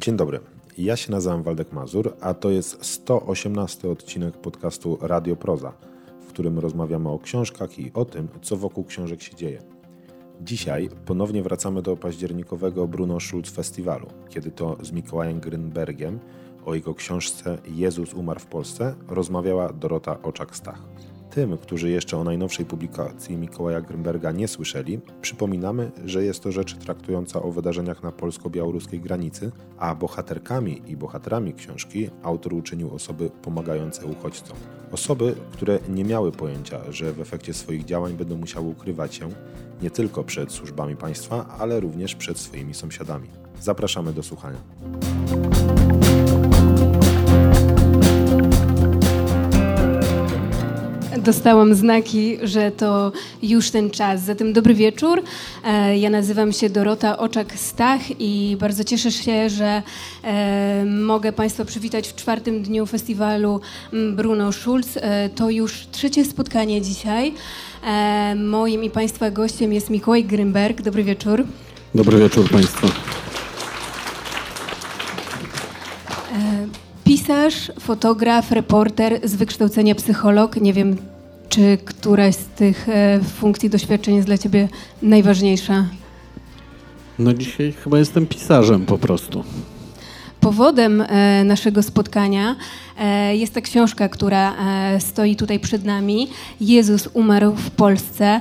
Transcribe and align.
Dzień 0.00 0.16
dobry. 0.16 0.40
Ja 0.78 0.96
się 0.96 1.12
nazywam 1.12 1.42
Waldek 1.42 1.72
Mazur, 1.72 2.16
a 2.20 2.34
to 2.34 2.50
jest 2.50 2.84
118 2.84 3.90
odcinek 3.90 4.36
podcastu 4.36 4.98
Radio 5.00 5.36
Proza, 5.36 5.72
w 6.20 6.26
którym 6.26 6.58
rozmawiamy 6.58 7.08
o 7.08 7.18
książkach 7.18 7.78
i 7.78 7.92
o 7.94 8.04
tym, 8.04 8.28
co 8.42 8.56
wokół 8.56 8.84
książek 8.84 9.22
się 9.22 9.34
dzieje. 9.34 9.62
Dzisiaj 10.40 10.88
ponownie 11.06 11.42
wracamy 11.42 11.82
do 11.82 11.96
październikowego 11.96 12.88
Bruno 12.88 13.20
Schulz 13.20 13.50
Festiwalu, 13.50 14.06
kiedy 14.28 14.50
to 14.50 14.76
z 14.82 14.92
Mikołajem 14.92 15.40
Grynbergiem 15.40 16.18
o 16.64 16.74
jego 16.74 16.94
książce 16.94 17.58
Jezus 17.68 18.14
umarł 18.14 18.40
w 18.40 18.46
Polsce 18.46 18.94
rozmawiała 19.08 19.72
Dorota 19.72 20.14
Oczak-Stach. 20.22 20.82
Tym, 21.30 21.58
którzy 21.58 21.90
jeszcze 21.90 22.18
o 22.18 22.24
najnowszej 22.24 22.66
publikacji 22.66 23.36
Mikołaja 23.36 23.80
Grynberga 23.80 24.32
nie 24.32 24.48
słyszeli, 24.48 25.00
przypominamy, 25.22 25.90
że 26.04 26.24
jest 26.24 26.42
to 26.42 26.52
rzecz 26.52 26.76
traktująca 26.76 27.42
o 27.42 27.50
wydarzeniach 27.50 28.02
na 28.02 28.12
polsko-białoruskiej 28.12 29.00
granicy, 29.00 29.52
a 29.78 29.94
bohaterkami 29.94 30.82
i 30.86 30.96
bohaterami 30.96 31.54
książki 31.54 32.10
autor 32.22 32.54
uczynił 32.54 32.94
osoby 32.94 33.30
pomagające 33.42 34.06
uchodźcom. 34.06 34.56
Osoby, 34.92 35.34
które 35.52 35.78
nie 35.88 36.04
miały 36.04 36.32
pojęcia, 36.32 36.92
że 36.92 37.12
w 37.12 37.20
efekcie 37.20 37.54
swoich 37.54 37.84
działań 37.84 38.12
będą 38.12 38.36
musiały 38.36 38.68
ukrywać 38.68 39.14
się 39.14 39.28
nie 39.82 39.90
tylko 39.90 40.24
przed 40.24 40.52
służbami 40.52 40.96
państwa, 40.96 41.46
ale 41.58 41.80
również 41.80 42.14
przed 42.14 42.38
swoimi 42.38 42.74
sąsiadami. 42.74 43.28
Zapraszamy 43.60 44.12
do 44.12 44.22
słuchania. 44.22 44.58
Dostałam 51.20 51.74
znaki, 51.74 52.38
że 52.42 52.70
to 52.70 53.12
już 53.42 53.70
ten 53.70 53.90
czas. 53.90 54.22
Zatem 54.22 54.52
dobry 54.52 54.74
wieczór. 54.74 55.22
E, 55.64 55.98
ja 55.98 56.10
nazywam 56.10 56.52
się 56.52 56.70
Dorota 56.70 57.16
Oczak-Stach 57.16 58.00
i 58.18 58.56
bardzo 58.60 58.84
cieszę 58.84 59.12
się, 59.12 59.50
że 59.50 59.82
e, 60.24 60.84
mogę 60.84 61.32
Państwa 61.32 61.64
przywitać 61.64 62.08
w 62.08 62.14
czwartym 62.14 62.62
dniu 62.62 62.86
festiwalu 62.86 63.60
Bruno 64.12 64.52
Schulz. 64.52 64.96
E, 64.96 65.28
to 65.28 65.50
już 65.50 65.86
trzecie 65.92 66.24
spotkanie 66.24 66.82
dzisiaj. 66.82 67.34
Moim 68.36 68.84
i 68.84 68.90
Państwa 68.90 69.30
gościem 69.30 69.72
jest 69.72 69.90
Mikołaj 69.90 70.24
Grymberg. 70.24 70.82
Dobry 70.82 71.04
wieczór. 71.04 71.44
Dobry 71.94 72.18
wieczór 72.18 72.50
Państwu. 72.50 72.86
Pisarz, 77.10 77.72
fotograf, 77.80 78.52
reporter, 78.52 79.20
z 79.24 79.34
wykształcenia 79.34 79.94
psycholog. 79.94 80.56
Nie 80.56 80.72
wiem, 80.72 80.96
czy 81.50 81.78
któraś 81.84 82.34
z 82.34 82.44
tych 82.44 82.88
e, 82.88 83.20
funkcji, 83.38 83.70
doświadczeń 83.70 84.14
jest 84.14 84.28
dla 84.28 84.38
Ciebie 84.38 84.68
najważniejsza? 85.02 85.86
No 87.18 87.34
dzisiaj 87.34 87.72
chyba 87.72 87.98
jestem 87.98 88.26
pisarzem 88.26 88.86
po 88.86 88.98
prostu. 88.98 89.44
Powodem 90.40 91.00
e, 91.00 91.44
naszego 91.44 91.82
spotkania 91.82 92.56
e, 92.98 93.36
jest 93.36 93.54
ta 93.54 93.60
książka, 93.60 94.08
która 94.08 94.54
stoi 94.98 95.36
tutaj 95.36 95.60
przed 95.60 95.84
nami. 95.84 96.28
Jezus 96.60 97.08
umarł 97.12 97.52
w 97.52 97.70
Polsce. 97.70 98.40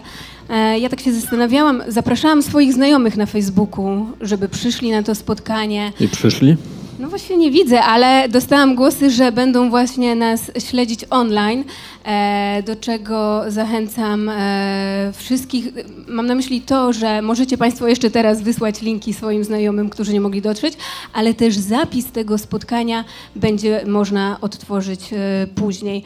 Ja 0.80 0.90
tak 0.90 1.00
się 1.00 1.14
zastanawiałam, 1.14 1.84
zapraszałam 1.88 2.44
swoich 2.44 2.74
znajomych 2.74 3.18
na 3.18 3.26
Facebooku, 3.26 4.06
żeby 4.22 4.50
przyszli 4.50 4.92
na 4.92 5.04
to 5.04 5.16
spotkanie. 5.16 5.92
I 6.00 6.08
przyszli? 6.08 6.58
No 7.00 7.10
właśnie 7.10 7.38
nie 7.38 7.52
widzę, 7.52 7.84
ale 7.84 8.30
dostałam 8.30 8.76
głosy, 8.76 9.10
że 9.10 9.32
będą 9.32 9.70
właśnie 9.70 10.16
nas 10.16 10.52
śledzić 10.58 11.06
online, 11.10 11.64
e, 12.04 12.64
do 12.66 12.76
czego 12.76 13.44
zachęcam 13.48 14.30
e, 14.30 15.12
wszystkich. 15.16 15.68
Mam 16.08 16.26
na 16.26 16.36
myśli 16.36 16.62
to, 16.62 16.94
że 16.94 17.22
możecie 17.22 17.58
Państwo 17.58 17.88
jeszcze 17.88 18.12
teraz 18.12 18.42
wysłać 18.42 18.82
linki 18.82 19.14
swoim 19.14 19.44
znajomym, 19.44 19.90
którzy 19.90 20.14
nie 20.14 20.22
mogli 20.22 20.42
dotrzeć, 20.42 20.74
ale 21.14 21.34
też 21.34 21.56
zapis 21.56 22.12
tego 22.12 22.38
spotkania 22.38 23.06
będzie 23.36 23.82
można 23.88 24.38
odtworzyć 24.42 25.14
e, 25.14 25.48
później. 25.56 26.04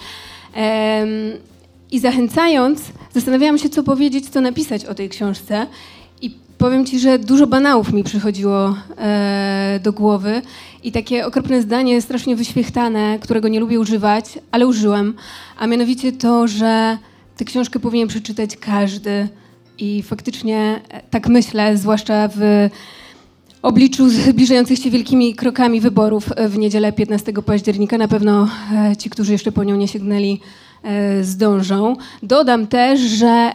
I 1.92 2.00
zachęcając, 2.00 2.82
zastanawiałam 3.14 3.58
się, 3.58 3.70
co 3.70 3.84
powiedzieć, 3.84 4.30
co 4.30 4.42
napisać 4.42 4.86
o 4.86 4.96
tej 4.96 5.10
książce. 5.10 5.68
Powiem 6.64 6.86
ci, 6.86 7.00
że 7.00 7.20
dużo 7.20 7.48
banałów 7.48 7.94
mi 7.94 8.04
przychodziło 8.04 8.76
e, 8.98 9.80
do 9.84 9.94
głowy 9.94 10.42
i 10.84 10.92
takie 10.92 11.26
okropne 11.26 11.62
zdanie, 11.62 12.02
strasznie 12.02 12.36
wyświechtane, 12.36 13.20
którego 13.20 13.48
nie 13.48 13.60
lubię 13.60 13.80
używać, 13.80 14.26
ale 14.52 14.68
użyłam, 14.68 15.14
a 15.58 15.68
mianowicie 15.68 16.12
to, 16.12 16.48
że 16.48 16.98
tę 17.38 17.46
książkę 17.46 17.80
powinien 17.80 18.08
przeczytać 18.08 18.58
każdy. 18.58 19.28
I 19.78 20.04
faktycznie 20.04 20.82
e, 20.90 21.02
tak 21.10 21.28
myślę, 21.28 21.78
zwłaszcza 21.78 22.30
w 22.36 22.70
obliczu 23.62 24.10
zbliżających 24.10 24.80
się 24.80 24.90
wielkimi 24.90 25.36
krokami 25.36 25.82
wyborów 25.82 26.30
w 26.50 26.58
niedzielę 26.58 26.94
15 26.94 27.34
października. 27.46 27.98
Na 27.98 28.08
pewno 28.08 28.48
e, 28.74 28.96
ci, 28.96 29.10
którzy 29.10 29.32
jeszcze 29.32 29.52
po 29.52 29.64
nią 29.64 29.76
nie 29.76 29.88
sięgnęli, 29.88 30.40
E, 30.40 30.63
zdążą. 31.22 31.96
Dodam 32.24 32.68
też, 32.68 33.00
że 33.00 33.52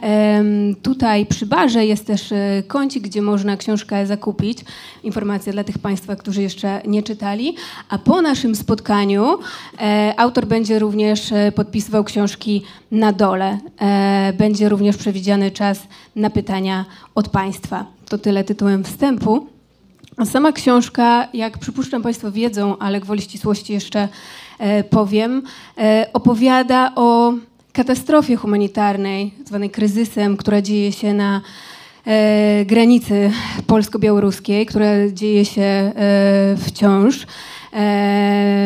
tutaj 0.81 1.25
przy 1.25 1.45
barze 1.45 1.85
jest 1.85 2.07
też 2.07 2.31
e, 2.31 2.63
kącik, 2.67 3.03
gdzie 3.03 3.21
można 3.21 3.57
książkę 3.57 4.07
zakupić. 4.07 4.59
Informacja 5.03 5.53
dla 5.53 5.63
tych 5.63 5.77
Państwa, 5.79 6.15
którzy 6.15 6.41
jeszcze 6.41 6.81
nie 6.87 7.03
czytali. 7.03 7.55
A 7.89 7.97
po 7.97 8.21
naszym 8.21 8.55
spotkaniu 8.55 9.39
e, 9.81 10.13
autor 10.17 10.45
będzie 10.45 10.79
również 10.79 11.33
podpisywał 11.55 12.03
książki 12.03 12.63
na 12.91 13.13
dole. 13.13 13.57
Będzie 14.37 14.69
również 14.69 14.97
przewidziany 14.97 15.51
czas 15.51 15.79
na 16.15 16.29
pytania 16.29 16.85
od 17.15 17.29
Państwa. 17.29 17.85
To 18.09 18.17
tyle 18.17 18.43
tytułem 18.43 18.83
wstępu. 18.83 19.47
A 20.17 20.25
sama 20.25 20.51
książka, 20.51 21.27
jak 21.33 21.57
przypuszczam 21.57 22.01
Państwo 22.01 22.31
wiedzą, 22.31 22.77
ale 22.77 22.99
gwoli 22.99 23.21
ścisłości 23.21 23.73
jeszcze 23.73 24.07
E, 24.48 24.48
powiem, 24.89 25.43
e, 25.77 26.05
opowiada 26.13 26.91
o 26.95 27.33
katastrofie 27.73 28.35
humanitarnej, 28.35 29.33
zwanej 29.45 29.69
kryzysem, 29.69 30.37
która 30.37 30.61
dzieje 30.61 30.91
się 30.91 31.13
na 31.13 31.41
e, 32.05 32.65
granicy 32.65 33.31
polsko-białoruskiej, 33.67 34.65
która 34.65 34.87
dzieje 35.13 35.45
się 35.45 35.91
wciąż. 36.57 37.27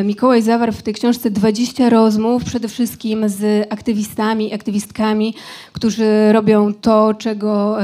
Mikołaj 0.04 0.42
zawarł 0.42 0.72
w 0.72 0.82
tej 0.82 0.94
książce 0.94 1.32
20 1.32 1.90
rozmów, 1.90 2.44
przede 2.44 2.68
wszystkim 2.68 3.30
z 3.30 3.68
aktywistami, 3.74 4.54
aktywistkami, 4.54 5.36
którzy 5.74 6.34
robią 6.34 6.74
to, 6.74 7.14
czego, 7.14 7.78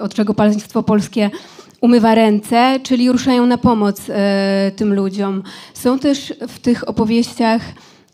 od 0.00 0.14
czego 0.14 0.34
państwo 0.34 0.82
polskie 0.82 1.30
umywa 1.80 2.14
ręce, 2.14 2.80
czyli 2.82 3.12
ruszają 3.12 3.46
na 3.46 3.58
pomoc 3.58 4.10
e, 4.10 4.72
tym 4.76 4.94
ludziom. 4.94 5.42
Są 5.74 5.98
też 5.98 6.34
w 6.48 6.58
tych 6.58 6.88
opowieściach, 6.88 7.62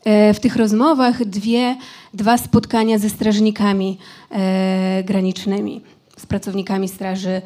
e, 0.05 0.35
w 0.35 0.41
tych 0.41 0.57
rozmowach 0.57 1.25
dwie, 1.25 1.77
dwa 2.15 2.39
spotkania 2.39 2.99
ze 2.99 3.11
strażnikami 3.11 3.99
e, 4.31 5.03
granicznymi, 5.05 5.81
z 6.17 6.27
pracownikami 6.27 6.89
Straży 6.89 7.43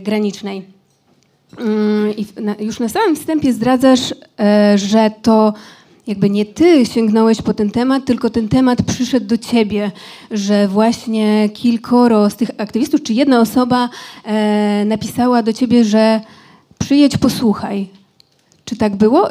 Granicznej. 0.00 0.62
Mm, 1.58 2.16
I 2.58 2.64
już 2.64 2.80
na 2.80 2.88
samym 2.88 3.16
wstępie 3.16 3.52
zdradzasz, 3.52 4.14
że 4.74 5.10
to 5.22 5.52
jakby 6.06 6.30
nie 6.30 6.46
ty 6.46 6.86
sięgnąłeś 6.86 7.42
po 7.42 7.54
ten 7.54 7.70
temat, 7.70 8.04
tylko 8.04 8.30
ten 8.30 8.48
temat 8.48 8.82
przyszedł 8.82 9.26
do 9.26 9.38
ciebie, 9.38 9.92
że 10.30 10.68
właśnie 10.68 11.48
kilkoro 11.48 12.30
z 12.30 12.36
tych 12.36 12.50
aktywistów, 12.58 13.02
czy 13.02 13.12
jedna 13.12 13.40
osoba 13.40 13.88
e, 14.24 14.84
napisała 14.84 15.42
do 15.42 15.52
ciebie, 15.52 15.84
że 15.84 16.20
przyjedź, 16.78 17.16
posłuchaj. 17.16 17.88
Czy 18.64 18.76
tak 18.76 18.96
było? 18.96 19.28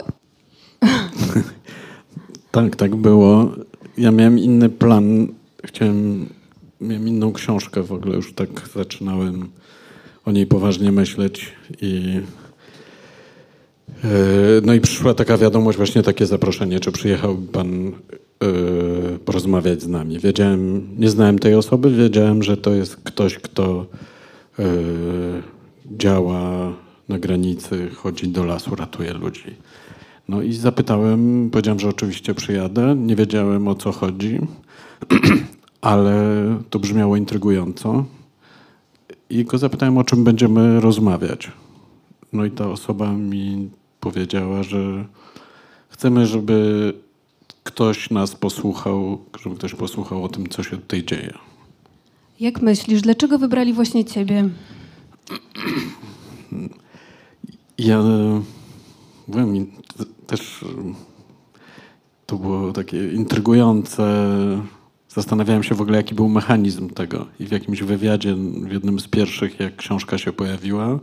tak, 2.52 2.76
tak 2.76 2.96
było. 2.96 3.52
Ja 3.98 4.12
miałem 4.12 4.40
inny 4.40 4.70
plan. 4.70 5.28
Chciałem, 5.66 6.30
miałem 6.82 7.08
inną 7.08 7.34
książkę 7.34 7.84
w 7.84 7.92
ogóle, 7.92 8.16
już 8.16 8.34
tak 8.34 8.50
zaczynałem 8.76 9.50
o 10.26 10.32
niej 10.32 10.48
poważnie 10.48 10.92
myśleć 10.92 11.52
i 11.82 12.22
no 14.64 14.74
i 14.74 14.82
przyszła 14.82 15.14
taka 15.14 15.38
wiadomość, 15.38 15.78
właśnie 15.78 16.04
takie 16.04 16.26
zaproszenie, 16.26 16.80
czy 16.80 16.92
przyjechał 16.92 17.36
pan 17.36 17.88
e, 17.88 17.92
porozmawiać 19.26 19.82
z 19.82 19.88
nami. 19.88 20.20
Wiedziałem, 20.20 20.90
nie 20.98 21.10
znałem 21.10 21.40
tej 21.40 21.56
osoby, 21.56 21.92
wiedziałem, 21.92 22.44
że 22.44 22.58
to 22.58 22.74
jest 22.74 22.96
ktoś, 22.96 23.38
kto 23.38 23.86
e, 24.60 24.64
działa 25.98 26.74
na 27.10 27.20
granicy, 27.20 27.90
chodzi 27.96 28.28
do 28.28 28.46
lasu, 28.46 28.76
ratuje 28.76 29.14
ludzi. 29.14 29.56
No 30.28 30.42
i 30.42 30.54
zapytałem, 30.54 31.50
powiedziałem, 31.52 31.80
że 31.80 31.90
oczywiście 31.90 32.34
przyjadę. 32.34 32.96
Nie 32.96 33.16
wiedziałem 33.16 33.68
o 33.68 33.76
co 33.76 33.92
chodzi, 33.92 34.40
ale 35.82 36.46
to 36.70 36.80
brzmiało 36.80 37.18
intrygująco. 37.18 38.06
I 39.30 39.46
go 39.46 39.58
zapytałem, 39.58 39.98
o 39.98 40.04
czym 40.04 40.24
będziemy 40.24 40.80
rozmawiać. 40.80 41.52
No 42.34 42.46
i 42.46 42.52
ta 42.52 42.70
osoba 42.70 43.14
mi 43.14 43.70
powiedziała, 44.04 44.64
że 44.64 45.06
chcemy, 45.90 46.28
żeby 46.28 46.94
ktoś 47.64 48.10
nas 48.10 48.36
posłuchał, 48.36 49.20
żeby 49.44 49.56
ktoś 49.56 49.76
posłuchał 49.76 50.24
o 50.24 50.30
tym, 50.30 50.50
co 50.50 50.64
się 50.64 50.78
tutaj 50.78 51.04
dzieje. 51.04 51.34
Jak 52.40 52.62
myślisz, 52.62 53.02
dlaczego 53.02 53.38
wybrali 53.40 53.74
właśnie 53.74 54.06
ciebie? 54.06 54.50
Ja 57.78 58.04
byłem 59.28 59.68
też 60.28 60.66
to 62.26 62.36
było 62.36 62.72
takie 62.72 63.14
intrygujące. 63.14 64.04
Zastanawiałem 65.10 65.64
się 65.64 65.76
w 65.76 65.82
ogóle, 65.82 65.98
jaki 65.98 66.16
był 66.16 66.30
mechanizm 66.30 66.90
tego. 66.90 67.26
I 67.40 67.46
w 67.46 67.52
jakimś 67.52 67.82
wywiadzie, 67.82 68.36
w 68.36 68.72
jednym 68.72 69.00
z 69.00 69.08
pierwszych, 69.08 69.60
jak 69.60 69.76
książka 69.76 70.18
się 70.18 70.34
pojawiła, 70.34 71.00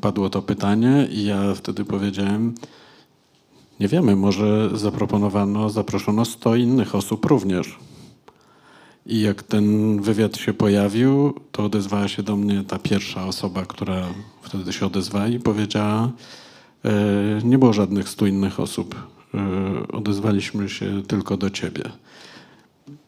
padło 0.00 0.30
to 0.30 0.42
pytanie 0.42 1.08
i 1.10 1.24
ja 1.24 1.54
wtedy 1.54 1.84
powiedziałem, 1.84 2.54
nie 3.80 3.88
wiemy, 3.88 4.16
może 4.16 4.70
zaproponowano, 4.74 5.70
zaproszono 5.70 6.24
100 6.24 6.56
innych 6.56 6.94
osób 6.94 7.24
również. 7.24 7.78
I 9.06 9.20
jak 9.20 9.42
ten 9.42 10.00
wywiad 10.02 10.36
się 10.36 10.54
pojawił, 10.54 11.34
to 11.52 11.64
odezwała 11.64 12.08
się 12.08 12.22
do 12.22 12.36
mnie 12.36 12.64
ta 12.68 12.78
pierwsza 12.78 13.26
osoba, 13.26 13.66
która 13.66 14.02
wtedy 14.42 14.72
się 14.72 14.86
odezwała 14.86 15.28
i 15.28 15.38
powiedziała, 15.38 16.10
e, 16.84 16.90
nie 17.44 17.58
było 17.58 17.72
żadnych 17.72 18.08
stu 18.08 18.26
innych 18.26 18.60
osób. 18.60 18.94
E, 19.34 19.88
odezwaliśmy 19.92 20.68
się 20.68 21.02
tylko 21.02 21.36
do 21.36 21.50
ciebie. 21.50 21.82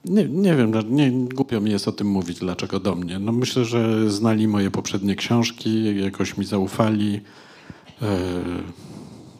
Nie, 0.04 0.24
nie 0.28 0.56
wiem, 0.56 0.72
nie, 0.88 1.10
głupio 1.10 1.60
mi 1.60 1.70
jest 1.70 1.88
o 1.88 1.92
tym 1.92 2.06
mówić, 2.06 2.38
dlaczego 2.38 2.80
do 2.80 2.94
mnie. 2.94 3.18
No 3.18 3.32
myślę, 3.32 3.64
że 3.64 4.10
znali 4.10 4.48
moje 4.48 4.70
poprzednie 4.70 5.14
książki, 5.14 5.96
jakoś 6.00 6.36
mi 6.36 6.44
zaufali. 6.44 7.20
E, 8.02 8.18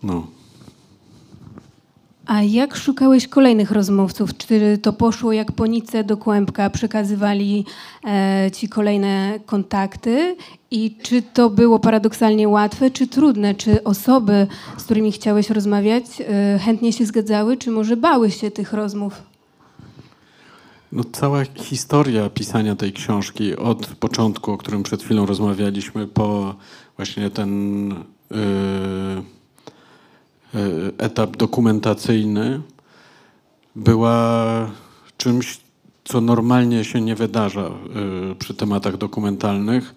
no. 0.03 0.27
A 2.27 2.43
jak 2.43 2.77
szukałeś 2.77 3.29
kolejnych 3.29 3.71
rozmówców? 3.71 4.37
Czy 4.37 4.79
to 4.83 4.93
poszło 4.93 5.33
jak 5.33 5.53
po 5.53 5.67
nice 5.67 6.05
do 6.05 6.17
kłębka, 6.17 6.71
przekazywali 6.71 7.65
e, 8.05 8.51
ci 8.55 8.69
kolejne 8.69 9.39
kontakty? 9.47 10.37
I 10.71 10.97
czy 11.03 11.23
to 11.23 11.51
było 11.51 11.79
paradoksalnie 11.79 12.49
łatwe, 12.49 12.91
czy 12.91 13.07
trudne? 13.07 13.55
Czy 13.55 13.85
osoby, 13.85 14.47
z 14.77 14.85
którymi 14.85 15.13
chciałeś 15.13 15.51
rozmawiać, 15.51 16.05
e, 16.21 16.59
chętnie 16.59 16.93
się 16.93 17.07
zgadzały, 17.07 17.57
czy 17.57 17.71
może 17.71 17.97
bały 17.97 18.31
się 18.31 18.51
tych 18.51 18.73
rozmów? 18.73 19.36
No, 20.93 21.05
cała 21.13 21.45
historia 21.45 22.31
pisania 22.31 22.77
tej 22.77 22.93
książki 22.93 23.57
od 23.57 23.87
początku, 23.87 24.53
o 24.53 24.59
którym 24.59 24.83
przed 24.83 25.03
chwilą 25.03 25.27
rozmawialiśmy, 25.27 26.07
po 26.07 26.55
właśnie 26.97 27.31
ten. 27.31 27.89
Yy 28.31 29.37
E, 30.57 30.59
etap 30.99 31.37
dokumentacyjny 31.37 32.61
była 33.77 34.71
czymś, 35.17 35.61
co 36.05 36.21
normalnie 36.21 36.85
się 36.85 37.01
nie 37.01 37.15
wydarza 37.15 37.61
e, 37.61 38.35
przy 38.35 38.55
tematach 38.55 38.97
dokumentalnych. 38.97 39.95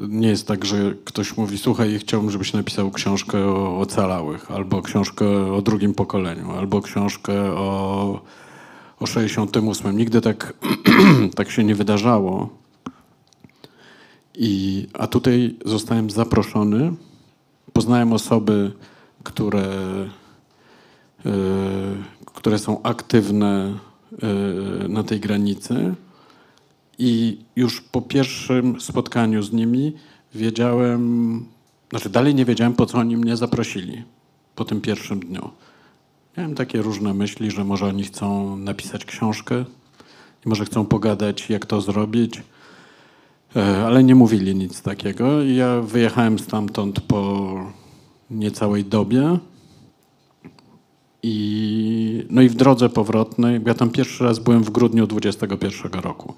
Nie 0.00 0.28
jest 0.28 0.48
tak, 0.48 0.64
że 0.64 0.94
ktoś 1.04 1.36
mówi, 1.36 1.58
słuchaj, 1.58 1.98
chciałbym, 1.98 2.30
żebyś 2.30 2.52
napisał 2.52 2.90
książkę 2.90 3.38
o 3.46 3.78
ocalałych, 3.78 4.50
albo 4.50 4.82
książkę 4.82 5.52
o 5.52 5.62
drugim 5.62 5.94
pokoleniu, 5.94 6.50
albo 6.50 6.82
książkę 6.82 7.52
o, 7.52 8.20
o 9.00 9.06
68. 9.06 9.96
Nigdy 9.96 10.20
tak, 10.20 10.54
tak 11.36 11.50
się 11.50 11.64
nie 11.64 11.74
wydarzało. 11.74 12.48
I, 14.34 14.86
a 14.92 15.06
tutaj 15.06 15.56
zostałem 15.64 16.10
zaproszony. 16.10 16.92
Poznałem 17.72 18.12
osoby, 18.12 18.72
które, 19.22 19.68
e, 21.26 21.32
które 22.34 22.58
są 22.58 22.82
aktywne 22.82 23.78
e, 24.22 24.88
na 24.88 25.02
tej 25.02 25.20
granicy. 25.20 25.94
I 26.98 27.38
już 27.56 27.80
po 27.80 28.02
pierwszym 28.02 28.80
spotkaniu 28.80 29.42
z 29.42 29.52
nimi 29.52 29.92
wiedziałem, 30.34 31.44
znaczy 31.90 32.10
dalej 32.10 32.34
nie 32.34 32.44
wiedziałem, 32.44 32.74
po 32.74 32.86
co 32.86 32.98
oni 32.98 33.16
mnie 33.16 33.36
zaprosili 33.36 34.04
po 34.54 34.64
tym 34.64 34.80
pierwszym 34.80 35.20
dniu. 35.20 35.50
Miałem 36.36 36.54
takie 36.54 36.82
różne 36.82 37.14
myśli, 37.14 37.50
że 37.50 37.64
może 37.64 37.86
oni 37.86 38.04
chcą 38.04 38.56
napisać 38.56 39.04
książkę 39.04 39.64
i 40.46 40.48
może 40.48 40.64
chcą 40.64 40.86
pogadać, 40.86 41.50
jak 41.50 41.66
to 41.66 41.80
zrobić, 41.80 42.42
e, 43.56 43.86
ale 43.86 44.04
nie 44.04 44.14
mówili 44.14 44.54
nic 44.54 44.82
takiego. 44.82 45.42
Ja 45.42 45.80
wyjechałem 45.80 46.38
stamtąd 46.38 47.00
po 47.00 47.46
niecałej 48.30 48.84
dobie. 48.84 49.38
I, 51.22 52.26
no 52.30 52.42
i 52.42 52.48
w 52.48 52.54
drodze 52.54 52.88
powrotnej, 52.88 53.60
ja 53.66 53.74
tam 53.74 53.90
pierwszy 53.90 54.24
raz 54.24 54.38
byłem 54.38 54.64
w 54.64 54.70
grudniu 54.70 55.06
21 55.06 56.00
roku. 56.00 56.34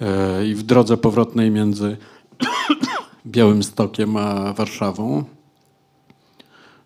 E, 0.00 0.46
I 0.46 0.54
w 0.54 0.62
drodze 0.62 0.96
powrotnej 0.96 1.50
między 1.50 1.96
Białym 3.26 3.62
Stokiem 3.62 4.16
a 4.16 4.52
Warszawą, 4.52 5.24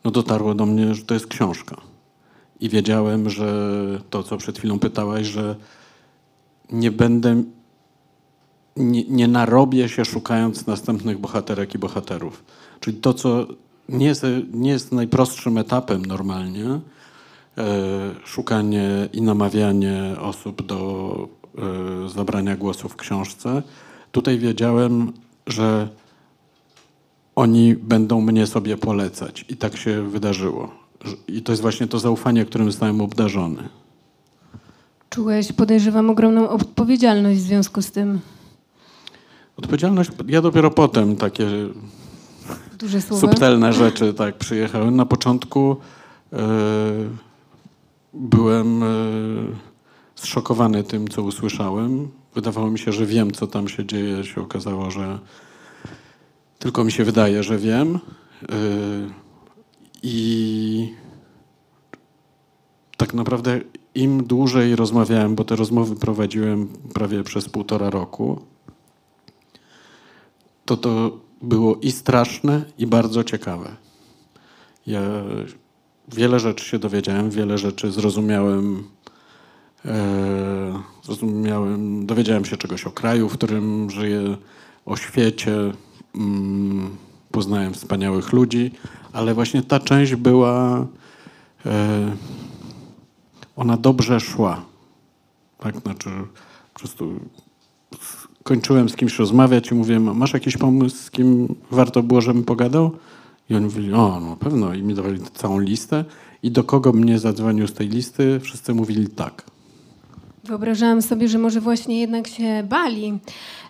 no 0.05 0.11
dotarło 0.11 0.55
do 0.55 0.67
mnie, 0.67 0.95
że 0.95 1.03
to 1.03 1.15
jest 1.15 1.27
książka. 1.27 1.90
I 2.61 2.69
wiedziałem, 2.69 3.31
że 3.31 3.75
to, 4.11 4.23
co 4.23 4.37
przed 4.37 4.59
chwilą 4.59 4.79
pytałaś, 4.79 5.27
że 5.27 5.57
nie 6.73 6.91
będę, 6.91 7.43
nie, 8.77 9.05
nie 9.05 9.29
narobię 9.29 9.89
się 9.89 10.05
szukając 10.05 10.67
następnych 10.67 11.19
bohaterek 11.19 11.75
i 11.75 11.79
bohaterów. 11.79 12.45
Czyli 12.81 12.97
to, 12.97 13.15
co 13.15 13.47
nie 13.89 14.07
jest, 14.07 14.27
nie 14.53 14.71
jest 14.71 14.93
najprostszym 14.93 15.59
etapem 15.59 16.07
normalnie 16.07 16.67
e, 16.67 16.81
szukanie 18.25 19.09
i 19.13 19.23
namawianie 19.23 20.17
osób 20.21 20.67
do 20.67 21.29
e, 21.59 22.09
zabrania 22.09 22.57
głosu 22.57 22.89
w 22.89 22.97
książce. 22.97 23.63
Tutaj 24.13 24.39
wiedziałem, 24.39 25.13
że 25.47 25.89
oni 27.37 27.77
będą 27.77 28.21
mnie 28.21 28.47
sobie 28.47 28.77
polecać 28.77 29.45
i 29.49 29.57
tak 29.57 29.77
się 29.77 30.03
wydarzyło. 30.03 30.80
I 31.29 31.43
to 31.43 31.53
jest 31.53 31.63
właśnie 31.63 31.87
to 31.87 31.99
zaufanie, 31.99 32.45
którym 32.45 32.73
zostałem 32.73 33.01
obdarzony. 33.01 33.69
Czułeś, 35.11 35.53
podejrzewam, 35.53 36.11
ogromną 36.11 36.49
odpowiedzialność 36.49 37.41
w 37.41 37.43
związku 37.43 37.83
z 37.83 37.91
tym. 37.91 38.21
Odpowiedzialność, 39.57 40.11
ja 40.29 40.43
dopiero 40.43 40.71
potem 40.71 41.17
takie 41.17 41.47
Duże 42.79 43.01
słowa. 43.01 43.21
subtelne 43.21 43.73
rzeczy 43.73 44.15
tak 44.15 44.39
przyjechałem. 44.39 44.97
Na 44.97 45.07
początku 45.07 45.77
e, 46.33 46.39
byłem 48.15 48.83
e, 48.83 48.87
zszokowany 50.15 50.85
tym, 50.85 51.09
co 51.09 51.23
usłyszałem. 51.23 52.09
Wydawało 52.35 52.71
mi 52.71 52.79
się, 52.79 52.93
że 52.93 53.07
wiem, 53.07 53.31
co 53.31 53.47
tam 53.47 53.69
się 53.69 53.87
dzieje. 53.87 54.25
Się 54.25 54.41
okazało, 54.41 54.91
że 54.91 55.19
tylko 56.59 56.85
mi 56.85 56.93
się 56.93 57.05
wydaje, 57.05 57.43
że 57.43 57.59
wiem. 57.59 57.95
E, 57.95 58.01
I 60.03 60.95
tak 62.97 63.15
naprawdę 63.15 63.61
im 63.95 64.25
dłużej 64.25 64.77
rozmawiałem, 64.77 65.35
bo 65.35 65.45
te 65.45 65.57
rozmowy 65.57 65.97
prowadziłem 65.97 66.69
prawie 66.95 67.23
przez 67.23 67.49
półtora 67.49 67.91
roku, 67.91 68.41
to 70.65 70.77
to 70.77 71.19
było 71.43 71.77
i 71.77 71.93
straszne, 71.93 72.65
i 72.79 72.87
bardzo 72.87 73.25
ciekawe. 73.25 73.77
Ja 74.87 75.03
wiele 76.09 76.41
rzeczy 76.41 76.65
się 76.65 76.79
dowiedziałem, 76.79 77.31
wiele 77.31 77.59
rzeczy 77.59 77.93
zrozumiałem. 77.93 78.85
E, 79.85 80.83
zrozumiałem, 81.03 82.07
dowiedziałem 82.07 82.45
się 82.45 82.57
czegoś 82.57 82.85
o 82.87 82.91
kraju, 82.91 83.29
w 83.29 83.33
którym 83.33 83.91
żyję, 83.91 84.37
o 84.87 84.97
świecie. 84.97 85.73
Mm, 86.15 86.97
poznałem 87.31 87.75
wspaniałych 87.75 88.33
ludzi, 88.33 88.71
ale 89.13 89.35
właśnie 89.35 89.63
ta 89.63 89.81
część 89.81 90.15
była. 90.15 90.87
E, 91.67 92.17
ona 93.57 93.77
dobrze 93.77 94.21
szła. 94.21 94.63
Tak, 95.59 95.81
znaczy, 95.81 96.11
po 96.73 96.81
prostu 96.81 97.21
kończyłem 98.43 98.89
z 98.89 98.97
kimś 98.97 99.19
rozmawiać 99.19 99.71
i 99.71 99.75
mówiłem, 99.75 100.17
masz 100.17 100.33
jakiś 100.33 100.57
pomysł, 100.57 100.97
z 100.97 101.11
kim 101.11 101.55
warto 101.71 102.03
było, 102.03 102.21
żebym 102.21 102.45
pogadał? 102.45 102.91
I 103.51 103.55
oni 103.55 103.65
mówili, 103.65 103.93
o, 103.93 104.21
no 104.21 104.37
pewno. 104.37 104.75
I 104.75 104.83
mi 104.83 104.95
dawali 104.95 105.21
całą 105.35 105.59
listę. 105.59 106.05
I 106.43 106.51
do 106.51 106.65
kogo 106.65 106.93
mnie 106.93 107.19
zadzwonił 107.19 107.67
z 107.67 107.73
tej 107.73 107.89
listy, 107.89 108.41
wszyscy 108.41 108.75
mówili 108.75 109.09
tak. 109.09 109.50
Wyobrażałam 110.45 111.03
sobie, 111.03 111.29
że 111.29 111.39
może 111.39 111.61
właśnie 111.61 112.01
jednak 112.01 112.29
się 112.29 112.63
bali. 112.69 113.19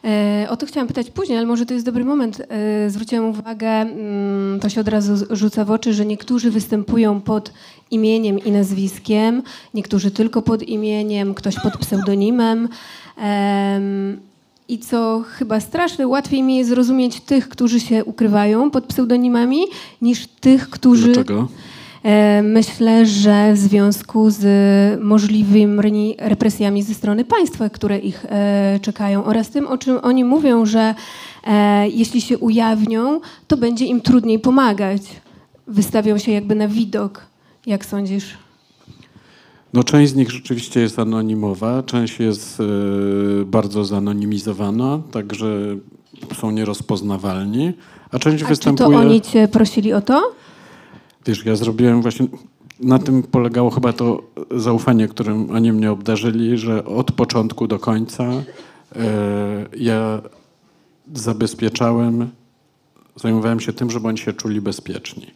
E, 0.04 0.46
o 0.50 0.56
to 0.56 0.66
chciałam 0.66 0.88
pytać 0.88 1.10
później, 1.10 1.38
ale 1.38 1.46
może 1.46 1.66
to 1.66 1.74
jest 1.74 1.86
dobry 1.86 2.04
moment. 2.04 2.42
E, 2.48 2.90
zwróciłam 2.90 3.24
uwagę, 3.24 3.68
mm, 3.68 4.60
to 4.60 4.68
się 4.68 4.80
od 4.80 4.88
razu 4.88 5.26
rzuca 5.30 5.64
w 5.64 5.70
oczy, 5.70 5.94
że 5.94 6.06
niektórzy 6.06 6.50
występują 6.50 7.20
pod 7.20 7.52
imieniem 7.90 8.38
i 8.38 8.50
nazwiskiem, 8.50 9.42
niektórzy 9.74 10.10
tylko 10.10 10.42
pod 10.42 10.62
imieniem, 10.62 11.34
ktoś 11.34 11.54
pod 11.60 11.76
pseudonimem. 11.76 12.68
I 14.68 14.78
co 14.78 15.24
chyba 15.28 15.60
straszne, 15.60 16.06
łatwiej 16.06 16.42
mi 16.42 16.56
jest 16.56 16.70
zrozumieć 16.70 17.20
tych, 17.20 17.48
którzy 17.48 17.80
się 17.80 18.04
ukrywają 18.04 18.70
pod 18.70 18.86
pseudonimami, 18.86 19.62
niż 20.02 20.26
tych, 20.26 20.70
którzy. 20.70 21.12
Dlaczego? 21.12 21.48
E, 22.02 22.42
myślę, 22.42 23.06
że 23.06 23.52
w 23.52 23.58
związku 23.58 24.30
z 24.30 24.44
możliwymi 25.00 26.16
represjami 26.18 26.82
ze 26.82 26.94
strony 26.94 27.24
państwa, 27.24 27.70
które 27.70 27.98
ich 27.98 28.24
e, 28.28 28.78
czekają 28.82 29.24
oraz 29.24 29.50
tym, 29.50 29.66
o 29.66 29.78
czym 29.78 29.98
oni 30.02 30.24
mówią, 30.24 30.66
że 30.66 30.94
e, 31.44 31.88
jeśli 31.88 32.20
się 32.20 32.38
ujawnią, 32.38 33.20
to 33.46 33.56
będzie 33.56 33.84
im 33.84 34.00
trudniej 34.00 34.38
pomagać. 34.38 35.02
Wystawią 35.66 36.18
się 36.18 36.32
jakby 36.32 36.54
na 36.54 36.68
widok. 36.68 37.26
Jak 37.66 37.84
sądzisz? 37.84 38.38
No, 39.72 39.84
część 39.84 40.12
z 40.12 40.14
nich 40.14 40.30
rzeczywiście 40.30 40.80
jest 40.80 40.98
anonimowa, 40.98 41.82
część 41.82 42.20
jest 42.20 42.58
bardzo 43.46 43.84
zanonimizowana, 43.84 45.00
także 45.10 45.46
są 46.40 46.50
nierozpoznawalni, 46.50 47.72
a 48.12 48.18
część 48.18 48.44
a 48.44 48.46
występuje... 48.46 48.88
Czy 48.88 48.94
to 48.94 49.00
oni 49.00 49.20
cię 49.20 49.48
prosili 49.48 49.92
o 49.92 50.00
to? 50.00 50.32
Wiesz, 51.26 51.44
ja 51.44 51.56
zrobiłem 51.56 52.02
właśnie... 52.02 52.26
Na 52.80 52.98
tym 52.98 53.22
polegało 53.22 53.70
chyba 53.70 53.92
to 53.92 54.22
zaufanie, 54.50 55.08
którym 55.08 55.50
oni 55.50 55.72
mnie 55.72 55.90
obdarzyli, 55.90 56.58
że 56.58 56.84
od 56.84 57.12
początku 57.12 57.66
do 57.66 57.78
końca 57.78 58.32
y, 58.32 58.42
ja 59.76 60.22
zabezpieczałem, 61.14 62.30
zajmowałem 63.16 63.60
się 63.60 63.72
tym, 63.72 63.90
żeby 63.90 64.08
oni 64.08 64.18
się 64.18 64.32
czuli 64.32 64.60
bezpieczni. 64.60 65.26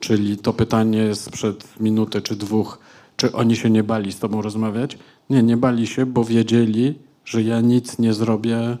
Czyli 0.00 0.38
to 0.38 0.52
pytanie 0.52 1.14
sprzed 1.14 1.80
minuty 1.80 2.22
czy 2.22 2.36
dwóch, 2.36 2.78
czy 3.16 3.32
oni 3.32 3.56
się 3.56 3.70
nie 3.70 3.82
bali 3.82 4.12
z 4.12 4.18
tobą 4.18 4.42
rozmawiać? 4.42 4.98
Nie, 5.30 5.42
nie 5.42 5.56
bali 5.56 5.86
się, 5.86 6.06
bo 6.06 6.24
wiedzieli, 6.24 6.98
że 7.24 7.42
ja 7.42 7.60
nic 7.60 7.98
nie 7.98 8.14
zrobię 8.14 8.76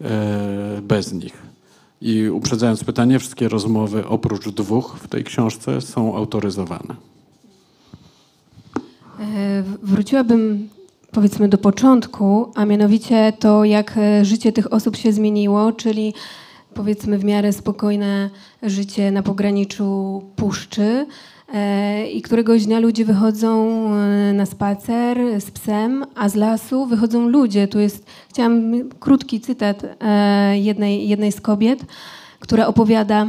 e, 0.00 0.80
bez 0.82 1.12
nich. 1.12 1.53
I 2.04 2.28
uprzedzając 2.28 2.84
pytanie, 2.84 3.18
wszystkie 3.18 3.48
rozmowy 3.48 4.06
oprócz 4.06 4.48
dwóch 4.48 4.96
w 5.02 5.08
tej 5.08 5.24
książce 5.24 5.80
są 5.80 6.16
autoryzowane. 6.16 6.94
E, 9.20 9.62
wróciłabym 9.82 10.68
powiedzmy 11.10 11.48
do 11.48 11.58
początku, 11.58 12.52
a 12.54 12.64
mianowicie 12.64 13.32
to, 13.38 13.64
jak 13.64 13.98
e, 13.98 14.24
życie 14.24 14.52
tych 14.52 14.72
osób 14.72 14.96
się 14.96 15.12
zmieniło, 15.12 15.72
czyli 15.72 16.14
powiedzmy 16.74 17.18
w 17.18 17.24
miarę 17.24 17.52
spokojne 17.52 18.30
życie 18.62 19.10
na 19.10 19.22
pograniczu 19.22 20.22
puszczy 20.36 21.06
i 22.12 22.22
któregoś 22.22 22.64
dnia 22.64 22.80
ludzie 22.80 23.04
wychodzą 23.04 23.84
e, 23.94 24.32
na 24.32 24.46
spacer 24.46 25.18
z 25.40 25.50
psem, 25.50 26.04
a 26.14 26.28
z 26.28 26.34
lasu 26.34 26.86
wychodzą 26.86 27.28
ludzie. 27.28 27.68
Tu 27.68 27.80
jest, 27.80 28.06
chciałam 28.28 28.72
krótki 29.00 29.40
cytat 29.40 29.82
e, 30.00 30.58
jednej, 30.58 31.08
jednej 31.08 31.32
z 31.32 31.40
kobiet, 31.40 31.84
która 32.40 32.66
opowiada 32.66 33.26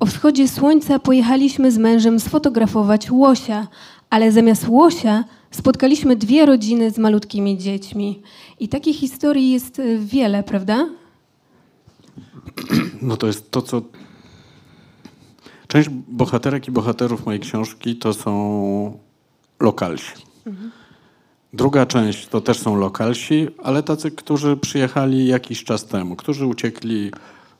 o 0.00 0.06
wschodzie 0.06 0.48
słońca 0.48 0.98
pojechaliśmy 0.98 1.72
z 1.72 1.78
mężem 1.78 2.20
sfotografować 2.20 3.10
łosia, 3.10 3.68
ale 4.10 4.32
zamiast 4.32 4.68
łosia 4.68 5.24
spotkaliśmy 5.50 6.16
dwie 6.16 6.46
rodziny 6.46 6.90
z 6.90 6.98
malutkimi 6.98 7.58
dziećmi. 7.58 8.22
I 8.60 8.68
takich 8.68 8.96
historii 8.96 9.50
jest 9.50 9.82
wiele, 9.98 10.42
prawda? 10.42 10.86
No 13.02 13.16
to 13.16 13.26
jest 13.26 13.50
to, 13.50 13.62
co. 13.62 13.82
Część 15.70 15.88
bohaterek 15.88 16.68
i 16.68 16.70
bohaterów 16.70 17.26
mojej 17.26 17.40
książki 17.40 17.96
to 17.96 18.14
są 18.14 18.98
lokalsi. 19.60 20.12
Mhm. 20.46 20.70
Druga 21.52 21.86
część 21.86 22.28
to 22.28 22.40
też 22.40 22.58
są 22.58 22.76
lokalsi, 22.76 23.48
ale 23.62 23.82
tacy, 23.82 24.10
którzy 24.10 24.56
przyjechali 24.56 25.26
jakiś 25.26 25.64
czas 25.64 25.86
temu, 25.86 26.16
którzy 26.16 26.46
uciekli 26.46 27.10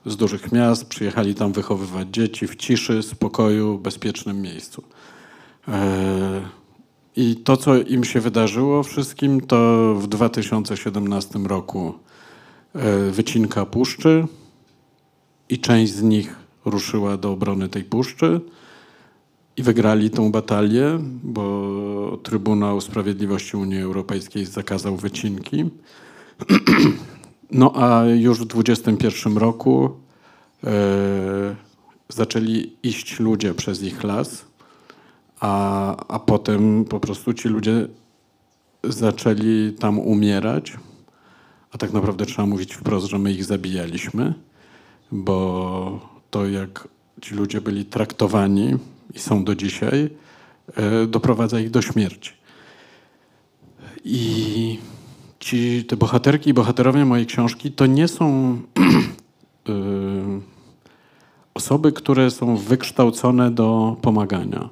z 0.05 0.17
dużych 0.17 0.51
miast, 0.51 0.85
przyjechali 0.85 1.35
tam 1.35 1.53
wychowywać 1.53 2.07
dzieci 2.11 2.47
w 2.47 2.55
ciszy, 2.55 3.03
spokoju, 3.03 3.77
bezpiecznym 3.77 4.41
miejscu. 4.41 4.83
E, 5.67 6.41
I 7.15 7.35
to, 7.35 7.57
co 7.57 7.77
im 7.77 8.03
się 8.03 8.19
wydarzyło 8.19 8.83
wszystkim, 8.83 9.41
to 9.41 9.95
w 9.95 10.07
2017 10.07 11.39
roku 11.39 11.93
e, 12.73 13.11
wycinka 13.11 13.65
puszczy, 13.65 14.27
i 15.49 15.59
część 15.59 15.93
z 15.93 16.01
nich 16.01 16.40
ruszyła 16.65 17.17
do 17.17 17.31
obrony 17.31 17.69
tej 17.69 17.83
puszczy 17.83 18.41
i 19.57 19.63
wygrali 19.63 20.09
tą 20.09 20.31
batalię, 20.31 20.99
bo 21.23 22.19
Trybunał 22.23 22.81
Sprawiedliwości 22.81 23.57
Unii 23.57 23.81
Europejskiej 23.81 24.45
zakazał 24.45 24.97
wycinki. 24.97 25.65
No 27.53 27.73
a 27.75 28.05
już 28.05 28.39
w 28.39 28.45
2021 28.45 29.37
roku 29.37 29.89
e, 30.63 31.55
zaczęli 32.09 32.73
iść 32.83 33.19
ludzie 33.19 33.53
przez 33.53 33.83
ich 33.83 34.03
las, 34.03 34.45
a, 35.39 35.95
a 36.07 36.19
potem 36.19 36.85
po 36.85 36.99
prostu 36.99 37.33
ci 37.33 37.49
ludzie 37.49 37.87
zaczęli 38.83 39.73
tam 39.79 39.99
umierać, 39.99 40.77
a 41.71 41.77
tak 41.77 41.93
naprawdę 41.93 42.25
trzeba 42.25 42.45
mówić 42.45 42.73
wprost, 42.73 43.07
że 43.07 43.19
my 43.19 43.31
ich 43.31 43.45
zabijaliśmy 43.45 44.33
bo 45.11 46.10
to 46.31 46.47
jak 46.47 46.87
ci 47.21 47.35
ludzie 47.35 47.61
byli 47.61 47.85
traktowani 47.85 48.77
i 49.13 49.19
są 49.19 49.43
do 49.43 49.55
dzisiaj, 49.55 50.09
e, 50.75 51.07
doprowadza 51.07 51.59
ich 51.59 51.69
do 51.69 51.81
śmierci. 51.81 52.31
I 54.03 54.79
ci, 55.39 55.85
te 55.85 55.97
bohaterki 55.97 56.49
i 56.49 56.53
bohaterowie 56.53 57.05
mojej 57.05 57.25
książki 57.25 57.71
to 57.71 57.85
nie 57.85 58.07
są 58.07 58.25
e, 59.69 59.73
osoby, 61.53 61.91
które 61.91 62.31
są 62.31 62.57
wykształcone 62.57 63.51
do 63.51 63.97
pomagania. 64.01 64.69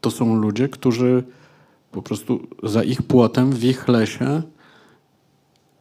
To 0.00 0.10
są 0.10 0.36
ludzie, 0.36 0.68
którzy 0.68 1.24
po 1.92 2.02
prostu 2.02 2.46
za 2.62 2.82
ich 2.82 3.02
płotem, 3.02 3.52
w 3.52 3.64
ich 3.64 3.88
lesie 3.88 4.42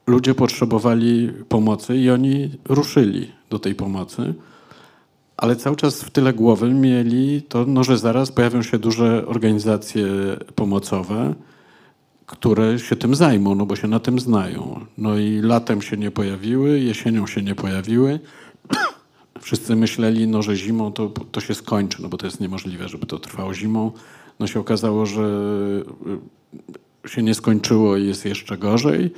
ludzie 0.08 0.36
potrzebowali 0.36 1.32
pomocy 1.50 1.98
i 1.98 2.10
oni 2.10 2.51
ruszyli 2.65 3.32
do 3.50 3.60
tej 3.60 3.75
pomocy, 3.75 4.34
ale 5.38 5.56
cały 5.56 5.75
czas 5.75 6.04
w 6.04 6.10
tyle 6.10 6.34
głowy 6.34 6.74
mieli 6.74 7.42
to, 7.42 7.66
no, 7.66 7.84
że 7.84 7.98
zaraz 7.98 8.32
pojawią 8.32 8.62
się 8.62 8.80
duże 8.80 9.28
organizacje 9.28 10.06
pomocowe, 10.56 11.34
które 12.25 12.80
się 12.80 12.96
tym 12.96 13.16
zajmą, 13.16 13.56
no 13.56 13.66
bo 13.66 13.75
się 13.75 13.88
na 13.88 14.00
tym 14.00 14.20
znają. 14.20 14.86
No 14.98 15.18
i 15.18 15.42
latem 15.42 15.82
się 15.82 15.98
nie 15.98 16.12
pojawiły, 16.12 16.80
jesienią 16.80 17.28
się 17.28 17.42
nie 17.42 17.56
pojawiły. 17.56 18.20
Wszyscy 19.42 19.75
myśleli, 19.75 20.28
no, 20.28 20.42
że 20.42 20.56
zimą 20.56 20.92
to, 20.92 21.10
to 21.32 21.42
się 21.42 21.56
skończy, 21.56 22.02
no 22.02 22.10
bo 22.10 22.18
to 22.18 22.25
jest 22.25 22.40
niemożliwe, 22.40 22.90
żeby 22.90 23.06
to 23.06 23.20
trwało 23.20 23.54
zimą. 23.54 23.92
No 24.40 24.48
się 24.48 24.60
okazało, 24.60 25.06
że 25.06 25.30
się 27.08 27.24
nie 27.24 27.34
skończyło 27.34 27.98
i 27.98 28.08
jest 28.08 28.25
jeszcze 28.25 28.58
gorzej 28.58 29.12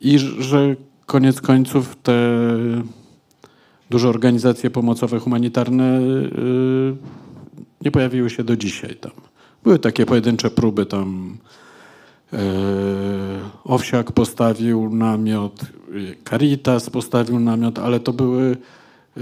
i 0.00 0.18
że 0.18 0.76
koniec 1.06 1.40
końców 1.40 1.96
te 2.02 2.12
duże 3.90 4.08
organizacje 4.08 4.70
pomocowe, 4.70 5.18
humanitarne 5.18 6.00
y, 6.00 6.96
nie 7.84 7.90
pojawiły 7.90 8.30
się 8.30 8.44
do 8.44 8.56
dzisiaj 8.56 8.96
tam. 8.96 9.12
Były 9.64 9.78
takie 9.78 10.06
pojedyncze 10.06 10.50
próby 10.50 10.86
tam. 10.86 11.38
Y, 12.32 12.36
Owsiak 13.64 14.12
postawił 14.12 14.94
namiot, 14.94 15.60
Caritas 16.30 16.90
postawił 16.90 17.40
namiot, 17.40 17.78
ale 17.78 18.00
to 18.00 18.12
były. 18.12 18.56
Y, 19.16 19.20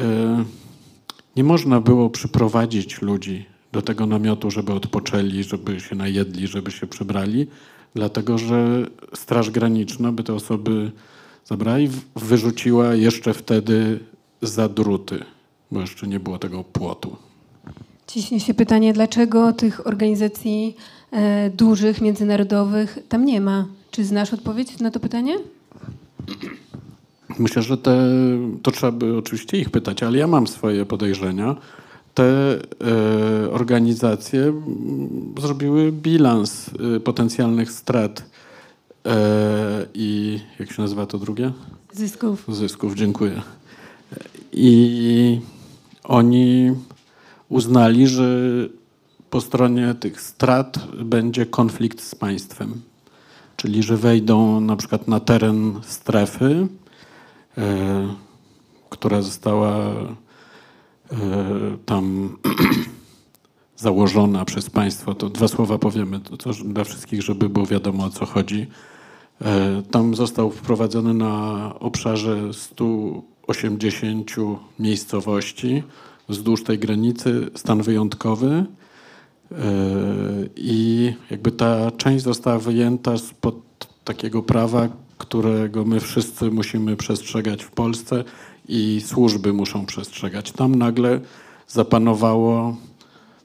nie 1.37 1.45
można 1.45 1.81
było 1.81 2.11
przyprowadzić 2.11 3.03
ludzi 3.03 3.47
do 3.73 3.83
tego 3.83 4.07
namiotu, 4.07 4.51
żeby 4.51 4.73
odpoczęli, 4.73 5.43
żeby 5.43 5.81
się 5.81 5.97
najedli, 5.97 6.47
żeby 6.47 6.71
się 6.71 6.87
przebrali 6.87 7.47
dlatego 7.95 8.39
że 8.39 8.87
Straż 9.15 9.51
Graniczna 9.51 10.13
by 10.13 10.25
te 10.25 10.35
osoby 10.35 10.91
zabrała 11.45 11.79
i 11.79 11.89
wyrzuciła 12.17 12.95
jeszcze 12.95 13.35
wtedy 13.35 14.01
za 14.43 14.69
druty, 14.69 15.25
bo 15.71 15.81
jeszcze 15.81 16.07
nie 16.07 16.21
było 16.21 16.39
tego 16.39 16.65
płotu. 16.65 17.17
Ciśnie 18.07 18.41
się 18.41 18.55
pytanie, 18.55 18.93
dlaczego 18.93 19.53
tych 19.53 19.87
organizacji 19.87 20.77
e, 21.13 21.51
dużych, 21.51 22.01
międzynarodowych 22.01 22.99
tam 23.09 23.25
nie 23.25 23.41
ma? 23.41 23.67
Czy 23.91 24.05
znasz 24.05 24.33
odpowiedź 24.33 24.79
na 24.79 24.91
to 24.91 25.01
pytanie? 25.01 25.35
Myślę, 27.39 27.63
że 27.63 27.79
te, 27.79 28.11
to 28.63 28.71
trzeba 28.71 28.93
by 28.93 29.17
oczywiście 29.17 29.59
ich 29.59 29.71
pytać, 29.71 30.03
ale 30.03 30.19
ja 30.19 30.27
mam 30.27 30.47
swoje 30.47 30.87
podejrzenia 30.87 31.57
te 32.15 32.25
e, 32.25 33.51
organizacje 33.51 34.53
zrobiły 35.41 35.93
bilans 35.93 36.71
e, 36.97 37.01
potencjalnych 37.01 37.71
strat 37.71 38.25
e, 39.07 39.87
i 39.95 40.41
jak 40.59 40.73
się 40.73 40.83
nazywa 40.83 41.07
to 41.07 41.19
drugie? 41.19 41.53
Zysków. 41.93 42.45
Zysków, 42.49 42.95
dziękuję. 42.95 43.43
I 44.61 45.41
oni 46.05 46.73
uznali, 47.49 48.07
że 48.07 48.39
po 49.31 49.41
stronie 49.41 49.95
tych 49.95 50.21
strat 50.21 50.79
będzie 51.05 51.47
konflikt 51.47 52.03
z 52.03 52.15
państwem. 52.15 52.83
Czyli, 53.57 53.83
że 53.83 53.97
wejdą 53.97 54.61
na 54.61 54.77
przykład 54.77 55.09
na 55.09 55.21
teren 55.21 55.81
strefy, 55.83 56.67
która 58.91 59.23
została 59.23 59.95
E, 61.13 61.17
tam 61.87 62.37
założona 63.77 64.45
przez 64.45 64.71
państwo. 64.71 65.15
To 65.15 65.29
dwa 65.31 65.49
słowa 65.49 65.79
powiemy 65.79 66.21
to, 66.21 66.53
dla 66.65 66.85
wszystkich, 66.85 67.23
żeby 67.23 67.49
było 67.49 67.67
wiadomo 67.67 68.05
o 68.05 68.11
co 68.11 68.27
chodzi. 68.27 68.67
E, 69.41 69.83
tam 69.91 70.15
został 70.15 70.51
wprowadzony 70.51 71.15
na 71.15 71.75
obszarze 71.81 72.53
180 73.49 74.37
miejscowości 74.79 75.83
wzdłuż 76.29 76.65
tej 76.65 76.79
granicy 76.79 77.51
stan 77.55 77.83
wyjątkowy 77.83 78.47
e, 78.47 78.65
i 80.57 81.13
jakby 81.31 81.53
ta 81.53 81.91
część 81.91 82.25
została 82.25 82.59
wyjęta 82.59 83.19
spod 83.19 83.55
takiego 84.05 84.43
prawa, 84.43 84.89
którego 85.19 85.85
my 85.85 86.01
wszyscy 86.01 86.51
musimy 86.51 86.97
przestrzegać 86.97 87.63
w 87.63 87.71
Polsce 87.71 88.25
i 88.69 89.03
służby 89.07 89.53
muszą 89.53 89.87
przestrzegać. 89.87 90.53
Tam 90.53 90.75
nagle 90.75 91.21
zapanowało, 91.69 92.77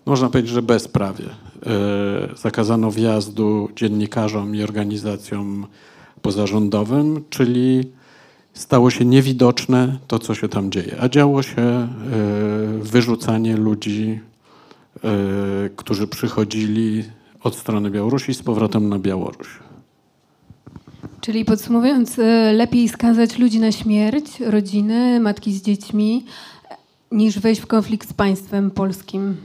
można 0.06 0.30
powiedzieć, 0.30 0.52
że 0.52 0.62
bezprawie. 0.62 1.26
E, 1.26 2.36
zakazano 2.38 2.92
wjazdu 2.92 3.70
dziennikarzom 3.76 4.56
i 4.56 4.64
organizacjom 4.64 5.68
pozarządowym, 6.22 7.24
czyli 7.30 7.84
stało 8.54 8.90
się 8.90 9.06
niewidoczne 9.06 9.98
to, 10.08 10.20
co 10.20 10.36
się 10.36 10.50
tam 10.50 10.72
dzieje. 10.72 10.98
A 11.00 11.10
działo 11.10 11.44
się 11.44 11.62
e, 11.62 11.88
wyrzucanie 12.82 13.58
ludzi, 13.58 14.20
e, 15.04 15.70
którzy 15.76 16.08
przychodzili 16.08 17.04
od 17.42 17.56
strony 17.56 17.90
Białorusi 17.90 18.34
z 18.34 18.44
powrotem 18.44 18.90
na 18.90 19.00
Białoruś. 19.00 19.48
Czyli 21.22 21.46
podsumowując, 21.46 22.20
e, 22.20 22.54
lepiej 22.54 22.90
skazać 22.90 23.40
ludzi 23.40 23.60
na 23.60 23.72
śmierć, 23.72 24.40
rodziny, 24.40 25.20
matki 25.20 25.54
z 25.54 25.62
dziećmi, 25.62 26.26
niż 27.12 27.40
wejść 27.40 27.62
w 27.62 27.68
konflikt 27.68 28.10
z 28.10 28.14
państwem 28.14 28.72
polskim. 28.72 29.36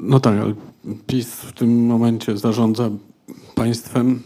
No 0.00 0.20
tak, 0.20 0.38
ale 0.38 0.54
PiS 1.06 1.28
w 1.28 1.52
tym 1.52 1.86
momencie 1.86 2.36
zarządza 2.36 2.90
państwem, 3.54 4.22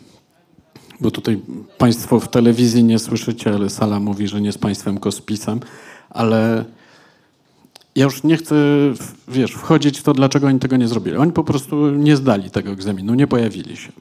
bo 1.00 1.10
tutaj 1.10 1.40
państwo 1.78 2.20
w 2.20 2.28
telewizji 2.28 2.84
nie 2.84 2.98
słyszycie, 2.98 3.54
ale 3.54 3.70
sala 3.70 4.00
mówi, 4.00 4.28
że 4.28 4.40
nie 4.40 4.52
z 4.52 4.58
państwem, 4.58 4.94
tylko 4.94 5.10
ale 6.10 6.64
ja 7.94 8.04
już 8.04 8.22
nie 8.22 8.36
chcę, 8.36 8.56
wiesz, 9.28 9.52
wchodzić 9.52 9.98
w 9.98 10.02
to, 10.02 10.12
dlaczego 10.12 10.46
oni 10.46 10.58
tego 10.58 10.76
nie 10.76 10.88
zrobili. 10.88 11.16
Oni 11.16 11.32
po 11.32 11.44
prostu 11.44 11.90
nie 11.90 12.16
zdali 12.16 12.50
tego 12.50 12.70
egzaminu, 12.70 13.14
nie 13.14 13.26
pojawili 13.26 13.76
się. 13.76 13.92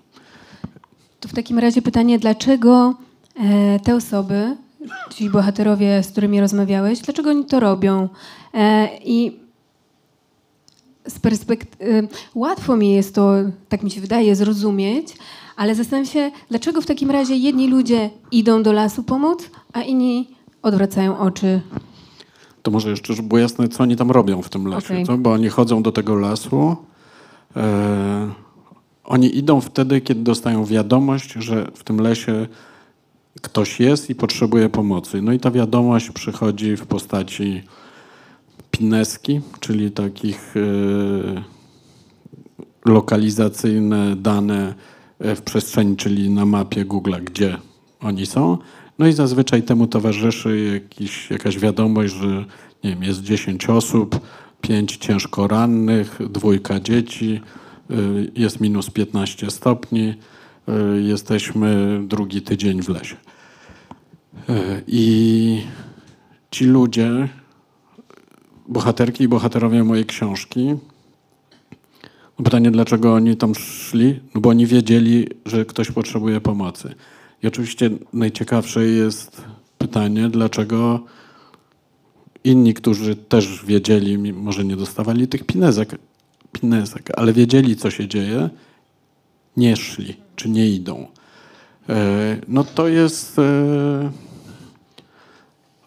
To 1.20 1.30
w 1.30 1.34
takim 1.34 1.60
razie 1.60 1.82
pytanie, 1.82 2.20
dlaczego 2.20 2.96
e, 3.36 3.80
te 3.80 3.96
osoby, 3.96 4.56
ci 5.16 5.30
bohaterowie, 5.30 6.04
z 6.04 6.12
którymi 6.12 6.42
rozmawiałeś, 6.42 7.00
dlaczego 7.00 7.30
oni 7.30 7.46
to 7.46 7.60
robią? 7.60 8.10
E, 8.54 8.90
I 9.06 9.40
z 11.08 11.20
perspektywy, 11.20 12.08
łatwo 12.36 12.76
mi 12.76 12.92
jest 12.92 13.16
to, 13.16 13.34
tak 13.70 13.84
mi 13.84 13.92
się 13.92 14.02
wydaje, 14.02 14.36
zrozumieć, 14.36 15.08
ale 15.56 15.76
zastanawiam 15.76 16.12
się, 16.12 16.32
dlaczego 16.50 16.82
w 16.82 16.86
takim 16.86 17.12
razie 17.12 17.36
jedni 17.36 17.68
ludzie 17.68 18.10
idą 18.32 18.64
do 18.64 18.74
lasu 18.74 19.04
pomóc, 19.04 19.50
a 19.74 19.82
inni 19.82 20.28
odwracają 20.62 21.20
oczy. 21.20 21.62
To 22.62 22.72
może 22.72 22.90
jeszcze, 22.90 23.14
żeby 23.14 23.28
było 23.28 23.40
jasne, 23.40 23.68
co 23.70 23.84
oni 23.84 23.96
tam 23.96 24.12
robią 24.12 24.42
w 24.42 24.50
tym 24.50 24.68
lesie, 24.68 25.04
co? 25.06 25.18
bo 25.18 25.32
oni 25.32 25.50
chodzą 25.50 25.84
do 25.84 25.92
tego 25.92 26.16
lasu. 26.16 26.76
E, 27.56 28.32
oni 29.04 29.38
idą 29.38 29.62
wtedy, 29.62 30.02
kiedy 30.02 30.22
dostają 30.22 30.66
wiadomość, 30.66 31.34
że 31.34 31.72
w 31.74 31.84
tym 31.84 32.02
lesie 32.02 32.48
ktoś 33.42 33.80
jest 33.80 34.10
i 34.10 34.16
potrzebuje 34.16 34.70
pomocy. 34.70 35.22
No 35.22 35.34
i 35.34 35.40
ta 35.40 35.52
wiadomość 35.52 36.12
przychodzi 36.12 36.76
w 36.76 36.86
postaci 36.86 37.64
pineski, 38.78 39.42
czyli 39.60 39.92
takich 39.92 40.54
e, 40.58 41.44
lokalizacyjne 42.86 44.16
dane 44.16 44.74
e, 45.20 45.36
w 45.36 45.42
przestrzeni, 45.42 45.98
czyli 45.98 46.30
na 46.30 46.46
mapie 46.46 46.86
Google, 46.86 47.14
gdzie 47.24 47.58
oni 48.00 48.26
są. 48.26 48.58
No 49.00 49.08
i 49.08 49.14
zazwyczaj 49.14 49.64
temu 49.64 49.88
towarzyszy 49.88 50.70
jakiś, 50.74 51.32
jakaś 51.32 51.60
wiadomość, 51.60 52.14
że 52.14 52.46
nie 52.84 52.90
wiem, 52.90 53.04
jest 53.04 53.24
10 53.24 53.70
osób, 53.70 54.20
5 54.62 54.98
ciężko 54.98 55.48
rannych, 55.48 56.20
dwójka 56.30 56.80
dzieci, 56.80 57.42
y, 57.92 58.32
jest 58.36 58.62
minus 58.62 58.90
15 58.90 59.52
stopni, 59.52 60.14
jesteśmy 61.04 62.00
drugi 62.08 62.42
tydzień 62.42 62.82
w 62.82 62.90
lesie. 62.90 63.16
I 64.88 65.62
ci 66.52 66.66
ludzie, 66.66 67.28
bohaterki 68.68 69.24
i 69.24 69.28
bohaterowie 69.28 69.84
mojej 69.84 70.06
książki, 70.06 70.76
no 72.40 72.44
Pytanie, 72.44 72.72
dlaczego 72.72 73.14
oni 73.14 73.38
tam 73.38 73.56
szli? 73.56 74.20
No 74.36 74.42
bo 74.42 74.50
oni 74.50 74.66
wiedzieli, 74.66 75.28
że 75.46 75.66
ktoś 75.66 75.92
potrzebuje 75.92 76.42
pomocy. 76.42 76.96
I 77.44 77.48
oczywiście 77.48 77.90
najciekawsze 78.14 78.86
jest 78.86 79.42
pytanie, 79.78 80.30
dlaczego 80.30 81.04
inni, 82.44 82.74
którzy 82.74 83.16
też 83.16 83.66
wiedzieli, 83.66 84.34
może 84.34 84.66
nie 84.66 84.76
dostawali 84.76 85.28
tych 85.28 85.44
pinezek, 85.44 85.98
pinezek, 86.52 87.12
ale 87.16 87.34
wiedzieli, 87.34 87.76
co 87.76 87.92
się 87.92 88.08
dzieje, 88.08 88.50
nie 89.58 89.76
szli, 89.76 90.16
czy 90.36 90.50
nie 90.50 90.70
idą. 90.70 91.08
E, 91.90 92.38
No 92.48 92.64
to 92.64 92.88
jest 92.88 93.40
e, 93.40 94.12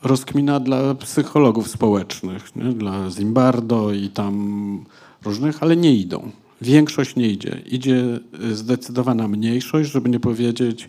rozkmina 0.02 0.60
dla 0.60 0.94
psychologów 0.94 1.68
społecznych, 1.68 2.56
nie? 2.56 2.72
dla 2.72 3.10
Zimbardo 3.10 3.92
i 3.92 4.08
tam 4.08 4.84
różnych, 5.24 5.62
ale 5.62 5.76
nie 5.76 5.94
idą. 5.94 6.30
Większość 6.60 7.16
nie 7.16 7.28
idzie. 7.28 7.62
Idzie 7.66 8.20
y, 8.44 8.56
zdecydowana 8.56 9.28
mniejszość, 9.28 9.90
żeby 9.90 10.08
nie 10.08 10.20
powiedzieć 10.20 10.84
y, 10.84 10.88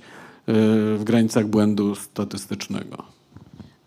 w 0.98 1.02
granicach 1.04 1.48
błędu 1.48 1.96
statystycznego. 1.96 3.04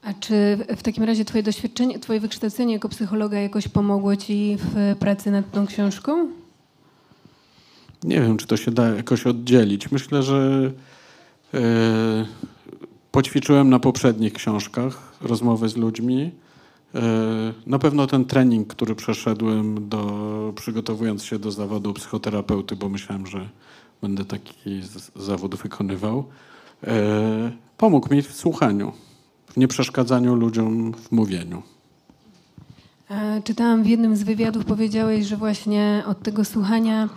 A 0.02 0.14
czy 0.14 0.58
w 0.76 0.82
takim 0.82 1.04
razie 1.04 1.24
twoje 1.24 1.42
doświadczenie, 1.42 1.98
twoje 1.98 2.20
wykształcenie 2.20 2.72
jako 2.72 2.88
psychologa 2.88 3.38
jakoś 3.38 3.68
pomogło 3.68 4.16
ci 4.16 4.56
w 4.58 4.96
pracy 4.98 5.30
nad 5.30 5.52
tą 5.52 5.66
książką? 5.66 6.28
Nie 8.04 8.20
wiem, 8.20 8.36
czy 8.36 8.46
to 8.46 8.56
się 8.56 8.70
da 8.70 8.88
jakoś 8.88 9.26
oddzielić. 9.26 9.90
Myślę, 9.90 10.22
że 10.22 10.70
e, 11.54 12.26
poćwiczyłem 13.14 13.70
na 13.70 13.78
poprzednich 13.78 14.32
książkach 14.32 15.12
rozmowy 15.20 15.68
z 15.68 15.76
ludźmi. 15.76 16.30
E, 16.94 17.00
na 17.66 17.78
pewno 17.78 18.06
ten 18.06 18.24
trening, 18.24 18.68
który 18.68 18.94
przeszedłem 18.94 19.88
do, 19.88 20.52
przygotowując 20.56 21.24
się 21.24 21.38
do 21.38 21.50
zawodu 21.50 21.94
psychoterapeuty, 21.94 22.76
bo 22.76 22.88
myślałem, 22.88 23.26
że 23.26 23.48
będę 24.02 24.24
taki 24.24 24.80
zawód 25.16 25.54
wykonywał, 25.54 26.24
e, 26.84 27.52
pomógł 27.76 28.14
mi 28.14 28.22
w 28.22 28.32
słuchaniu, 28.32 28.92
w 29.46 29.56
nieprzeszkadzaniu 29.56 30.34
ludziom 30.34 30.92
w 30.92 31.12
mówieniu. 31.12 31.62
E, 33.10 33.42
Czytałam 33.42 33.82
w 33.82 33.86
jednym 33.86 34.16
z 34.16 34.22
wywiadów, 34.22 34.64
powiedziałeś, 34.64 35.26
że 35.26 35.36
właśnie 35.36 36.02
od 36.06 36.22
tego 36.22 36.44
słuchania 36.44 37.08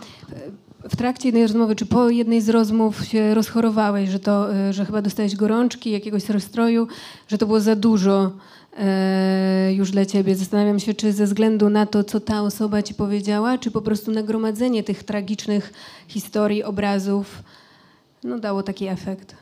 w 0.89 0.95
trakcie 0.95 1.27
jednej 1.27 1.43
rozmowy, 1.43 1.75
czy 1.75 1.85
po 1.85 2.09
jednej 2.09 2.41
z 2.41 2.49
rozmów 2.49 3.05
się 3.05 3.33
rozchorowałeś, 3.33 4.09
że, 4.09 4.19
to, 4.19 4.55
e, 4.55 4.73
że 4.73 4.85
chyba 4.85 5.01
dostałeś 5.01 5.35
gorączki, 5.35 5.91
jakiegoś 5.91 6.29
rozstroju, 6.29 6.87
że 7.27 7.37
to 7.37 7.45
było 7.45 7.59
za 7.59 7.75
dużo 7.75 8.31
e, 8.77 9.73
już 9.73 9.91
dla 9.91 10.05
ciebie. 10.05 10.35
Zastanawiam 10.35 10.79
się, 10.79 10.93
czy 10.93 11.13
ze 11.13 11.25
względu 11.25 11.69
na 11.69 11.85
to, 11.85 12.03
co 12.03 12.19
ta 12.19 12.41
osoba 12.41 12.81
ci 12.81 12.93
powiedziała, 12.93 13.57
czy 13.57 13.71
po 13.71 13.81
prostu 13.81 14.11
nagromadzenie 14.11 14.83
tych 14.83 15.03
tragicznych 15.03 15.73
historii, 16.07 16.63
obrazów, 16.63 17.43
no 18.23 18.39
dało 18.39 18.63
taki 18.63 18.87
efekt. 18.87 19.35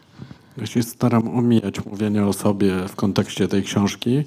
Ja 0.57 0.65
się 0.65 0.83
staram 0.83 1.37
omijać 1.37 1.85
mówienie 1.85 2.25
o 2.25 2.33
sobie 2.33 2.87
w 2.87 2.95
kontekście 2.95 3.47
tej 3.47 3.63
książki. 3.63 4.23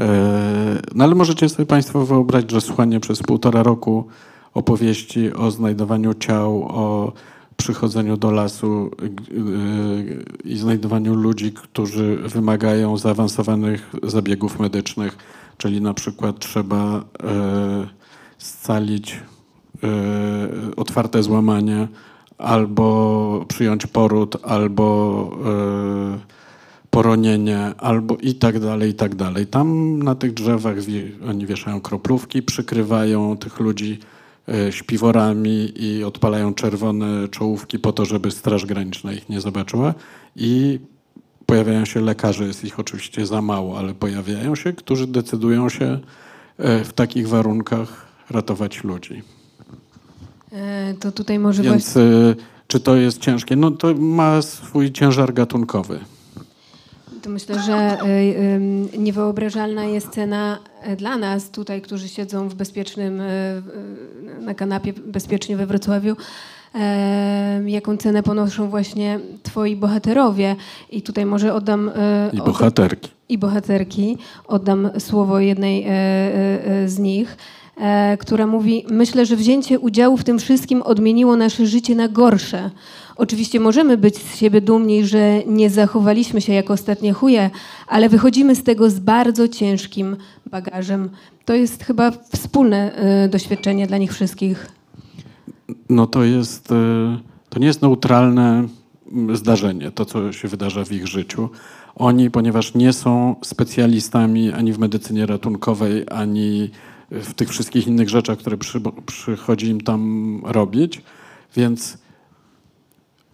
E, 0.00 0.82
No 0.94 1.04
ale 1.04 1.14
możecie 1.14 1.48
sobie 1.48 1.66
Państwo 1.66 2.06
wyobrazić, 2.06 2.50
że 2.50 2.60
słuchanie 2.60 3.00
przez 3.00 3.22
półtora 3.22 3.62
roku 3.62 4.04
opowieści 4.56 5.32
o 5.32 5.50
znajdowaniu 5.50 6.14
ciał, 6.14 6.62
o 6.62 7.12
przychodzeniu 7.56 8.16
do 8.16 8.30
lasu 8.30 8.90
y, 9.02 10.24
i 10.44 10.56
znajdowaniu 10.56 11.14
ludzi, 11.14 11.52
którzy 11.52 12.16
wymagają 12.16 12.96
zaawansowanych 12.96 13.92
zabiegów 14.02 14.60
medycznych, 14.60 15.16
czyli 15.58 15.80
na 15.80 15.94
przykład 15.94 16.38
trzeba 16.38 16.76
e, 16.86 17.02
scalić 18.38 19.12
e, 19.12 19.88
otwarte 20.76 21.22
złamanie, 21.22 21.88
albo 22.38 23.44
przyjąć 23.48 23.86
poród, 23.86 24.36
albo 24.42 25.30
e, 25.44 26.36
poronienie, 26.90 27.74
albo 27.78 28.16
i 28.16 28.34
tak 28.34 28.60
dalej, 28.60 28.90
i 28.90 28.94
tak 28.94 29.14
dalej. 29.14 29.46
Tam 29.46 29.98
na 30.02 30.14
tych 30.14 30.34
drzewach 30.34 30.76
oni 31.28 31.46
wieszają 31.46 31.80
kroplówki, 31.80 32.42
przykrywają 32.42 33.36
tych 33.36 33.60
ludzi 33.60 33.98
śpiworami 34.70 35.72
i 35.76 36.04
odpalają 36.04 36.54
czerwone 36.54 37.28
czołówki 37.28 37.78
po 37.78 37.92
to, 37.92 38.04
żeby 38.04 38.30
Straż 38.30 38.66
Graniczna 38.66 39.12
ich 39.12 39.28
nie 39.28 39.40
zobaczyła. 39.40 39.94
I 40.36 40.80
pojawiają 41.46 41.84
się 41.84 42.00
lekarze, 42.00 42.44
jest 42.44 42.64
ich 42.64 42.80
oczywiście 42.80 43.26
za 43.26 43.42
mało, 43.42 43.78
ale 43.78 43.94
pojawiają 43.94 44.54
się, 44.54 44.72
którzy 44.72 45.06
decydują 45.06 45.68
się 45.68 45.98
e, 46.58 46.84
w 46.84 46.92
takich 46.92 47.28
warunkach 47.28 48.06
ratować 48.30 48.84
ludzi. 48.84 49.22
E, 50.52 50.94
to 51.00 51.12
tutaj 51.12 51.38
może 51.38 51.62
Więc 51.62 51.84
właśnie... 51.84 52.02
e, 52.02 52.34
czy 52.66 52.80
to 52.80 52.96
jest 52.96 53.18
ciężkie? 53.18 53.56
No 53.56 53.70
to 53.70 53.94
ma 53.94 54.42
swój 54.42 54.92
ciężar 54.92 55.34
gatunkowy. 55.34 56.00
To 57.26 57.30
myślę, 57.30 57.58
że 57.62 57.98
y, 58.02 58.06
y, 58.94 58.98
niewyobrażalna 58.98 59.84
jest 59.84 60.08
cena 60.08 60.58
e, 60.82 60.96
dla 60.96 61.16
nas 61.18 61.50
tutaj, 61.50 61.82
którzy 61.82 62.08
siedzą 62.08 62.48
w 62.48 62.54
bezpiecznym, 62.54 63.22
na 64.40 64.54
kanapie 64.54 64.92
bezpiecznie 65.06 65.56
we 65.56 65.66
Wrocławiu, 65.66 66.16
e, 66.74 67.62
jaką 67.66 67.96
cenę 67.96 68.22
ponoszą 68.22 68.68
właśnie 68.68 69.20
twoi 69.42 69.76
bohaterowie. 69.76 70.56
I 70.90 71.02
tutaj 71.02 71.26
może 71.26 71.54
oddam... 71.54 71.88
e, 71.88 72.30
I 72.32 72.36
oddam- 72.36 72.46
bohaterki. 72.46 73.10
i 73.28 73.38
bohaterki. 73.38 74.18
Oddam 74.46 74.90
słowo 74.98 75.38
jednej 75.40 75.84
e, 75.84 75.88
e, 75.88 76.64
e, 76.66 76.88
z 76.88 76.98
nich, 76.98 77.28
e, 77.32 77.36
która 78.18 78.46
mówi: 78.46 78.84
Myślę, 78.90 79.26
że 79.26 79.36
wzięcie 79.36 79.78
udziału 79.78 80.16
w 80.16 80.24
tym 80.24 80.38
wszystkim 80.38 80.82
odmieniło 80.82 81.36
nasze 81.36 81.66
życie 81.66 81.94
na 81.94 82.08
gorsze. 82.08 82.70
Oczywiście 83.16 83.60
możemy 83.60 83.96
być 83.96 84.16
z 84.16 84.36
siebie 84.36 84.60
dumni, 84.60 85.06
że 85.06 85.42
nie 85.46 85.70
zachowaliśmy 85.70 86.40
się 86.40 86.52
jak 86.52 86.70
ostatnie 86.70 87.12
chuje, 87.12 87.50
ale 87.88 88.08
wychodzimy 88.08 88.54
z 88.54 88.62
tego 88.62 88.90
z 88.90 88.98
bardzo 88.98 89.48
ciężkim 89.48 90.16
bagażem. 90.50 91.10
To 91.44 91.54
jest 91.54 91.84
chyba 91.84 92.10
wspólne 92.10 92.94
e, 92.94 93.28
doświadczenie 93.28 93.86
dla 93.86 93.98
nich 93.98 94.12
wszystkich. 94.12 94.66
No 95.88 96.06
to 96.06 96.24
jest, 96.24 96.72
e, 96.72 97.18
to 97.48 97.58
nie 97.58 97.66
jest 97.66 97.82
neutralne 97.82 98.68
mm, 99.12 99.36
zdarzenie, 99.36 99.90
to 99.90 100.04
co 100.04 100.32
się 100.32 100.48
wydarza 100.48 100.84
w 100.84 100.92
ich 100.92 101.06
życiu. 101.06 101.48
Oni, 101.94 102.30
ponieważ 102.30 102.74
nie 102.74 102.92
są 102.92 103.36
specjalistami 103.44 104.52
ani 104.52 104.72
w 104.72 104.78
medycynie 104.78 105.26
ratunkowej, 105.26 106.04
ani 106.10 106.70
w 107.10 107.34
tych 107.34 107.48
wszystkich 107.48 107.86
innych 107.86 108.08
rzeczach, 108.08 108.38
które 108.38 108.56
przy, 108.56 108.80
przychodzi 109.06 109.66
im 109.66 109.80
tam 109.80 110.40
robić, 110.44 111.02
więc 111.56 111.98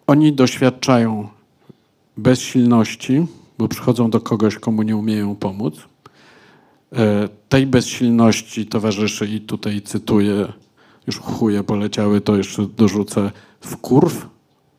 oni 0.07 0.33
doświadczają 0.33 1.29
bezsilności, 2.17 3.27
bo 3.59 3.69
przychodzą 3.69 4.11
do 4.11 4.21
kogoś, 4.21 4.59
komu 4.59 4.83
nie 4.83 4.97
umieją 4.97 5.37
pomóc. 5.37 5.75
E, 6.93 7.29
Tej 7.49 7.67
bezsilności 7.67 8.67
towarzyszy, 8.67 9.27
i 9.27 9.41
tutaj 9.41 9.83
cytuję, 9.83 10.53
już 11.07 11.19
chuje 11.19 11.63
poleciały, 11.65 12.21
to 12.21 12.37
jeszcze 12.37 12.67
dorzucę, 12.77 13.31
wkurw, 13.61 14.29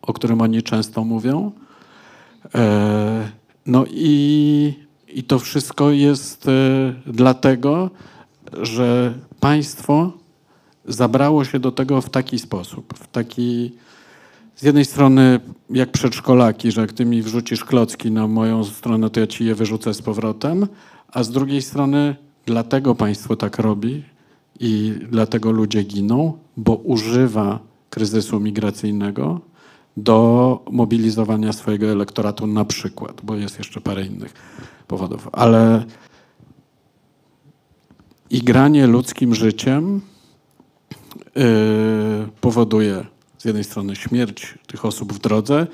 o 0.01 0.13
którym 0.13 0.41
oni 0.41 0.63
często 0.63 1.03
mówią. 1.03 1.51
E, 2.56 3.43
No 3.65 3.86
i, 3.89 4.73
i 5.08 5.23
to 5.23 5.39
wszystko 5.39 5.91
jest 5.91 6.47
e, 6.47 6.93
dlatego, 7.06 7.89
że 8.62 9.13
państwo 9.39 10.12
zabrało 10.86 11.46
się 11.46 11.60
do 11.60 11.72
tego 11.72 12.02
w 12.02 12.10
taki 12.10 12.39
sposób, 12.39 12.94
w 12.98 13.08
taki 13.08 13.72
z 14.56 14.63
jednej 14.63 14.86
strony 14.86 15.39
jak 15.70 15.92
przedszkolaki, 15.92 16.72
że 16.72 16.82
jak 16.82 16.94
ty 16.94 17.06
mi 17.06 17.22
wrzucisz 17.22 17.66
klocki 17.66 18.12
na 18.12 18.28
moją 18.28 18.63
stronę, 18.63 19.10
to 19.10 19.20
ja 19.20 19.28
ci 19.28 19.46
je 19.46 19.56
wyrzucę 19.56 19.94
z 19.94 20.02
powrotem, 20.02 20.68
a 21.08 21.24
z 21.24 21.32
drugiej 21.32 21.62
strony 21.62 22.16
dlatego 22.46 22.96
państwo 22.96 23.36
tak 23.36 23.60
robi 23.60 24.04
i 24.60 24.94
dlatego 25.12 25.52
ludzie 25.52 25.84
giną, 25.84 26.38
bo 26.58 26.76
używa 26.76 27.60
kryzysu 27.89 28.39
migracyjnego 28.39 29.42
do 29.98 30.60
mobilizowania 30.72 31.54
swojego 31.54 31.88
elektoratu 31.88 32.48
na 32.48 32.66
przykład, 32.66 33.22
bo 33.24 33.36
jest 33.36 33.58
jeszcze 33.58 33.82
parę 33.82 34.06
innych 34.06 34.34
powodów, 34.88 35.30
ale 35.32 35.84
igranie 38.29 38.88
ludzkim 38.88 39.36
życiem 39.36 40.01
yy, 41.36 41.43
powoduje 42.41 43.05
z 43.38 43.45
jednej 43.45 43.63
strony 43.63 43.95
śmierć 43.95 44.57
tych 44.67 44.86
osób 44.86 45.13
w 45.13 45.19
drodze, 45.19 45.67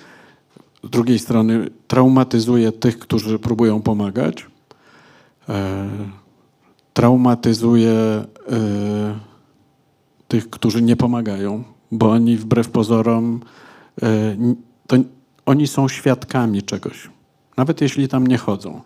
z 0.83 0.89
drugiej 0.89 1.19
strony 1.19 1.69
traumatyzuje 1.88 2.71
tych, 2.71 2.99
którzy 2.99 3.39
próbują 3.39 3.81
pomagać, 3.81 4.45
e, 5.49 5.89
traumatyzuje 6.93 7.91
e, 7.91 8.25
tych, 10.27 10.49
którzy 10.49 10.81
nie 10.81 10.95
pomagają, 10.95 11.63
bo 11.91 12.12
oni 12.12 12.38
wbrew 12.38 12.69
pozorom, 12.69 13.41
n- 14.01 14.55
to 14.88 14.95
oni 15.45 15.67
są 15.67 15.88
świadkami 15.88 16.63
czegoś, 16.63 17.09
nawet 17.57 17.81
jeśli 17.81 18.07
tam 18.07 18.27
nie 18.27 18.38
chodzą. 18.38 18.81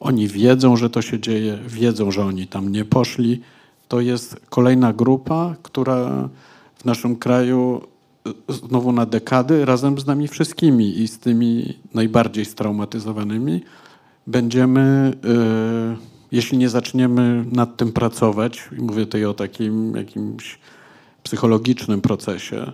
Oni 0.00 0.28
wiedzą, 0.28 0.76
że 0.76 0.90
to 0.90 1.02
się 1.02 1.20
dzieje, 1.20 1.58
wiedzą, 1.66 2.10
że 2.10 2.24
oni 2.24 2.46
tam 2.46 2.72
nie 2.72 2.84
poszli. 2.84 3.40
To 3.88 4.00
jest 4.00 4.40
kolejna 4.48 4.92
grupa, 4.92 5.56
która 5.62 6.28
w 6.74 6.84
naszym 6.84 7.16
kraju 7.16 7.80
y, 8.26 8.52
znowu 8.52 8.92
na 8.92 9.06
dekady 9.06 9.64
razem 9.64 9.98
z 9.98 10.06
nami 10.06 10.28
wszystkimi 10.28 11.00
i 11.00 11.08
z 11.08 11.18
tymi 11.18 11.78
najbardziej 11.94 12.44
straumatyzowanymi 12.44 13.60
będziemy, 14.26 15.12
y, 15.94 15.96
jeśli 16.32 16.58
nie 16.58 16.68
zaczniemy 16.68 17.44
nad 17.52 17.76
tym 17.76 17.92
pracować, 17.92 18.68
mówię 18.78 19.06
tutaj 19.06 19.24
o 19.24 19.34
takim 19.34 19.96
jakimś 19.96 20.58
psychologicznym 21.22 22.00
procesie, 22.00 22.72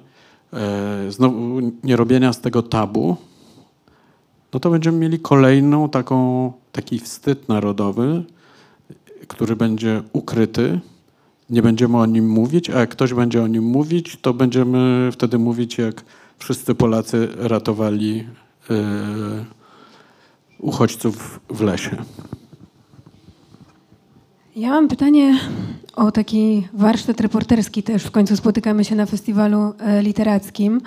y, 1.09 1.13
znowu 1.13 1.61
nie 1.85 1.97
robienia 1.97 2.33
z 2.33 2.41
tego 2.41 2.63
tabu, 2.63 3.17
no 4.57 4.61
to 4.61 4.71
będziemy 4.71 4.99
mieli 4.99 5.19
kolejną 5.19 5.89
taką, 5.89 6.53
taki 6.73 6.99
wstyd 6.99 7.49
narodowy, 7.49 8.25
który 9.29 9.57
będzie 9.57 10.03
ukryty, 10.13 10.81
nie 11.51 11.63
będziemy 11.63 11.97
o 11.97 12.07
nim 12.07 12.29
mówić, 12.29 12.71
a 12.71 12.79
jak 12.81 12.91
ktoś 12.91 13.15
będzie 13.15 13.43
o 13.43 13.47
nim 13.47 13.65
mówić, 13.65 14.19
to 14.23 14.35
będziemy 14.35 15.09
wtedy 15.13 15.39
mówić, 15.39 15.79
jak 15.79 16.05
wszyscy 16.39 16.75
Polacy 16.75 17.29
ratowali 17.37 18.27
e, 18.71 19.45
uchodźców 20.59 21.41
w 21.51 21.61
lesie. 21.61 21.97
Ja 24.57 24.71
mam 24.71 24.89
pytanie 24.89 25.39
o 25.97 26.13
taki 26.13 26.69
warsztat 26.73 27.21
reporterski 27.21 27.83
też. 27.83 28.05
W 28.05 28.11
końcu 28.11 28.37
spotykamy 28.37 28.85
się 28.85 28.95
na 28.95 29.07
festiwalu 29.07 29.75
e, 29.79 30.03
literackim. 30.03 30.81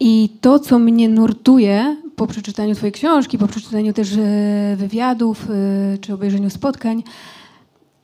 I 0.00 0.28
to, 0.40 0.58
co 0.58 0.78
mnie 0.78 1.08
nurtuje 1.08 1.96
po 2.20 2.26
przeczytaniu 2.26 2.74
Twojej 2.74 2.92
książki, 2.92 3.38
po 3.38 3.46
przeczytaniu 3.46 3.92
też 3.92 4.12
e, 4.12 4.76
wywiadów 4.76 5.46
e, 5.94 5.98
czy 5.98 6.14
obejrzeniu 6.14 6.50
spotkań, 6.50 7.02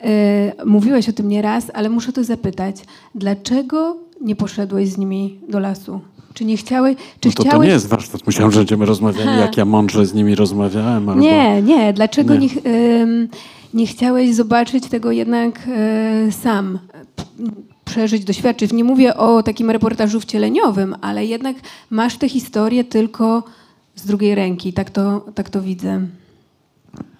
e, 0.01 0.65
mówiłeś 0.67 1.09
o 1.09 1.13
tym 1.13 1.29
nieraz, 1.29 1.71
ale 1.75 1.89
muszę 1.89 2.13
to 2.13 2.25
zapytać. 2.25 2.77
Dlaczego 3.15 3.97
nie 4.21 4.37
poszedłeś 4.37 4.89
z 4.89 4.99
nimi 4.99 5.41
do 5.49 5.59
lasu? 5.59 6.01
Czy 6.35 6.45
nie 6.45 6.57
chciałeś? 6.57 6.97
Czy 7.21 7.29
No 7.29 7.35
to, 7.35 7.43
to 7.43 7.49
chciałeś... 7.49 7.67
nie 7.67 7.73
jest 7.73 7.87
warsztat. 7.87 8.27
Myślałem, 8.27 8.53
że 8.53 8.61
będziemy 8.61 8.87
rozmawiali, 8.87 9.29
Ha. 9.29 9.37
jak 9.37 9.57
ja 9.57 9.65
mądrze 9.65 10.07
z 10.07 10.15
nimi 10.15 10.35
rozmawiałem. 10.35 11.09
Albo... 11.09 11.21
Nie, 11.21 11.63
nie. 11.63 11.93
Dlaczego 11.93 12.35
nie, 12.35 12.49
Nie. 12.65 13.03
ym, 13.03 13.29
nie 13.75 13.87
chciałeś 13.87 14.35
zobaczyć 14.35 14.87
tego 14.87 15.13
jednak 15.13 15.69
sam? 16.31 16.79
Przeżyć, 17.85 18.25
doświadczyć. 18.25 18.73
Nie 18.73 18.85
mówię 18.85 19.17
o 19.17 19.43
takim 19.43 19.71
reportażu 19.71 20.21
wcieleniowym, 20.21 20.97
ale 21.01 21.27
jednak 21.27 21.57
masz 21.91 22.17
tę 22.17 22.29
historię 22.29 22.85
tylko 22.85 23.43
z 23.97 24.07
drugiej 24.07 24.35
ręki. 24.35 24.73
Tak 24.73 24.91
to, 24.91 25.27
tak 25.35 25.51
to 25.51 25.63
widzę. 25.63 26.07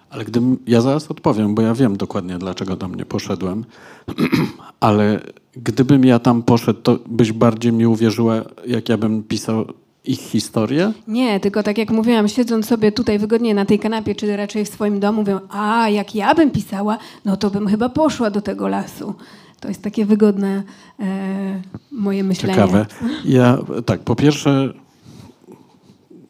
Ale 0.09 0.25
gdybym, 0.25 0.57
ja 0.67 0.81
zaraz 0.81 1.11
odpowiem, 1.11 1.55
bo 1.55 1.61
ja 1.61 1.73
wiem 1.73 1.97
dokładnie, 1.97 2.37
dlaczego 2.37 2.75
tam 2.77 2.95
nie 2.95 3.05
poszedłem, 3.05 3.65
ale 4.79 5.21
gdybym 5.55 6.05
ja 6.05 6.19
tam 6.19 6.43
poszedł, 6.43 6.81
to 6.81 6.99
byś 7.07 7.31
bardziej 7.31 7.73
mi 7.73 7.87
uwierzyła, 7.87 8.41
jak 8.67 8.89
ja 8.89 8.97
bym 8.97 9.23
pisał 9.23 9.65
ich 10.05 10.19
historię? 10.19 10.93
Nie, 11.07 11.39
tylko 11.39 11.63
tak 11.63 11.77
jak 11.77 11.91
mówiłam, 11.91 12.27
siedząc 12.27 12.65
sobie 12.65 12.91
tutaj 12.91 13.19
wygodnie 13.19 13.53
na 13.53 13.65
tej 13.65 13.79
kanapie, 13.79 14.15
czy 14.15 14.37
raczej 14.37 14.65
w 14.65 14.69
swoim 14.69 14.99
domu, 14.99 15.21
mówię, 15.21 15.39
a 15.49 15.89
jak 15.89 16.15
ja 16.15 16.35
bym 16.35 16.51
pisała, 16.51 16.97
no 17.25 17.37
to 17.37 17.49
bym 17.49 17.67
chyba 17.67 17.89
poszła 17.89 18.29
do 18.29 18.41
tego 18.41 18.67
lasu. 18.67 19.13
To 19.59 19.67
jest 19.67 19.81
takie 19.81 20.05
wygodne 20.05 20.63
e, 20.99 21.61
moje 21.91 22.23
myślenie. 22.23 22.55
Ciekawe. 22.55 22.85
Ja, 23.25 23.57
tak, 23.85 23.99
po 23.99 24.15
pierwsze, 24.15 24.73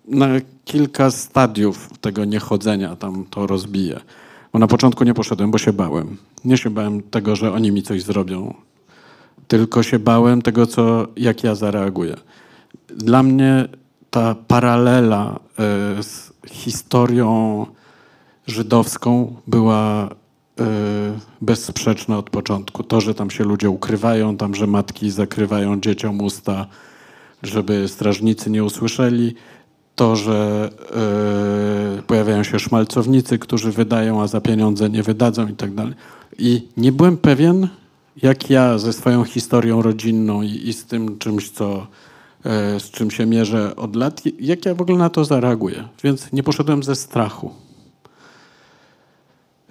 na 0.07 0.27
kilka 0.65 1.11
stadiów 1.11 1.89
tego 2.01 2.25
niechodzenia 2.25 2.95
tam 2.95 3.25
to 3.29 3.47
rozbiję. 3.47 3.99
Bo 4.53 4.59
na 4.59 4.67
początku 4.67 5.03
nie 5.03 5.13
poszedłem, 5.13 5.51
bo 5.51 5.57
się 5.57 5.73
bałem. 5.73 6.17
Nie 6.45 6.57
się 6.57 6.69
bałem 6.69 7.03
tego, 7.03 7.35
że 7.35 7.53
oni 7.53 7.71
mi 7.71 7.83
coś 7.83 8.03
zrobią, 8.03 8.53
tylko 9.47 9.83
się 9.83 9.99
bałem 9.99 10.41
tego, 10.41 10.67
co, 10.67 11.07
jak 11.17 11.43
ja 11.43 11.55
zareaguję. 11.55 12.15
Dla 12.87 13.23
mnie 13.23 13.67
ta 14.09 14.35
paralela 14.47 15.39
e, 15.39 16.03
z 16.03 16.31
historią 16.47 17.65
żydowską 18.47 19.35
była 19.47 20.09
e, 20.59 20.65
bezsprzeczna 21.41 22.17
od 22.17 22.29
początku. 22.29 22.83
To, 22.83 23.01
że 23.01 23.13
tam 23.13 23.31
się 23.31 23.43
ludzie 23.43 23.69
ukrywają, 23.69 24.37
tam, 24.37 24.55
że 24.55 24.67
matki 24.67 25.11
zakrywają 25.11 25.79
dzieciom 25.79 26.21
usta, 26.21 26.65
żeby 27.43 27.87
strażnicy 27.87 28.49
nie 28.49 28.63
usłyszeli, 28.63 29.35
to, 29.97 30.15
że 30.15 30.69
e, 30.71 32.01
pojawia 32.01 32.03
pojawiają 32.07 32.43
się 32.43 32.59
szmalcownicy, 32.59 33.39
którzy 33.39 33.71
wydają, 33.71 34.21
a 34.21 34.27
za 34.27 34.41
pieniądze 34.41 34.89
nie 34.89 35.03
wydadzą 35.03 35.47
i 35.47 35.53
tak 35.53 35.73
dalej. 35.73 35.93
I 36.39 36.67
nie 36.77 36.91
byłem 36.91 37.17
pewien, 37.17 37.67
jak 38.21 38.49
ja 38.49 38.77
ze 38.77 38.93
swoją 38.93 39.23
historią 39.23 39.81
rodzinną 39.81 40.41
i, 40.41 40.69
i 40.69 40.73
z 40.73 40.85
tym 40.85 41.17
czymś, 41.17 41.49
co, 41.49 41.87
e, 42.45 42.79
z 42.79 42.91
czym 42.91 43.11
się 43.11 43.25
mierzę 43.25 43.75
od 43.75 43.95
lat, 43.95 44.21
jak 44.39 44.65
ja 44.65 44.75
w 44.75 44.81
ogóle 44.81 44.97
na 44.97 45.09
to 45.09 45.25
zareaguję. 45.25 45.87
Więc 46.03 46.33
nie 46.33 46.43
poszedłem 46.43 46.83
ze 46.83 46.95
strachu. 46.95 47.51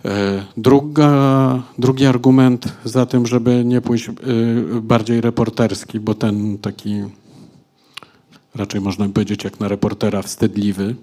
E, 0.05 0.45
druga, 0.57 1.63
drugi 1.79 2.07
argument 2.07 2.73
za 2.85 3.07
tym, 3.07 3.27
żeby 3.27 3.65
nie 3.65 3.81
pójść 3.81 4.11
bardziej 4.83 5.21
reporterski, 5.21 6.01
bo 6.01 6.15
ten 6.15 6.59
taki 6.59 7.03
raczej 8.57 8.81
można 8.81 9.09
powiedzieć 9.09 9.45
jak 9.45 9.61
na 9.61 9.69
reportera 9.69 10.23
wstydliwy, 10.23 10.95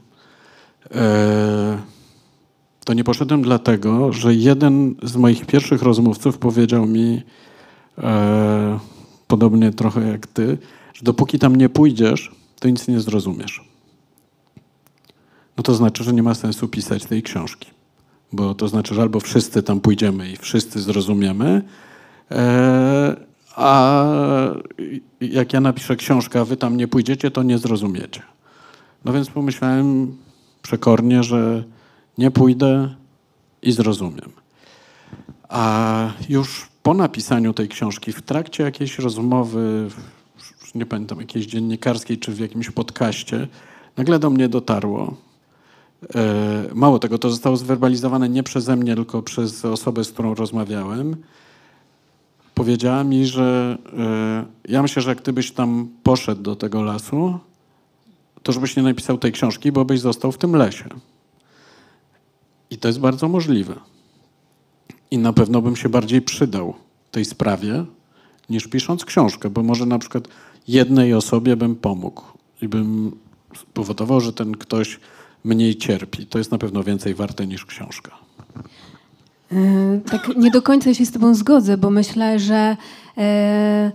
e, 0.91 1.77
to 2.85 2.93
nie 2.93 3.03
poszedłem 3.03 3.41
dlatego, 3.41 4.13
że 4.13 4.35
jeden 4.35 4.95
z 5.03 5.15
moich 5.15 5.45
pierwszych 5.45 5.81
rozmówców 5.81 6.37
powiedział 6.37 6.85
mi, 6.85 7.21
podobnie 9.27 9.71
trochę 9.71 10.07
jak 10.07 10.27
ty, 10.27 10.57
że 10.93 11.03
dopóki 11.03 11.39
tam 11.39 11.55
nie 11.55 11.69
pójdziesz, 11.69 12.31
to 12.59 12.69
nic 12.69 12.87
nie 12.87 12.99
zrozumiesz. 12.99 13.61
No 15.57 15.63
to 15.63 15.73
znaczy, 15.75 16.03
że 16.03 16.13
nie 16.13 16.23
ma 16.23 16.35
sensu 16.35 16.67
pisać 16.67 17.05
tej 17.05 17.23
książki 17.23 17.73
bo 18.33 18.55
to 18.55 18.67
znaczy, 18.67 18.95
że 18.95 19.01
albo 19.01 19.19
wszyscy 19.19 19.63
tam 19.63 19.79
pójdziemy 19.79 20.31
i 20.31 20.37
wszyscy 20.37 20.81
zrozumiemy, 20.81 21.61
e, 22.31 23.15
a 23.55 24.05
jak 25.21 25.53
ja 25.53 25.61
napiszę 25.61 25.95
książkę, 25.95 26.39
a 26.39 26.45
wy 26.45 26.57
tam 26.57 26.77
nie 26.77 26.87
pójdziecie, 26.87 27.31
to 27.31 27.43
nie 27.43 27.57
zrozumiecie. 27.57 28.21
No 29.05 29.13
więc 29.13 29.29
pomyślałem 29.29 30.17
przekornie, 30.61 31.23
że 31.23 31.63
nie 32.17 32.31
pójdę 32.31 32.95
i 33.61 33.71
zrozumiem. 33.71 34.31
A 35.49 36.11
już 36.29 36.69
po 36.83 36.93
napisaniu 36.93 37.53
tej 37.53 37.69
książki, 37.69 38.11
w 38.11 38.21
trakcie 38.21 38.63
jakiejś 38.63 38.99
rozmowy, 38.99 39.87
nie 40.75 40.85
pamiętam, 40.85 41.19
jakiejś 41.19 41.45
dziennikarskiej 41.45 42.17
czy 42.17 42.31
w 42.31 42.39
jakimś 42.39 42.71
podcaście, 42.71 43.47
nagle 43.97 44.19
do 44.19 44.29
mnie 44.29 44.49
dotarło, 44.49 45.17
E, 46.15 46.65
mało 46.73 46.99
tego, 46.99 47.17
to 47.17 47.29
zostało 47.29 47.57
zwerbalizowane 47.57 48.29
nie 48.29 48.43
przeze 48.43 48.75
mnie, 48.75 48.95
tylko 48.95 49.21
przez 49.21 49.65
osobę, 49.65 50.03
z 50.03 50.11
którą 50.11 50.35
rozmawiałem. 50.35 51.15
Powiedziała 52.63 53.03
mi, 53.03 53.25
że 53.25 53.77
e, 53.97 54.71
ja 54.71 54.81
myślę, 54.81 55.01
że 55.01 55.09
jak 55.09 55.21
ty 55.21 55.33
byś 55.33 55.51
tam 55.51 55.87
poszedł 56.03 56.41
do 56.41 56.55
tego 56.55 56.81
lasu, 56.81 57.39
to 58.43 58.51
żebyś 58.51 58.75
nie 58.75 58.83
napisał 58.83 59.17
tej 59.17 59.31
książki, 59.31 59.71
bo 59.71 59.85
byś 59.85 59.99
został 59.99 60.31
w 60.31 60.37
tym 60.37 60.55
lesie. 60.55 60.89
I 62.69 62.77
to 62.77 62.87
jest 62.87 62.99
bardzo 62.99 63.27
możliwe. 63.27 63.75
I 65.11 65.17
na 65.17 65.33
pewno 65.33 65.61
bym 65.61 65.75
się 65.75 65.89
bardziej 65.89 66.21
przydał 66.21 66.73
tej 67.11 67.25
sprawie, 67.25 67.85
niż 68.49 68.67
pisząc 68.67 69.05
książkę, 69.05 69.49
bo 69.49 69.63
może 69.63 69.85
na 69.85 69.99
przykład 69.99 70.27
jednej 70.67 71.13
osobie 71.13 71.55
bym 71.55 71.75
pomógł 71.75 72.23
i 72.61 72.67
bym 72.67 73.11
spowodował, 73.57 74.21
że 74.21 74.33
ten 74.33 74.57
ktoś 74.57 74.99
mniej 75.43 75.75
cierpi. 75.75 76.25
To 76.25 76.37
jest 76.37 76.51
na 76.51 76.57
pewno 76.57 76.83
więcej 76.83 77.15
warte 77.15 77.47
niż 77.47 77.65
książka. 77.65 78.11
E, 79.55 80.09
tak 80.11 80.37
nie 80.37 80.51
do 80.51 80.61
końca 80.61 80.93
się 80.93 81.05
z 81.05 81.11
Tobą 81.11 81.35
zgodzę, 81.35 81.77
bo 81.77 81.89
myślę, 81.89 82.39
że 82.39 82.77
e, 83.17 83.91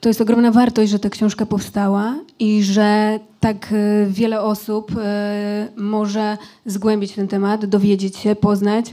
to 0.00 0.08
jest 0.08 0.20
ogromna 0.20 0.50
wartość, 0.50 0.90
że 0.90 0.98
ta 0.98 1.10
książka 1.10 1.46
powstała 1.46 2.14
i 2.38 2.62
że 2.62 3.20
tak 3.40 3.72
e, 3.72 4.06
wiele 4.10 4.40
osób 4.40 4.92
może 5.76 6.38
zgłębić 6.66 7.12
ten 7.12 7.28
temat, 7.28 7.66
dowiedzieć 7.66 8.16
się, 8.16 8.34
poznać. 8.34 8.86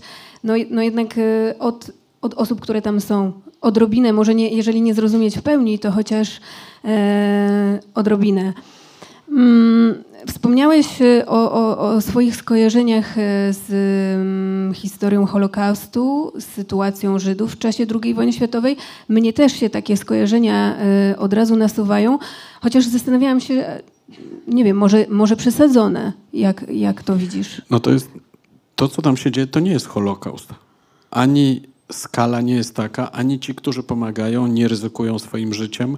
No, 0.43 0.53
no 0.69 0.81
jednak 0.81 1.15
od, 1.59 1.91
od 2.21 2.33
osób, 2.33 2.61
które 2.61 2.81
tam 2.81 3.01
są, 3.01 3.31
odrobinę, 3.61 4.13
może 4.13 4.35
nie, 4.35 4.49
jeżeli 4.49 4.81
nie 4.81 4.93
zrozumieć 4.93 5.37
w 5.37 5.41
pełni, 5.41 5.79
to 5.79 5.91
chociaż 5.91 6.41
odrobinę. 7.95 8.53
Mm, 9.29 10.03
Wspomniałeś 10.27 11.01
y, 11.01 11.25
o, 11.25 11.51
o, 11.51 11.79
o, 11.79 12.01
swoich 12.01 12.35
skojarzeniach 12.35 13.17
y, 13.17 13.21
z 13.53 13.69
um, 14.17 14.73
historią 14.73 15.25
Holokaustu, 15.25 16.33
z 16.39 16.45
sytuacją 16.45 17.19
Żydów 17.19 17.53
w 17.53 17.57
czasie 17.57 17.85
II 18.03 18.13
wojny 18.13 18.33
światowej. 18.33 18.77
Mnie 19.09 19.33
też 19.33 19.53
się 19.53 19.69
takie 19.69 19.97
skojarzenia 19.97 20.77
y, 21.11 21.17
od 21.17 21.33
razu 21.33 21.55
nasuwają, 21.55 22.19
chociaż 22.61 22.85
zastanawiałam 22.85 23.39
się, 23.39 23.81
nie 24.47 24.63
wiem, 24.63 24.77
może, 24.77 25.05
może 25.09 25.35
przesadzone, 25.35 26.13
jak, 26.33 26.65
jak 26.71 27.03
to 27.03 27.15
widzisz? 27.15 27.61
No 27.69 27.79
to 27.79 27.91
jest, 27.91 28.11
to 28.75 28.87
co 28.87 29.01
tam 29.01 29.17
się 29.17 29.31
dzieje, 29.31 29.47
to 29.47 29.59
nie 29.59 29.71
jest 29.71 29.87
Holokaust. 29.87 30.49
Ani 31.11 31.61
skala 31.91 32.41
nie 32.41 32.55
jest 32.55 32.75
taka, 32.75 33.11
ani 33.11 33.39
ci, 33.39 33.55
którzy 33.55 33.83
pomagają, 33.83 34.47
nie 34.47 34.67
ryzykują 34.67 35.19
swoim 35.19 35.53
życiem. 35.53 35.97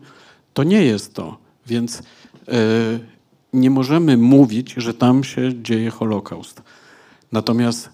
To 0.53 0.63
nie 0.63 0.84
jest 0.84 1.13
to. 1.13 1.38
Więc 1.67 2.03
nie 3.53 3.69
możemy 3.69 4.17
mówić, 4.17 4.73
że 4.77 4.93
tam 4.93 5.23
się 5.23 5.63
dzieje 5.63 5.89
Holokaust. 5.89 6.61
Natomiast 7.31 7.89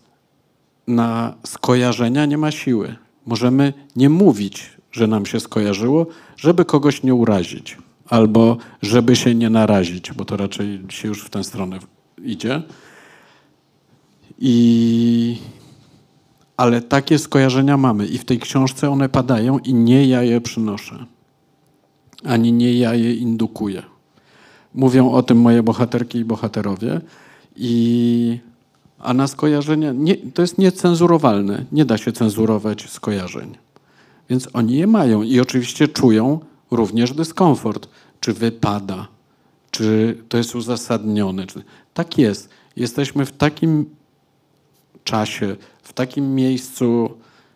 na 0.88 1.36
skojarzenia 1.46 2.26
nie 2.26 2.38
ma 2.38 2.52
siły. 2.52 2.96
Możemy 3.26 3.74
nie 3.96 4.10
mówić, 4.10 4.78
że 4.92 5.08
nam 5.08 5.26
się 5.26 5.40
skojarzyło, 5.40 6.08
żeby 6.38 6.66
kogoś 6.66 7.04
nie 7.04 7.16
urazić 7.16 7.78
albo 8.10 8.58
żeby 8.82 9.16
się 9.16 9.36
nie 9.36 9.50
narazić, 9.50 10.12
bo 10.12 10.26
to 10.26 10.38
raczej 10.38 10.82
się 10.90 11.08
już 11.08 11.26
w 11.26 11.30
tę 11.30 11.44
stronę 11.44 11.80
idzie. 12.24 12.62
I... 14.40 15.38
Ale 16.58 16.82
takie 16.82 17.20
skojarzenia 17.20 17.78
mamy 17.78 18.06
i 18.08 18.18
w 18.18 18.26
tej 18.26 18.40
książce 18.40 18.90
one 18.90 19.10
padają 19.10 19.60
i 19.60 19.74
nie 19.74 20.08
ja 20.08 20.24
je 20.24 20.42
przynoszę, 20.42 21.06
ani 22.24 22.54
nie 22.54 22.74
ja 22.74 22.94
je 22.94 23.14
indukuję 23.14 23.97
mówią 24.78 25.12
o 25.12 25.24
tym 25.24 25.42
moje 25.42 25.64
bohaterki 25.64 26.18
i 26.18 26.26
bohaterowie. 26.26 27.02
I, 27.56 28.40
a 29.00 29.14
na 29.14 29.28
skojarzenia, 29.28 29.92
nie, 29.92 30.18
to 30.18 30.42
jest 30.42 30.58
niecenzurowalne. 30.58 31.66
Nie 31.72 31.86
da 31.86 31.98
się 31.98 32.12
cenzurować 32.12 32.90
skojarzeń. 32.90 33.58
Więc 34.30 34.50
oni 34.54 34.78
je 34.78 34.88
mają 34.88 35.22
i 35.22 35.40
oczywiście 35.40 35.88
czują 35.88 36.40
również 36.72 37.14
dyskomfort. 37.14 37.90
Czy 38.20 38.34
wypada, 38.34 39.08
czy 39.72 40.18
to 40.30 40.38
jest 40.38 40.56
uzasadnione. 40.56 41.48
Czy... 41.48 41.64
Tak 41.94 42.18
jest. 42.18 42.50
Jesteśmy 42.76 43.26
w 43.26 43.32
takim 43.32 43.86
czasie, 45.04 45.56
w 45.84 45.94
takim 45.94 46.36
miejscu 46.36 47.10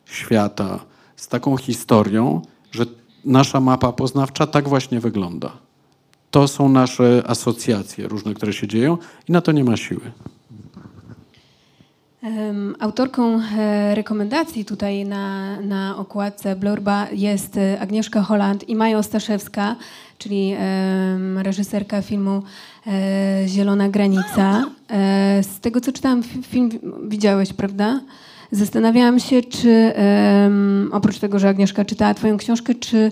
świata, 0.06 0.80
z 1.16 1.28
taką 1.28 1.58
historią, 1.58 2.42
że 2.72 2.86
nasza 3.26 3.60
mapa 3.60 3.92
poznawcza 3.92 4.48
tak 4.48 4.70
właśnie 4.70 5.00
wygląda. 5.00 5.52
To 6.32 6.48
są 6.48 6.70
nasze 6.70 7.24
asocjacje 7.28 8.08
różne, 8.08 8.34
które 8.34 8.54
się 8.54 8.68
dzieją 8.68 8.98
i 9.30 9.32
na 9.32 9.42
to 9.42 9.52
nie 9.52 9.64
ma 9.64 9.78
siły. 9.78 10.12
Autorką 12.80 13.42
e, 13.42 13.96
rekomendacji 13.96 14.66
tutaj 14.66 15.06
na, 15.06 15.62
na 15.62 15.98
okładce 15.98 16.56
Blurba 16.56 17.08
jest 17.12 17.58
e, 17.58 17.80
Agnieszka 17.80 18.22
Holland 18.22 18.70
i 18.70 18.76
Maja 18.76 18.98
Ostaszewska, 18.98 19.76
czyli 20.18 20.56
reżyserka 21.36 22.02
filmu 22.02 22.44
e, 22.88 23.48
Zielona 23.48 23.90
Granica. 23.90 24.64
Z 25.42 25.60
tego, 25.60 25.82
co 25.82 25.92
czytałam, 25.92 26.24
film 26.24 26.70
widziałeś, 27.08 27.54
prawda? 27.54 28.02
Zastanawiałam 28.52 29.20
się, 29.20 29.42
czy 29.42 29.94
oprócz 30.92 31.20
tego, 31.20 31.40
że 31.40 31.50
Agnieszka 31.50 31.86
czytała 31.86 32.14
twoją 32.14 32.38
książkę, 32.38 32.76
czy 32.76 33.12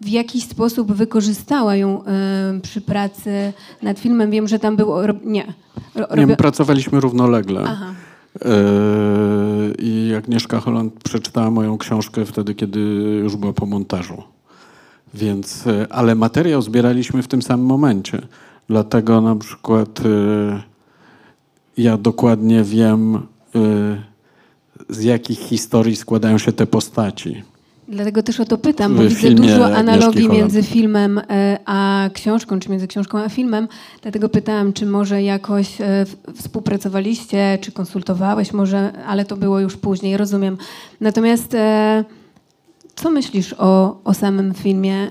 w 0.00 0.08
jakiś 0.08 0.44
sposób 0.44 0.92
wykorzystała 0.92 1.76
ją 1.76 2.02
y, 2.56 2.60
przy 2.60 2.80
pracy 2.80 3.52
nad 3.82 3.98
filmem. 3.98 4.30
Wiem, 4.30 4.48
że 4.48 4.58
tam 4.58 4.76
było... 4.76 5.02
Nie. 5.24 5.54
Robi... 5.94 6.26
Nie, 6.26 6.36
pracowaliśmy 6.36 7.00
równolegle. 7.00 7.64
Aha. 7.66 7.94
E, 8.44 8.50
I 9.78 10.14
Agnieszka 10.18 10.60
Holland 10.60 10.94
przeczytała 11.04 11.50
moją 11.50 11.78
książkę 11.78 12.24
wtedy, 12.24 12.54
kiedy 12.54 12.80
już 13.22 13.36
była 13.36 13.52
po 13.52 13.66
montażu. 13.66 14.22
Więc, 15.14 15.66
e, 15.66 15.92
ale 15.92 16.14
materiał 16.14 16.62
zbieraliśmy 16.62 17.22
w 17.22 17.28
tym 17.28 17.42
samym 17.42 17.66
momencie. 17.66 18.22
Dlatego 18.68 19.20
na 19.20 19.36
przykład 19.36 20.00
ja 21.76 21.96
dokładnie 21.96 22.62
wiem, 22.64 23.18
z 24.88 25.02
jakich 25.02 25.38
historii 25.38 25.96
składają 25.96 26.38
się 26.38 26.52
te 26.52 26.66
postaci. 26.66 27.42
Dlatego 27.90 28.22
też 28.22 28.40
o 28.40 28.44
to 28.44 28.58
pytam, 28.58 28.94
bo 28.94 29.02
widzę 29.02 29.30
dużo 29.30 29.76
analogii 29.76 30.28
między 30.28 30.62
filmem 30.62 31.18
e, 31.18 31.58
a 31.66 32.10
książką, 32.12 32.60
czy 32.60 32.70
między 32.70 32.86
książką 32.86 33.18
a 33.18 33.28
filmem. 33.28 33.68
Dlatego 34.02 34.28
pytałam, 34.28 34.72
czy 34.72 34.86
może 34.86 35.22
jakoś 35.22 35.80
e, 35.80 36.06
współpracowaliście, 36.34 37.58
czy 37.60 37.72
konsultowałeś, 37.72 38.52
może, 38.52 38.92
ale 39.06 39.24
to 39.24 39.36
było 39.36 39.60
już 39.60 39.76
później, 39.76 40.16
rozumiem. 40.16 40.56
Natomiast 41.00 41.54
e, 41.54 42.04
co 42.94 43.10
myślisz 43.10 43.54
o, 43.58 44.00
o 44.04 44.14
samym 44.14 44.54
filmie? 44.54 45.10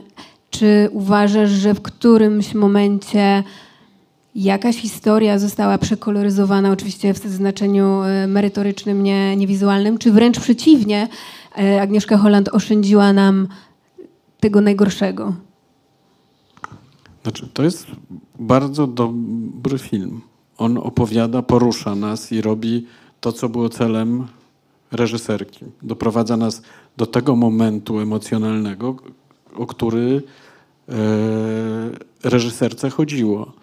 Czy 0.49 0.89
uważasz, 0.91 1.49
że 1.49 1.73
w 1.73 1.81
którymś 1.81 2.53
momencie 2.53 3.43
jakaś 4.35 4.77
historia 4.77 5.39
została 5.39 5.77
przekoloryzowana, 5.77 6.71
oczywiście 6.71 7.13
w 7.13 7.17
znaczeniu 7.17 8.01
merytorycznym, 8.27 9.03
nie, 9.03 9.35
niewizualnym, 9.35 9.97
czy 9.97 10.11
wręcz 10.11 10.39
przeciwnie, 10.39 11.07
Agnieszka 11.81 12.17
Holland 12.17 12.49
oszczędziła 12.49 13.13
nam 13.13 13.47
tego 14.39 14.61
najgorszego? 14.61 15.33
Znaczy, 17.23 17.49
to 17.53 17.63
jest 17.63 17.87
bardzo 18.39 18.87
dobry 18.87 19.77
film. 19.77 20.21
On 20.57 20.77
opowiada, 20.77 21.41
porusza 21.41 21.95
nas 21.95 22.31
i 22.31 22.41
robi 22.41 22.85
to, 23.21 23.31
co 23.31 23.49
było 23.49 23.69
celem 23.69 24.27
reżyserki. 24.91 25.65
Doprowadza 25.81 26.37
nas 26.37 26.61
do 26.97 27.05
tego 27.05 27.35
momentu 27.35 27.99
emocjonalnego, 27.99 28.95
o 29.55 29.65
który 29.65 30.23
e, 30.89 30.93
reżyserce 32.23 32.89
chodziło. 32.89 33.53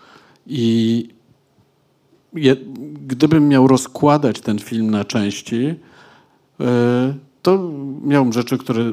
I 0.47 1.09
je, 2.35 2.57
gdybym 3.07 3.49
miał 3.49 3.67
rozkładać 3.67 4.41
ten 4.41 4.59
film 4.59 4.91
na 4.91 5.05
części, 5.05 5.75
e, 6.61 7.15
to 7.47 7.71
miałem 8.05 8.33
rzeczy, 8.33 8.59
które 8.59 8.93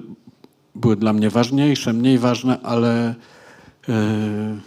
były 0.76 0.96
dla 0.96 1.14
mnie 1.14 1.30
ważniejsze, 1.30 1.94
mniej 1.94 2.18
ważne, 2.18 2.62
ale 2.64 3.16
e, 3.90 4.58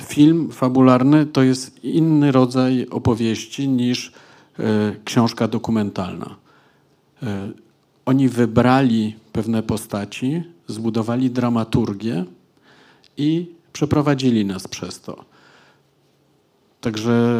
film 0.00 0.50
fabularny 0.52 1.26
to 1.26 1.42
jest 1.42 1.84
inny 1.84 2.32
rodzaj 2.32 2.86
opowieści 2.90 3.68
niż 3.68 4.12
e, 4.58 4.62
książka 5.04 5.48
dokumentalna. 5.48 6.36
E, 7.22 7.50
oni 8.06 8.28
wybrali 8.28 9.16
pewne 9.32 9.62
postaci, 9.62 10.42
zbudowali 10.66 11.30
dramaturgię 11.30 12.24
i 13.16 13.54
przeprowadzili 13.72 14.44
nas 14.44 14.68
przez 14.68 15.00
to. 15.00 15.24
Także, 16.80 17.34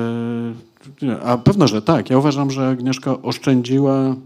a 1.24 1.38
pewno, 1.38 1.68
że 1.68 1.82
tak. 1.82 2.10
Ja 2.10 2.18
uważam, 2.18 2.50
że 2.50 2.68
Agnieszka 2.68 3.22
oszczędziła. 3.22 4.16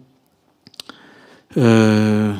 E, 1.56 2.38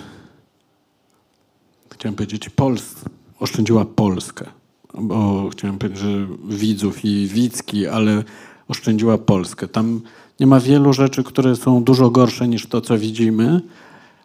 chciałem 1.93 2.15
powiedzieć 2.15 2.49
Pols, 2.49 2.95
oszczędziła 3.41 3.85
Polskę, 3.85 4.47
bo 4.95 5.49
chciałem 5.49 5.79
powiedzieć, 5.79 5.99
że 5.99 6.27
widzów 6.49 7.05
i 7.05 7.29
widzki, 7.29 7.87
ale 7.87 8.25
oszczędziła 8.69 9.19
Polskę. 9.19 9.69
Tam 9.69 10.01
nie 10.41 10.47
ma 10.47 10.61
wielu 10.61 10.93
rzeczy, 10.93 11.25
które 11.25 11.57
są 11.57 11.85
dużo 11.85 12.11
gorsze 12.11 12.49
niż 12.49 12.67
to, 12.67 12.81
co 12.81 12.99
widzimy, 12.99 13.61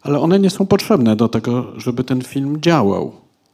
ale 0.01 0.19
one 0.19 0.39
nie 0.39 0.49
są 0.49 0.65
potrzebne 0.65 1.15
do 1.15 1.27
tego, 1.27 1.65
żeby 1.77 2.03
ten 2.03 2.21
film 2.21 2.61
działał. 2.61 3.11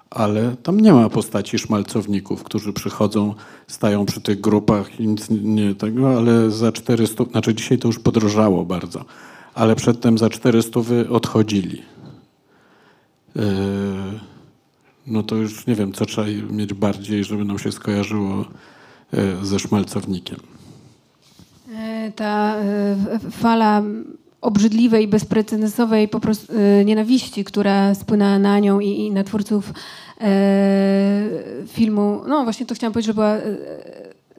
Ale 0.09 0.55
tam 0.63 0.79
nie 0.79 0.93
ma 0.93 1.09
postaci 1.09 1.59
szmalcowników, 1.59 2.43
którzy 2.43 2.73
przychodzą, 2.73 3.33
stają 3.67 4.05
przy 4.05 4.21
tych 4.21 4.41
grupach 4.41 4.99
i 4.99 5.07
nic 5.07 5.27
nie 5.29 5.75
tego, 5.75 6.17
ale 6.17 6.51
za 6.51 6.71
400, 6.71 7.23
znaczy 7.23 7.55
dzisiaj 7.55 7.77
to 7.77 7.87
już 7.87 7.99
podrożało 7.99 8.65
bardzo, 8.65 9.05
ale 9.55 9.75
przedtem 9.75 10.17
za 10.17 10.29
400 10.29 10.79
wy 10.79 11.09
odchodzili. 11.09 11.81
Yy, 13.35 13.43
no 15.07 15.23
to 15.23 15.35
już 15.35 15.67
nie 15.67 15.75
wiem, 15.75 15.93
co 15.93 16.05
trzeba 16.05 16.27
mieć 16.49 16.73
bardziej, 16.73 17.23
żeby 17.23 17.45
nam 17.45 17.59
się 17.59 17.71
skojarzyło 17.71 18.45
yy, 19.13 19.45
ze 19.45 19.59
szmalcownikiem. 19.59 20.39
E, 21.75 22.11
ta 22.11 22.55
e, 22.55 22.95
fala 23.31 23.83
obrzydliwej, 24.45 25.07
bezprecedensowej 25.07 26.07
po 26.07 26.19
prostu 26.19 26.53
e, 26.53 26.85
nienawiści, 26.85 27.43
która 27.43 27.95
spłynęła 27.95 28.39
na 28.39 28.59
nią 28.59 28.79
i, 28.79 29.11
na 29.11 29.23
twórców 29.23 29.73
e, 30.21 31.29
filmu, 31.67 32.21
no 32.27 32.43
właśnie 32.43 32.65
to 32.65 32.75
chciałam 32.75 32.93
powiedzieć, 32.93 33.07
że 33.07 33.13
była 33.13 33.33
e, 33.35 33.41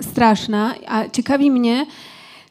straszna, 0.01 0.75
a 0.87 1.09
ciekawi 1.09 1.51
mnie, 1.51 1.87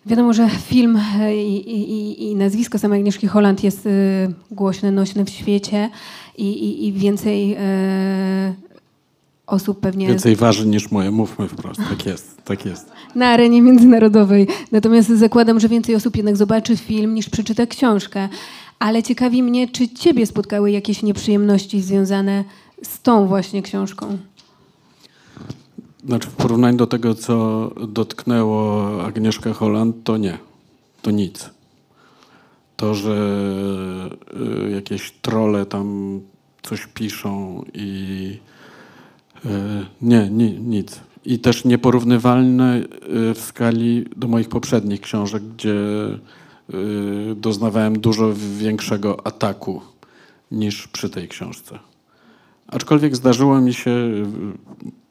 wiadomo, 0.05 0.33
że 0.33 0.49
film 0.49 0.99
i, 1.33 1.55
i, 1.55 2.23
i 2.23 2.35
nazwisko 2.35 2.79
samej 2.79 2.99
Agnieszki 2.99 3.27
Holland 3.27 3.63
jest 3.63 3.87
e, 3.87 3.89
głośne, 4.51 4.91
nośne 4.91 5.25
w 5.25 5.29
świecie 5.29 5.89
i, 6.37 6.87
i 6.87 6.93
więcej 6.93 7.57
osób 9.47 9.79
pewnie... 9.79 10.07
Więcej 10.07 10.35
waży 10.35 10.67
niż 10.67 10.91
moje, 10.91 11.11
mówmy 11.11 11.47
wprost. 11.47 11.81
Tak 11.89 12.05
jest, 12.05 12.43
tak 12.43 12.65
jest. 12.65 12.91
Na 13.15 13.27
arenie 13.27 13.61
międzynarodowej. 13.61 14.47
Natomiast 14.71 15.09
zakładam, 15.09 15.59
że 15.59 15.69
więcej 15.69 15.95
osób 15.95 16.17
jednak 16.17 16.37
zobaczy 16.37 16.77
film 16.77 17.13
niż 17.13 17.29
przeczyta 17.29 17.65
książkę. 17.65 18.29
Ale 18.79 19.03
ciekawi 19.03 19.43
mnie, 19.43 19.67
czy 19.67 19.89
ciebie 19.89 20.25
spotkały 20.25 20.71
jakieś 20.71 21.03
nieprzyjemności 21.03 21.81
związane 21.81 22.43
z 22.83 23.01
tą 23.01 23.27
właśnie 23.27 23.61
książką? 23.61 24.17
Znaczy 26.05 26.29
w 26.29 26.35
porównaniu 26.35 26.77
do 26.77 26.87
tego, 26.87 27.15
co 27.15 27.69
dotknęło 27.87 29.03
Agnieszkę 29.03 29.53
Holland, 29.53 29.95
to 30.03 30.17
nie. 30.17 30.37
To 31.01 31.11
nic. 31.11 31.49
To, 32.75 32.95
że 32.95 33.15
y, 34.67 34.71
jakieś 34.71 35.11
trole 35.21 35.65
tam 35.65 36.19
coś 36.61 36.87
piszą 36.87 37.63
i 37.73 38.39
E, 39.45 39.85
nie, 40.01 40.29
nie, 40.29 40.51
nic. 40.51 40.99
I 41.25 41.39
też 41.39 41.65
nieporównywalne 41.65 42.75
e, 42.75 43.33
w 43.33 43.39
skali 43.39 44.05
do 44.15 44.27
moich 44.27 44.49
poprzednich 44.49 45.01
książek, 45.01 45.43
gdzie 45.43 45.75
doznawałem 47.35 47.99
dużo 47.99 48.33
większego 48.57 49.27
ataku 49.27 49.81
niż 50.51 50.87
przy 50.87 51.09
tej 51.09 51.27
książce. 51.27 51.79
Aczkolwiek 52.67 53.15
zdarzyło 53.15 53.61
mi 53.61 53.73
się, 53.73 53.95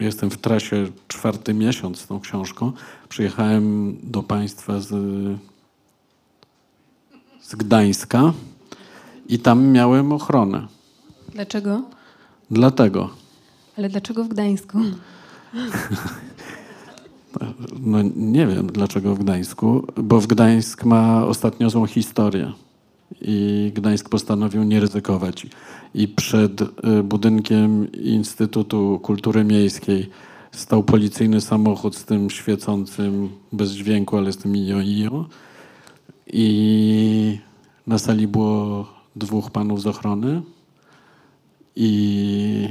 jestem 0.01 0.31
w 0.31 0.39
trasie 0.39 0.87
czwarty 1.09 1.55
miesiąc 1.55 1.99
z 1.99 2.07
tą 2.07 2.21
książką, 2.21 2.73
przyjechałem 3.09 3.97
do 4.03 4.23
Państwa 4.23 4.81
z, 4.81 4.89
z 7.43 7.55
Gdańska 7.55 8.33
i 9.29 9.39
tam 9.39 9.67
miałem 9.67 10.13
ochronę. 10.13 10.67
Dlaczego? 11.33 11.83
Dlatego, 12.51 13.11
ale 13.79 13.89
dlaczego 13.89 14.25
w 14.25 14.29
Gdańsku? 14.29 14.79
No 17.81 17.99
nie 18.17 18.47
wiem 18.47 18.67
dlaczego 18.67 19.15
w 19.15 19.19
Gdańsku, 19.19 19.87
bo 19.97 20.21
w 20.21 20.27
Gdańsk 20.27 20.85
ma 20.85 21.27
ostatnio 21.27 21.71
złą 21.71 21.87
historię 21.87 22.53
i 23.21 23.73
Gdańsk 23.75 24.09
postanowił 24.09 24.63
nie 24.63 24.81
ryzykować. 24.81 25.47
I 25.95 26.09
przed 26.09 26.61
y, 26.61 26.67
budynkiem 27.03 27.93
Instytutu 27.93 29.01
Kultury 29.03 29.45
Miejskiej 29.45 30.11
stał 30.53 30.83
policyjny 30.83 31.41
samochód 31.41 31.97
z 31.97 32.05
tym 32.05 32.31
świecącym, 32.31 33.29
bez 33.53 33.71
dźwięku, 33.71 34.17
ale 34.17 34.33
z 34.33 34.37
tym 34.37 34.53
ijo-ijo. 34.53 35.25
I 36.33 37.39
na 37.87 37.99
sali 37.99 38.29
było 38.29 38.87
dwóch 39.17 39.51
panów 39.51 39.83
z 39.83 39.87
ochrony 39.87 40.43
i 41.77 42.69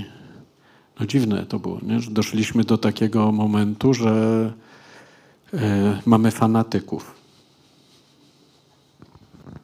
no 1.00 1.06
dziwne 1.06 1.46
to 1.46 1.60
było, 1.60 1.80
nie? 1.84 2.00
że 2.00 2.12
doszliśmy 2.12 2.64
do 2.64 2.78
takiego 2.78 3.32
momentu, 3.32 3.94
że 3.94 4.54
e, 5.54 6.00
mamy 6.06 6.32
fanatyków. 6.32 7.23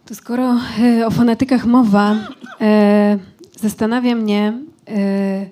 To 0.10 0.15
skoro 0.15 0.56
e, 0.80 1.08
o 1.08 1.12
fanatykach 1.12 1.65
mowa, 1.65 2.15
e, 2.62 3.19
zastanawia 3.60 4.15
mnie 4.15 4.54
e, 4.88 5.45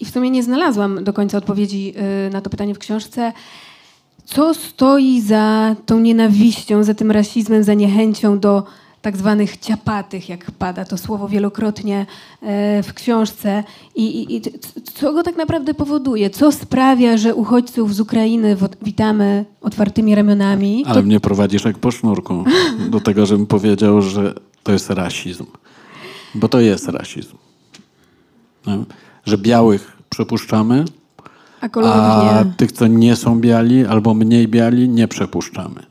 i 0.00 0.04
w 0.04 0.10
sumie 0.10 0.30
nie 0.30 0.42
znalazłam 0.42 1.04
do 1.04 1.12
końca 1.12 1.38
odpowiedzi 1.38 1.94
na 2.32 2.40
to 2.40 2.50
pytanie 2.50 2.74
w 2.74 2.78
książce, 2.78 3.32
co 4.24 4.54
stoi 4.54 5.20
za 5.20 5.76
tą 5.86 6.00
nienawiścią, 6.00 6.82
za 6.82 6.94
tym 6.94 7.10
rasizmem, 7.10 7.64
za 7.64 7.74
niechęcią 7.74 8.38
do 8.38 8.64
tak 9.04 9.16
zwanych 9.16 9.56
ciapatych, 9.56 10.28
jak 10.28 10.50
pada 10.50 10.84
to 10.84 10.98
słowo 10.98 11.28
wielokrotnie 11.28 12.06
e, 12.42 12.82
w 12.82 12.94
książce. 12.94 13.64
I, 13.94 14.04
i, 14.04 14.36
I, 14.36 14.42
co 14.94 15.12
go 15.12 15.22
tak 15.22 15.36
naprawdę 15.36 15.74
powoduje? 15.74 16.30
Co 16.30 16.52
sprawia, 16.52 17.16
że 17.16 17.34
uchodźców 17.34 17.94
z 17.94 18.00
Ukrainy 18.00 18.56
witamy 18.82 19.44
otwartymi 19.60 20.14
ramionami? 20.14 20.84
Ale 20.86 21.00
to... 21.00 21.06
mnie 21.06 21.20
prowadzisz 21.20 21.64
jak 21.64 21.78
po 21.78 21.90
sznurku 21.90 22.44
do 22.90 23.00
tego, 23.00 23.26
żebym 23.26 23.46
powiedział, 23.46 24.02
że 24.02 24.34
to 24.62 24.72
jest 24.72 24.90
rasizm. 24.90 25.46
Bo 26.34 26.48
to 26.48 26.60
jest 26.60 26.88
rasizm. 26.88 27.36
No, 28.66 28.84
że 29.26 29.38
białych 29.38 29.96
przepuszczamy, 30.10 30.84
a, 31.60 32.40
a 32.40 32.44
tych, 32.44 32.72
co 32.72 32.86
nie 32.86 33.16
są 33.16 33.40
biali 33.40 33.86
albo 33.86 34.14
mniej 34.14 34.48
biali, 34.48 34.88
nie 34.88 35.08
przepuszczamy. 35.08 35.82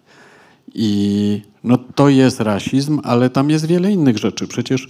I 0.73 1.52
no 1.63 1.77
to 1.77 2.09
jest 2.09 2.39
rasizm, 2.39 3.01
ale 3.03 3.29
tam 3.29 3.49
jest 3.49 3.65
wiele 3.65 3.91
innych 3.91 4.17
rzeczy. 4.17 4.47
Przecież 4.47 4.87
e, 4.87 4.89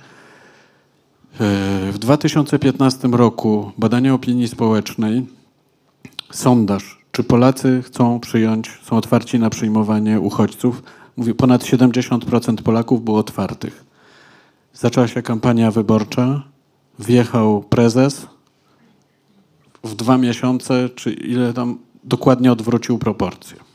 w 1.91 1.97
2015 1.97 3.07
roku 3.07 3.71
badanie 3.77 4.13
opinii 4.13 4.47
społecznej, 4.47 5.25
sondaż, 6.31 7.01
czy 7.11 7.23
Polacy 7.23 7.83
chcą 7.85 8.19
przyjąć, 8.19 8.79
są 8.83 8.97
otwarci 8.97 9.39
na 9.39 9.49
przyjmowanie 9.49 10.19
uchodźców, 10.19 10.83
mówi 11.17 11.33
ponad 11.33 11.63
70% 11.63 12.61
Polaków 12.61 13.03
było 13.03 13.17
otwartych. 13.17 13.83
Zaczęła 14.73 15.07
się 15.07 15.21
kampania 15.21 15.71
wyborcza, 15.71 16.43
wjechał 16.99 17.63
prezes, 17.63 18.27
w 19.83 19.95
dwa 19.95 20.17
miesiące, 20.17 20.89
czy 20.89 21.13
ile 21.13 21.53
tam 21.53 21.77
dokładnie 22.03 22.51
odwrócił 22.51 22.97
proporcje. 22.97 23.72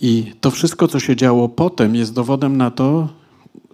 I 0.00 0.32
to 0.40 0.50
wszystko, 0.50 0.88
co 0.88 1.00
się 1.00 1.16
działo 1.16 1.48
potem, 1.48 1.94
jest 1.94 2.12
dowodem 2.12 2.56
na 2.56 2.70
to, 2.70 3.08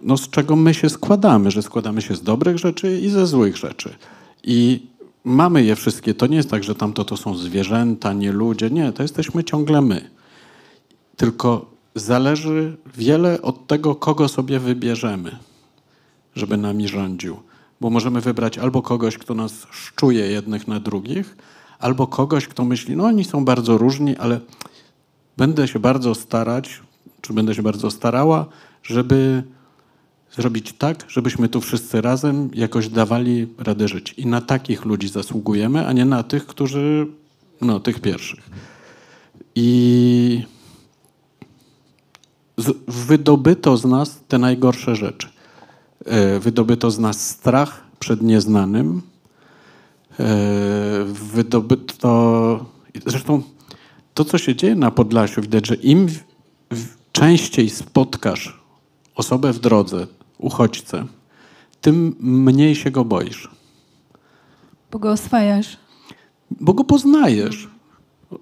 no, 0.01 0.17
z 0.17 0.29
czego 0.29 0.55
my 0.55 0.73
się 0.73 0.89
składamy, 0.89 1.51
że 1.51 1.61
składamy 1.61 2.01
się 2.01 2.15
z 2.15 2.23
dobrych 2.23 2.57
rzeczy 2.57 2.99
i 2.99 3.09
ze 3.09 3.27
złych 3.27 3.57
rzeczy. 3.57 3.95
I 4.43 4.87
mamy 5.23 5.63
je 5.63 5.75
wszystkie. 5.75 6.13
To 6.13 6.27
nie 6.27 6.37
jest 6.37 6.49
tak, 6.49 6.63
że 6.63 6.75
tamto 6.75 7.05
to 7.05 7.17
są 7.17 7.35
zwierzęta, 7.35 8.13
nie 8.13 8.31
ludzie. 8.31 8.69
Nie, 8.69 8.91
to 8.91 9.03
jesteśmy 9.03 9.43
ciągle 9.43 9.81
my. 9.81 10.09
Tylko 11.17 11.65
zależy 11.95 12.77
wiele 12.97 13.41
od 13.41 13.67
tego, 13.67 13.95
kogo 13.95 14.27
sobie 14.27 14.59
wybierzemy, 14.59 15.37
żeby 16.35 16.57
nami 16.57 16.87
rządził. 16.87 17.37
Bo 17.81 17.89
możemy 17.89 18.21
wybrać 18.21 18.57
albo 18.57 18.81
kogoś, 18.81 19.17
kto 19.17 19.33
nas 19.33 19.67
szczuje 19.71 20.25
jednych 20.27 20.67
na 20.67 20.79
drugich, 20.79 21.37
albo 21.79 22.07
kogoś, 22.07 22.47
kto 22.47 22.65
myśli, 22.65 22.95
no 22.95 23.05
oni 23.05 23.23
są 23.23 23.45
bardzo 23.45 23.77
różni, 23.77 24.17
ale 24.17 24.39
będę 25.37 25.67
się 25.67 25.79
bardzo 25.79 26.15
starać, 26.15 26.81
czy 27.21 27.33
będę 27.33 27.55
się 27.55 27.63
bardzo 27.63 27.91
starała, 27.91 28.45
żeby 28.83 29.43
zrobić 30.31 30.73
tak, 30.73 31.05
żebyśmy 31.07 31.49
tu 31.49 31.61
wszyscy 31.61 32.01
razem 32.01 32.49
jakoś 32.53 32.89
dawali 32.89 33.47
radę 33.57 33.87
żyć. 33.87 34.13
I 34.13 34.25
na 34.25 34.41
takich 34.41 34.85
ludzi 34.85 35.07
zasługujemy, 35.09 35.87
a 35.87 35.93
nie 35.93 36.05
na 36.05 36.23
tych, 36.23 36.45
którzy, 36.45 37.07
no, 37.61 37.79
tych 37.79 37.99
pierwszych. 37.99 38.49
I 39.55 40.43
wydobyto 42.87 43.77
z 43.77 43.85
nas 43.85 44.19
te 44.27 44.37
najgorsze 44.37 44.95
rzeczy. 44.95 45.27
E, 46.05 46.39
wydobyto 46.39 46.91
z 46.91 46.99
nas 46.99 47.29
strach 47.29 47.83
przed 47.99 48.21
nieznanym. 48.21 49.01
E, 50.19 50.25
wydobyto. 51.33 52.65
Zresztą 53.05 53.41
to, 54.13 54.25
co 54.25 54.37
się 54.37 54.55
dzieje 54.55 54.75
na 54.75 54.91
Podlasiu, 54.91 55.41
widać, 55.41 55.67
że 55.67 55.75
im 55.75 56.07
częściej 57.11 57.69
spotkasz 57.69 58.59
osobę 59.15 59.53
w 59.53 59.59
drodze, 59.59 60.07
uchodźcę, 60.37 61.05
tym 61.81 62.15
mniej 62.19 62.75
się 62.75 62.91
go 62.91 63.05
boisz. 63.05 63.49
Bo 64.91 64.99
go 64.99 65.11
oswajasz. 65.11 65.77
Bo 66.51 66.73
go 66.73 66.83
poznajesz. 66.83 67.67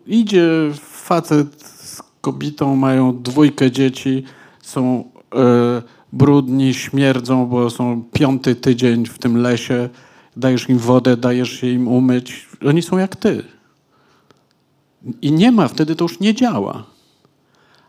Idzie 0.08 0.50
facet 0.80 1.64
z 1.64 2.02
kobietą, 2.22 2.76
mają 2.76 3.22
dwójkę 3.22 3.72
dzieci, 3.72 4.24
są 4.62 5.12
e, 5.36 5.82
brudni, 6.14 6.74
śmierdzą, 6.74 7.46
bo 7.46 7.70
są 7.70 8.04
piąty 8.14 8.56
tydzień 8.56 9.06
w 9.06 9.20
tym 9.20 9.38
lesie. 9.38 9.90
Dajesz 10.38 10.70
im 10.70 10.78
wodę, 10.78 11.18
dajesz 11.18 11.52
się 11.52 11.68
im 11.68 11.88
umyć. 11.88 12.48
Oni 12.66 12.82
są 12.82 12.98
jak 12.98 13.16
ty. 13.16 13.44
I 15.22 15.32
nie 15.32 15.52
ma, 15.52 15.68
wtedy 15.68 15.96
to 15.96 16.06
już 16.06 16.20
nie 16.20 16.34
działa. 16.34 16.84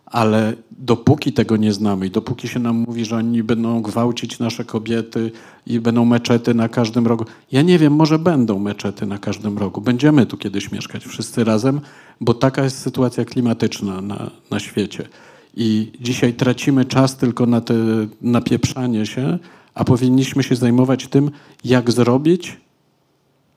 Ale 0.06 0.54
dopóki 0.70 1.32
tego 1.32 1.56
nie 1.56 1.72
znamy 1.72 2.06
i 2.06 2.10
dopóki 2.10 2.48
się 2.48 2.58
nam 2.58 2.76
mówi, 2.76 3.04
że 3.04 3.16
oni 3.16 3.42
będą 3.42 3.82
gwałcić 3.82 4.38
nasze 4.38 4.64
kobiety 4.64 5.30
i 5.66 5.80
będą 5.80 6.04
meczety 6.04 6.54
na 6.54 6.68
każdym 6.68 7.06
rogu. 7.06 7.24
Ja 7.52 7.62
nie 7.62 7.78
wiem, 7.78 7.92
może 7.92 8.18
będą 8.18 8.58
meczety 8.58 9.06
na 9.06 9.18
każdym 9.18 9.58
rogu. 9.58 9.80
Będziemy 9.80 10.26
tu 10.26 10.36
kiedyś 10.36 10.72
mieszkać 10.72 11.04
wszyscy 11.04 11.44
razem, 11.44 11.80
bo 12.20 12.34
taka 12.34 12.64
jest 12.64 12.78
sytuacja 12.78 13.24
klimatyczna 13.24 14.00
na, 14.00 14.30
na 14.50 14.60
świecie. 14.60 15.08
I 15.56 15.92
dzisiaj 16.00 16.34
tracimy 16.34 16.84
czas 16.84 17.16
tylko 17.16 17.46
na 17.46 17.60
te 17.60 17.74
napieprzanie 18.22 19.06
się, 19.06 19.38
a 19.74 19.84
powinniśmy 19.84 20.42
się 20.42 20.56
zajmować 20.56 21.08
tym, 21.08 21.30
jak 21.64 21.90
zrobić, 21.90 22.60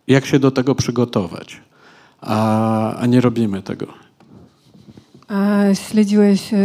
jak 0.07 0.25
się 0.25 0.39
do 0.39 0.51
tego 0.51 0.75
przygotować. 0.75 1.61
A, 2.25 2.95
a 2.95 3.05
nie 3.05 3.21
robimy 3.21 3.61
tego. 3.61 3.87
A 5.27 5.63
śledziłeś 5.73 6.53
e, 6.53 6.57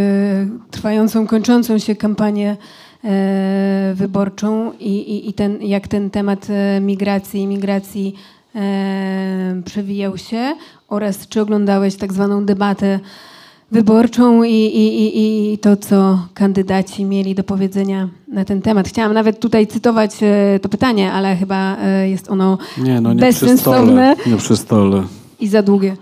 trwającą, 0.70 1.26
kończącą 1.26 1.78
się 1.78 1.96
kampanię 1.96 2.56
e, 3.04 3.92
wyborczą 3.94 4.72
i, 4.72 4.90
i, 4.90 5.28
i 5.28 5.32
ten, 5.32 5.62
jak 5.62 5.88
ten 5.88 6.10
temat 6.10 6.46
e, 6.50 6.80
migracji, 6.80 7.40
imigracji 7.40 8.14
e, 8.54 9.62
przewijał 9.64 10.18
się 10.18 10.54
oraz 10.88 11.28
czy 11.28 11.40
oglądałeś 11.40 11.96
tak 11.96 12.12
zwaną 12.12 12.44
debatę 12.44 13.00
wyborczą 13.70 14.42
i, 14.42 14.54
i, 14.54 15.52
i, 15.52 15.58
to, 15.58 15.76
co 15.76 16.26
kandydaci 16.34 17.04
mieli 17.04 17.34
do 17.34 17.44
powiedzenia 17.44 18.08
na 18.28 18.44
ten 18.44 18.62
temat. 18.62 18.88
Chciałam 18.88 19.14
nawet 19.14 19.40
tutaj 19.40 19.66
cytować 19.66 20.10
e, 20.22 20.60
to 20.62 20.68
pytanie, 20.68 21.12
ale 21.12 21.36
chyba 21.36 21.76
e, 21.76 22.08
jest 22.08 22.30
ono 22.30 22.58
nie, 22.78 23.00
no 23.00 23.12
nie 23.12 23.20
bezsensowne 23.20 24.14
przy 24.14 24.22
stole, 24.22 24.34
nie 24.34 24.36
przy 24.36 24.56
stole. 24.56 25.02
I 25.40 25.48
za 25.48 25.62
długie. 25.62 25.96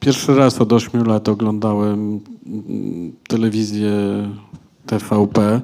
Pierwszy 0.00 0.34
raz 0.34 0.60
od 0.60 0.72
8 0.72 1.06
lat 1.06 1.28
oglądałem 1.28 2.20
mm, 2.46 3.12
telewizję 3.28 3.90
TVP 4.86 5.60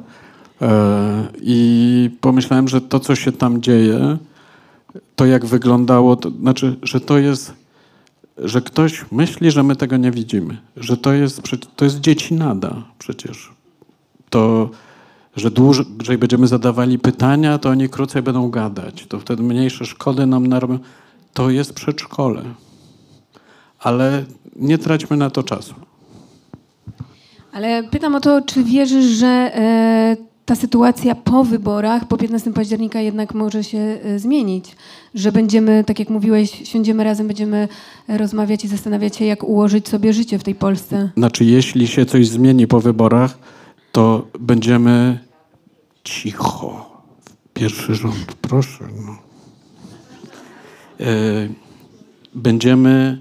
e, 0.62 1.28
i 1.42 2.10
pomyślałem, 2.20 2.68
że 2.68 2.80
to, 2.80 3.00
co 3.00 3.14
się 3.14 3.32
tam 3.32 3.62
dzieje, 3.62 4.18
to 5.16 5.26
jak 5.26 5.46
wyglądało, 5.46 6.16
to 6.16 6.30
znaczy, 6.30 6.76
że 6.82 7.00
to 7.00 7.18
jest, 7.18 7.54
że 8.38 8.60
ktoś 8.60 9.04
myśli, 9.12 9.50
że 9.50 9.62
my 9.62 9.76
tego 9.76 9.96
nie 9.96 10.10
widzimy, 10.10 10.58
że 10.76 10.96
to 10.96 11.12
jest, 11.12 11.42
to 11.76 11.84
jest 11.84 12.00
dzieci 12.00 12.34
nada 12.34 12.82
przecież. 12.98 13.52
To, 14.30 14.70
że 15.36 15.50
dłużej 15.50 16.18
będziemy 16.18 16.46
zadawali 16.46 16.98
pytania, 16.98 17.58
to 17.58 17.68
oni 17.68 17.88
krócej 17.88 18.22
będą 18.22 18.50
gadać, 18.50 19.06
to 19.06 19.20
wtedy 19.20 19.42
mniejsze 19.42 19.84
szkody 19.84 20.26
nam 20.26 20.46
narobią. 20.46 20.78
To 21.34 21.50
jest 21.50 21.72
przedszkole 21.72 22.42
ale 23.82 24.24
nie 24.56 24.78
traćmy 24.78 25.16
na 25.16 25.30
to 25.30 25.42
czasu. 25.42 25.74
Ale 27.52 27.82
pytam 27.82 28.14
o 28.14 28.20
to, 28.20 28.42
czy 28.42 28.64
wierzysz, 28.64 29.04
że 29.04 29.26
e, 29.26 30.16
ta 30.44 30.54
sytuacja 30.54 31.14
po 31.14 31.44
wyborach, 31.44 32.08
po 32.08 32.16
15 32.16 32.52
października 32.52 33.00
jednak 33.00 33.34
może 33.34 33.64
się 33.64 33.78
e, 33.78 34.18
zmienić? 34.18 34.76
Że 35.14 35.32
będziemy, 35.32 35.84
tak 35.84 35.98
jak 35.98 36.10
mówiłeś, 36.10 36.68
siądziemy 36.68 37.04
razem, 37.04 37.26
będziemy 37.26 37.68
rozmawiać 38.08 38.64
i 38.64 38.68
zastanawiać 38.68 39.16
się, 39.16 39.24
jak 39.24 39.44
ułożyć 39.44 39.88
sobie 39.88 40.12
życie 40.12 40.38
w 40.38 40.44
tej 40.44 40.54
Polsce? 40.54 41.10
Znaczy, 41.16 41.44
jeśli 41.44 41.86
się 41.86 42.06
coś 42.06 42.28
zmieni 42.28 42.66
po 42.66 42.80
wyborach, 42.80 43.38
to 43.92 44.26
będziemy 44.40 45.18
cicho. 46.04 46.92
Pierwszy 47.54 47.94
rząd, 47.94 48.34
proszę. 48.40 48.88
No. 49.06 49.16
E, 51.00 51.48
będziemy 52.34 53.18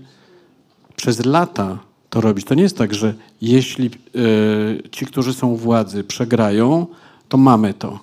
przez 0.96 1.26
lata 1.26 1.80
to 2.10 2.22
robić. 2.22 2.46
To 2.46 2.56
nie 2.56 2.64
jest 2.64 2.78
tak, 2.78 2.94
że 2.94 3.14
jeśli 3.42 3.86
y, 3.86 4.90
ci, 4.92 5.06
którzy 5.06 5.34
są 5.34 5.56
władzy, 5.56 6.04
przegrają, 6.04 6.88
to 7.30 7.38
mamy 7.38 7.74
to. 7.74 8.00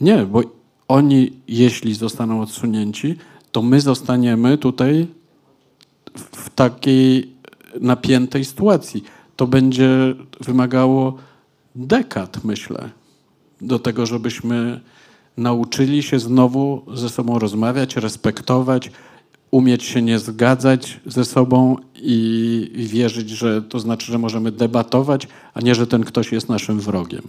Nie, 0.00 0.26
bo 0.26 0.42
oni, 0.88 1.32
jeśli 1.48 1.94
zostaną 1.94 2.40
odsunięci, 2.40 3.16
to 3.52 3.62
my 3.62 3.80
zostaniemy 3.80 4.58
tutaj 4.58 5.06
w 6.14 6.50
takiej 6.50 7.30
napiętej 7.80 8.44
sytuacji. 8.44 9.04
To 9.36 9.46
będzie 9.46 10.14
wymagało 10.40 11.18
dekad, 11.74 12.44
myślę, 12.44 12.90
do 13.60 13.78
tego, 13.78 14.06
żebyśmy 14.06 14.80
nauczyli 15.36 16.02
się 16.02 16.18
znowu 16.18 16.82
ze 16.94 17.08
sobą 17.08 17.38
rozmawiać, 17.38 17.96
respektować, 17.96 18.90
umieć 19.50 19.84
się 19.84 20.02
nie 20.02 20.18
zgadzać 20.18 21.00
ze 21.06 21.24
sobą 21.24 21.76
i, 21.94 22.88
wierzyć, 22.92 23.30
że 23.30 23.62
to 23.62 23.80
znaczy, 23.80 24.12
że 24.12 24.18
możemy 24.18 24.52
debatować, 24.52 25.28
a 25.54 25.60
nie, 25.60 25.74
że 25.74 25.86
ten 25.86 26.04
ktoś 26.04 26.32
jest 26.32 26.48
naszym 26.48 26.80
wrogiem. 26.80 27.22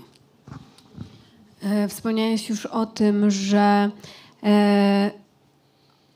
E, 1.61 1.87
wspomniałeś 1.87 2.49
już 2.49 2.65
o 2.65 2.85
tym, 2.85 3.31
że 3.31 3.89
e, 4.43 5.11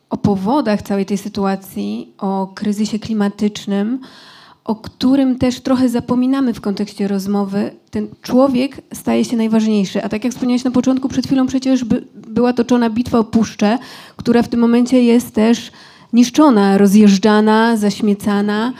o 0.09 0.17
powodach 0.17 0.81
całej 0.81 1.05
tej 1.05 1.17
sytuacji, 1.17 2.13
o 2.17 2.51
kryzysie 2.55 2.99
klimatycznym, 2.99 3.99
o 4.69 4.75
którym 4.75 5.37
też 5.37 5.61
trochę 5.61 5.89
zapominamy 5.89 6.53
w 6.53 6.61
kontekście 6.61 7.07
rozmowy, 7.07 7.71
ten 7.91 8.07
człowiek 8.21 8.81
staje 8.93 9.25
się 9.25 9.37
najważniejszy. 9.37 10.03
A 10.03 10.09
tak 10.09 10.23
jak 10.23 10.33
wspomniałeś 10.33 10.63
na 10.63 10.71
początku, 10.71 11.09
przed 11.09 11.25
chwilą 11.25 11.47
przecież 11.47 11.83
by, 11.83 12.05
była 12.27 12.53
toczona 12.53 12.89
bitwa 12.89 13.19
o 13.19 13.23
puszczę, 13.23 13.77
która 14.17 14.43
w 14.43 14.47
tym 14.47 14.59
momencie 14.59 15.03
jest 15.03 15.33
też 15.33 15.71
niszczona, 16.13 16.77
rozjeżdżana, 16.77 17.77
zaśmiecana. 17.77 18.73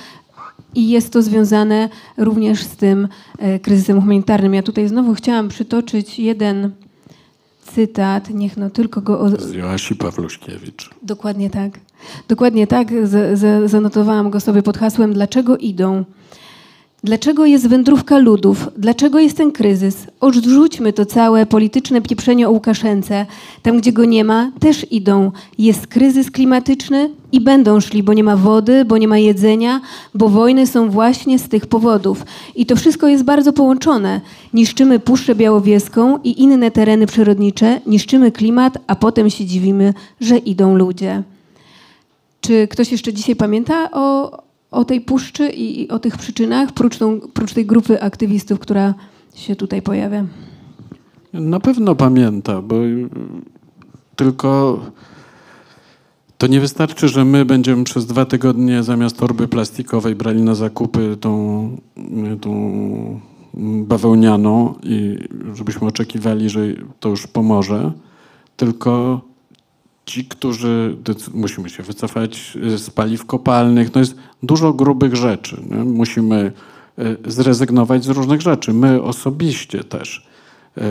I 0.76 0.90
jest 0.90 1.14
to 1.14 1.22
związane 1.22 1.90
również 2.18 2.64
z 2.64 2.76
tym 2.76 3.08
e, 3.40 3.60
kryzysem 3.60 4.02
humanitarnym. 4.02 4.54
Ja 4.54 4.64
tutaj 4.64 4.88
znowu 4.88 5.14
chciałam 5.14 5.50
przytoczyć 5.50 6.20
jeden 6.20 6.72
cytat, 7.76 8.30
niech 8.30 8.58
no 8.58 8.70
tylko 8.70 9.02
go... 9.02 9.30
Z 9.30 9.54
Joasi 9.54 9.96
Pawluśkiewicz. 9.96 10.90
Dokładnie 11.04 11.50
tak. 11.50 11.80
Dokładnie 12.28 12.68
tak. 12.68 13.08
Z, 13.08 13.40
z, 13.40 13.72
zanotowałam 13.72 14.30
go 14.30 14.40
sobie 14.40 14.64
pod 14.64 14.78
hasłem 14.78 15.14
Dlaczego 15.14 15.58
idą? 15.58 16.06
Dlaczego 17.04 17.46
jest 17.46 17.68
wędrówka 17.68 18.18
ludów? 18.18 18.70
Dlaczego 18.78 19.20
jest 19.20 19.38
ten 19.38 19.52
kryzys? 19.52 20.08
Odrzućmy 20.20 20.94
to 20.94 21.06
całe 21.06 21.46
polityczne 21.46 22.02
pieprzenie 22.02 22.48
o 22.48 22.52
Łukaszence. 22.52 23.26
Tam, 23.64 23.78
gdzie 23.78 23.92
go 23.92 24.06
nie 24.06 24.24
ma, 24.24 24.52
też 24.60 24.92
idą. 24.92 25.32
Jest 25.58 25.88
kryzys 25.88 26.32
klimatyczny 26.32 27.10
i 27.32 27.42
będą 27.42 27.80
szli, 27.80 28.04
bo 28.04 28.14
nie 28.14 28.24
ma 28.24 28.38
wody, 28.38 28.86
bo 28.86 28.98
nie 28.98 29.08
ma 29.08 29.18
jedzenia, 29.18 29.82
bo 30.16 30.30
wojny 30.30 30.68
są 30.68 30.90
właśnie 30.90 31.40
z 31.40 31.50
tych 31.50 31.66
powodów. 31.66 32.26
I 32.56 32.66
to 32.66 32.76
wszystko 32.76 33.08
jest 33.08 33.24
bardzo 33.24 33.54
połączone. 33.54 34.22
Niszczymy 34.54 35.00
Puszczę 35.00 35.36
Białowieską 35.36 36.20
i 36.24 36.42
inne 36.42 36.72
tereny 36.72 37.06
przyrodnicze, 37.06 37.82
niszczymy 37.86 38.32
klimat, 38.32 38.78
a 38.88 38.96
potem 38.96 39.30
się 39.30 39.46
dziwimy, 39.46 39.94
że 40.22 40.38
idą 40.38 40.76
ludzie. 40.76 41.24
Czy 42.42 42.68
ktoś 42.68 42.92
jeszcze 42.92 43.14
dzisiaj 43.14 43.36
pamięta 43.36 43.90
o, 43.92 44.38
o 44.72 44.86
tej 44.86 45.02
puszczy 45.02 45.50
i, 45.50 45.82
i 45.82 45.90
o 45.90 46.00
tych 46.00 46.18
przyczynach, 46.18 46.72
prócz, 46.72 46.98
tą, 46.98 47.20
prócz 47.34 47.54
tej 47.54 47.66
grupy 47.66 48.02
aktywistów, 48.02 48.60
która 48.60 48.94
się 49.36 49.56
tutaj 49.56 49.82
pojawia? 49.82 50.26
Na 51.34 51.60
pewno 51.60 51.96
pamięta, 51.96 52.62
bo 52.62 52.76
tylko 54.16 54.80
to 56.38 56.48
nie 56.48 56.60
wystarczy, 56.60 57.08
że 57.08 57.26
my 57.26 57.46
będziemy 57.46 57.84
przez 57.84 58.06
dwa 58.06 58.26
tygodnie 58.26 58.84
zamiast 58.84 59.18
torby 59.18 59.48
plastikowej 59.48 60.16
brali 60.16 60.42
na 60.42 60.56
zakupy 60.56 61.18
tą, 61.20 61.78
tą 62.42 63.20
bawełnianą 63.84 64.76
i 64.84 65.18
żebyśmy 65.54 65.88
oczekiwali, 65.88 66.50
że 66.50 66.62
to 67.00 67.10
już 67.10 67.28
pomoże, 67.28 67.92
tylko 68.58 69.22
ci, 70.10 70.26
którzy 70.26 70.98
musimy 71.34 71.70
się 71.70 71.84
wycofać 71.84 72.58
z 72.78 72.90
paliw 72.90 73.26
kopalnych, 73.26 73.94
no 73.94 74.00
jest 74.00 74.16
dużo 74.44 74.74
grubych 74.74 75.16
rzeczy. 75.16 75.62
Nie? 75.70 75.78
Musimy 75.78 76.52
y, 77.00 77.32
zrezygnować 77.32 78.04
z 78.04 78.10
różnych 78.10 78.42
rzeczy. 78.42 78.74
My 78.74 79.02
osobiście 79.02 79.84
też, 79.84 80.28
y, 80.78 80.82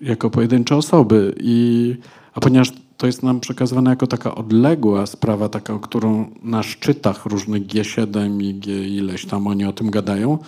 jako 0.00 0.30
pojedyncze 0.30 0.76
osoby. 0.76 1.34
I, 1.40 1.94
a 2.34 2.40
ponieważ 2.40 2.72
to 2.96 3.06
jest 3.06 3.22
nam 3.22 3.40
przekazywane 3.40 3.90
jako 3.90 4.06
taka 4.06 4.34
odległa 4.34 5.06
sprawa, 5.06 5.48
taka, 5.48 5.78
którą 5.78 6.30
na 6.42 6.62
szczytach 6.62 7.26
różnych 7.26 7.66
G7 7.66 8.42
i 8.42 8.54
G 8.54 8.88
ileś 8.88 9.26
tam 9.26 9.46
oni 9.46 9.64
o 9.64 9.72
tym 9.72 9.90
gadają, 9.90 10.38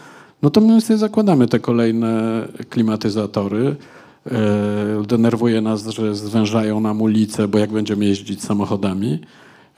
no 0.43 0.51
to 0.51 0.61
my 0.61 0.81
sobie 0.81 0.99
zakładamy 0.99 1.47
te 1.47 1.61
kolejne 1.61 2.43
klimatyzatory. 2.71 3.77
E, 4.27 5.07
denerwuje 5.07 5.61
nas, 5.61 5.87
że 5.87 6.15
zwężają 6.15 6.81
nam 6.81 7.03
ulice, 7.03 7.49
bo 7.49 7.59
jak 7.59 7.73
będziemy 7.73 8.05
jeździć 8.05 8.43
samochodami, 8.43 9.19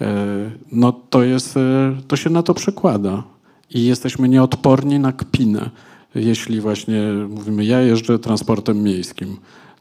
e, 0.01 0.51
no 0.73 0.93
to, 0.93 1.23
jest, 1.23 1.57
e, 1.57 1.97
to 2.09 2.17
się 2.17 2.31
na 2.31 2.43
to 2.43 2.55
przekłada. 2.55 3.23
I 3.71 3.85
jesteśmy 3.85 4.29
nieodporni 4.29 4.99
na 4.99 5.13
kpinę. 5.13 5.71
Jeśli 6.15 6.61
właśnie 6.61 7.03
mówimy, 7.29 7.65
ja 7.65 7.81
jeżdżę 7.81 8.19
transportem 8.19 8.83
miejskim, 8.83 9.37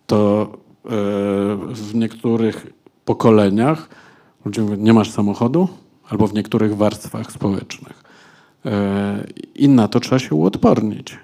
to 0.08 0.52
w 1.74 1.96
niektórych 1.96 2.68
pokoleniach 3.06 3.90
ludzie 4.46 4.62
mówią, 4.62 4.76
nie 4.76 4.94
masz 4.94 5.12
samochodu, 5.12 5.68
albo 6.10 6.28
w 6.28 6.34
niektórych 6.34 6.78
warstwach 6.78 7.32
społecznych. 7.32 8.04
I 9.56 9.70
na 9.70 9.88
to 9.88 10.00
trzeba 10.00 10.20
się 10.20 10.36
uodpornić. 10.36 11.18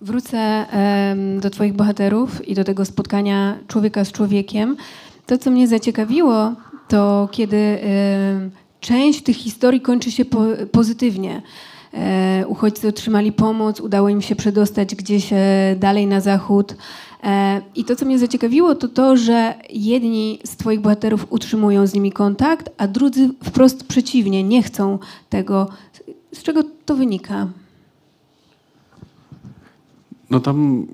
Wrócę 0.00 0.66
do 1.40 1.50
Twoich 1.50 1.72
bohaterów 1.72 2.48
i 2.48 2.54
do 2.54 2.64
tego 2.64 2.84
spotkania 2.84 3.58
człowieka 3.68 4.04
z 4.04 4.12
człowiekiem. 4.12 4.76
To, 5.26 5.38
co 5.38 5.50
mnie 5.50 5.68
zaciekawiło, 5.68 6.52
to 6.88 7.28
kiedy 7.32 7.78
część 8.80 9.22
tych 9.22 9.36
historii 9.36 9.80
kończy 9.80 10.10
się 10.10 10.24
po, 10.24 10.44
pozytywnie. 10.72 11.42
E, 11.94 12.44
uchodźcy 12.46 12.88
otrzymali 12.88 13.32
pomoc, 13.32 13.80
udało 13.80 14.08
im 14.08 14.22
się 14.22 14.36
przedostać 14.36 14.94
gdzieś 14.94 15.32
e, 15.32 15.76
dalej 15.78 16.06
na 16.06 16.20
zachód. 16.20 16.74
E, 17.24 17.60
I 17.74 17.84
to, 17.84 17.96
co 17.96 18.06
mnie 18.06 18.18
zaciekawiło, 18.18 18.74
to 18.74 18.88
to, 18.88 19.16
że 19.16 19.54
jedni 19.70 20.38
z 20.44 20.56
Twoich 20.56 20.80
bohaterów 20.80 21.26
utrzymują 21.30 21.86
z 21.86 21.94
nimi 21.94 22.12
kontakt, 22.12 22.70
a 22.78 22.88
drudzy 22.88 23.30
wprost 23.44 23.84
przeciwnie, 23.86 24.42
nie 24.42 24.62
chcą 24.62 24.98
tego. 25.28 25.68
Z 26.34 26.42
czego 26.42 26.62
to 26.86 26.94
wynika? 26.94 27.46
No 30.30 30.40
tam 30.40 30.86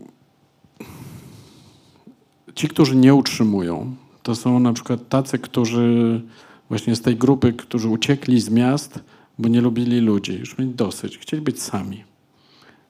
ci, 2.54 2.68
którzy 2.68 2.96
nie 2.96 3.14
utrzymują, 3.14 3.94
to 4.22 4.34
są 4.34 4.60
na 4.60 4.72
przykład 4.72 5.08
tacy, 5.08 5.38
którzy 5.38 6.20
właśnie 6.68 6.96
z 6.96 7.00
tej 7.00 7.16
grupy, 7.16 7.52
którzy 7.52 7.88
uciekli 7.88 8.40
z 8.40 8.50
miast, 8.50 9.00
bo 9.38 9.48
nie 9.48 9.60
lubili 9.60 10.00
ludzi, 10.00 10.38
już 10.38 10.58
mieli 10.58 10.74
dosyć, 10.74 11.18
chcieli 11.18 11.42
być 11.42 11.62
sami. 11.62 12.04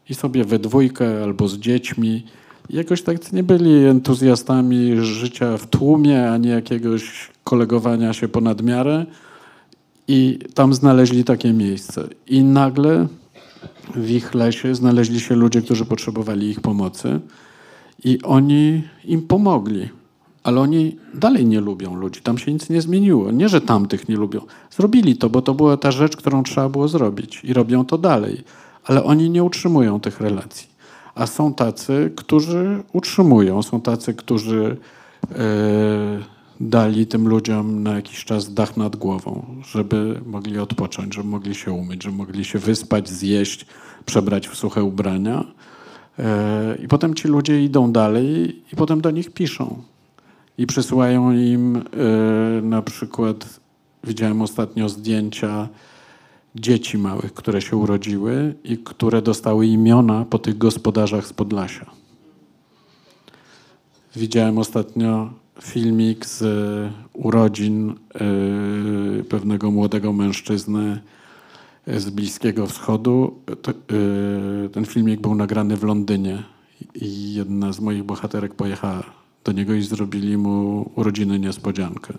I 0.08 0.14
sobie 0.14 0.44
we 0.44 0.58
dwójkę 0.58 1.22
albo 1.22 1.48
z 1.48 1.58
dziećmi. 1.58 2.24
Jakoś 2.70 3.02
tak 3.02 3.32
nie 3.32 3.42
byli 3.42 3.84
entuzjastami 3.84 4.96
życia 5.00 5.56
w 5.56 5.66
tłumie, 5.66 6.30
ani 6.30 6.48
jakiegoś 6.48 7.30
kolegowania 7.44 8.12
się 8.12 8.28
ponad 8.28 8.62
miarę. 8.62 9.06
I 10.08 10.38
tam 10.54 10.74
znaleźli 10.74 11.24
takie 11.24 11.52
miejsce. 11.52 12.08
I 12.26 12.44
nagle 12.44 13.06
w 13.94 14.10
ich 14.10 14.34
lesie 14.34 14.74
znaleźli 14.74 15.20
się 15.20 15.34
ludzie, 15.34 15.62
którzy 15.62 15.84
potrzebowali 15.84 16.50
ich 16.50 16.60
pomocy 16.60 17.20
i 18.04 18.22
oni 18.22 18.82
im 19.04 19.22
pomogli. 19.22 19.88
Ale 20.42 20.60
oni 20.60 20.96
dalej 21.14 21.46
nie 21.46 21.60
lubią 21.60 21.96
ludzi. 21.96 22.20
Tam 22.20 22.38
się 22.38 22.52
nic 22.52 22.70
nie 22.70 22.82
zmieniło. 22.82 23.30
Nie, 23.30 23.48
że 23.48 23.60
tamtych 23.60 24.08
nie 24.08 24.16
lubią. 24.16 24.40
Zrobili 24.70 25.16
to, 25.16 25.30
bo 25.30 25.42
to 25.42 25.54
była 25.54 25.76
ta 25.76 25.90
rzecz, 25.90 26.16
którą 26.16 26.42
trzeba 26.42 26.68
było 26.68 26.88
zrobić 26.88 27.40
i 27.44 27.52
robią 27.52 27.84
to 27.84 27.98
dalej. 27.98 28.44
Ale 28.84 29.04
oni 29.04 29.30
nie 29.30 29.44
utrzymują 29.44 30.00
tych 30.00 30.20
relacji. 30.20 30.68
A 31.14 31.26
są 31.26 31.54
tacy, 31.54 32.12
którzy 32.16 32.82
utrzymują. 32.92 33.62
Są 33.62 33.80
tacy, 33.80 34.14
którzy 34.14 34.76
yy, 35.30 35.36
dali 36.60 37.06
tym 37.06 37.28
ludziom 37.28 37.82
na 37.82 37.94
jakiś 37.94 38.24
czas 38.24 38.54
dach 38.54 38.76
nad 38.76 38.96
głową, 38.96 39.46
żeby 39.68 40.20
mogli 40.26 40.58
odpocząć, 40.58 41.14
żeby 41.14 41.28
mogli 41.28 41.54
się 41.54 41.72
umyć, 41.72 42.02
żeby 42.02 42.16
mogli 42.16 42.44
się 42.44 42.58
wyspać, 42.58 43.08
zjeść, 43.08 43.66
przebrać 44.06 44.48
w 44.48 44.56
suche 44.56 44.84
ubrania. 44.84 45.44
E, 46.18 46.76
I 46.84 46.88
potem 46.88 47.14
ci 47.14 47.28
ludzie 47.28 47.64
idą 47.64 47.92
dalej 47.92 48.62
i 48.72 48.76
potem 48.76 49.00
do 49.00 49.10
nich 49.10 49.30
piszą. 49.30 49.82
I 50.58 50.66
przysyłają 50.66 51.32
im 51.32 51.76
e, 51.76 51.82
na 52.62 52.82
przykład, 52.82 53.60
widziałem 54.04 54.42
ostatnio 54.42 54.88
zdjęcia 54.88 55.68
dzieci 56.54 56.98
małych, 56.98 57.34
które 57.34 57.62
się 57.62 57.76
urodziły 57.76 58.54
i 58.64 58.78
które 58.78 59.22
dostały 59.22 59.66
imiona 59.66 60.24
po 60.30 60.38
tych 60.38 60.58
gospodarzach 60.58 61.26
z 61.26 61.32
Podlasia. 61.32 61.86
Widziałem 64.16 64.58
ostatnio 64.58 65.30
filmik 65.62 66.26
z 66.26 66.42
urodzin 67.12 67.90
y, 69.20 69.24
pewnego 69.24 69.70
młodego 69.70 70.12
mężczyzny 70.12 71.00
z 71.86 72.10
Bliskiego 72.10 72.66
Wschodu. 72.66 73.34
Ten 74.72 74.84
filmik 74.84 75.20
był 75.20 75.34
nagrany 75.34 75.76
w 75.76 75.82
Londynie 75.82 76.42
i 76.94 77.34
jedna 77.34 77.72
z 77.72 77.80
moich 77.80 78.02
bohaterek 78.02 78.54
pojechała 78.54 79.02
do 79.44 79.52
niego 79.52 79.74
i 79.74 79.82
zrobili 79.82 80.36
mu 80.36 80.90
urodziny 80.94 81.38
niespodziankę. 81.38 82.14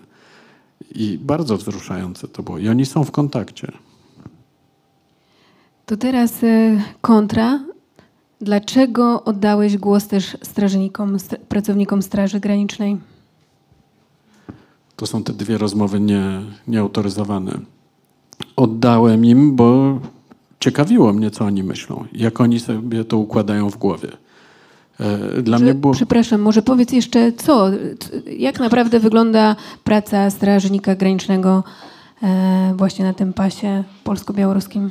I 0.94 1.18
bardzo 1.22 1.56
wzruszające 1.56 2.28
to 2.28 2.42
było. 2.42 2.58
I 2.58 2.68
oni 2.68 2.86
są 2.86 3.04
w 3.04 3.10
kontakcie. 3.10 3.72
To 5.86 5.96
teraz 5.96 6.40
kontra. 7.00 7.60
Dlaczego 8.40 9.24
oddałeś 9.24 9.76
głos 9.76 10.08
też 10.08 10.36
strażnikom, 10.42 11.16
pracownikom 11.48 12.02
Straży 12.02 12.40
Granicznej? 12.40 12.96
To 14.96 15.06
są 15.06 15.22
te 15.22 15.32
dwie 15.32 15.58
rozmowy 15.58 16.00
nie, 16.00 16.40
nieautoryzowane. 16.68 17.58
Oddałem 18.56 19.24
im, 19.24 19.56
bo 19.56 19.98
ciekawiło 20.60 21.12
mnie, 21.12 21.30
co 21.30 21.44
oni 21.44 21.62
myślą, 21.62 22.04
jak 22.12 22.40
oni 22.40 22.60
sobie 22.60 23.04
to 23.04 23.18
układają 23.18 23.70
w 23.70 23.76
głowie. 23.76 24.08
E, 25.00 25.42
dla 25.42 25.58
mnie 25.58 25.74
było... 25.74 25.94
Przepraszam, 25.94 26.40
może 26.40 26.62
powiedz 26.62 26.92
jeszcze 26.92 27.32
co, 27.32 27.70
jak 28.38 28.60
naprawdę 28.60 29.00
wygląda 29.00 29.56
praca 29.84 30.30
strażnika 30.30 30.94
granicznego 30.94 31.64
e, 32.22 32.74
właśnie 32.76 33.04
na 33.04 33.12
tym 33.12 33.32
pasie 33.32 33.84
polsko-białoruskim? 34.04 34.90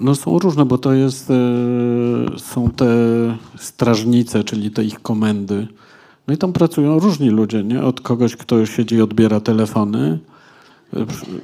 No 0.00 0.14
są 0.14 0.38
różne, 0.38 0.64
bo 0.64 0.78
to 0.78 0.92
jest, 0.92 1.30
e, 1.30 1.34
są 2.38 2.70
te 2.70 2.86
strażnice, 3.58 4.44
czyli 4.44 4.70
te 4.70 4.84
ich 4.84 5.02
komendy, 5.02 5.66
no 6.28 6.34
i 6.34 6.36
tam 6.38 6.52
pracują 6.52 6.98
różni 6.98 7.30
ludzie, 7.30 7.64
nie? 7.64 7.82
Od 7.82 8.00
kogoś, 8.00 8.36
kto 8.36 8.66
siedzi 8.66 8.94
i 8.94 9.02
odbiera 9.02 9.40
telefony, 9.40 10.18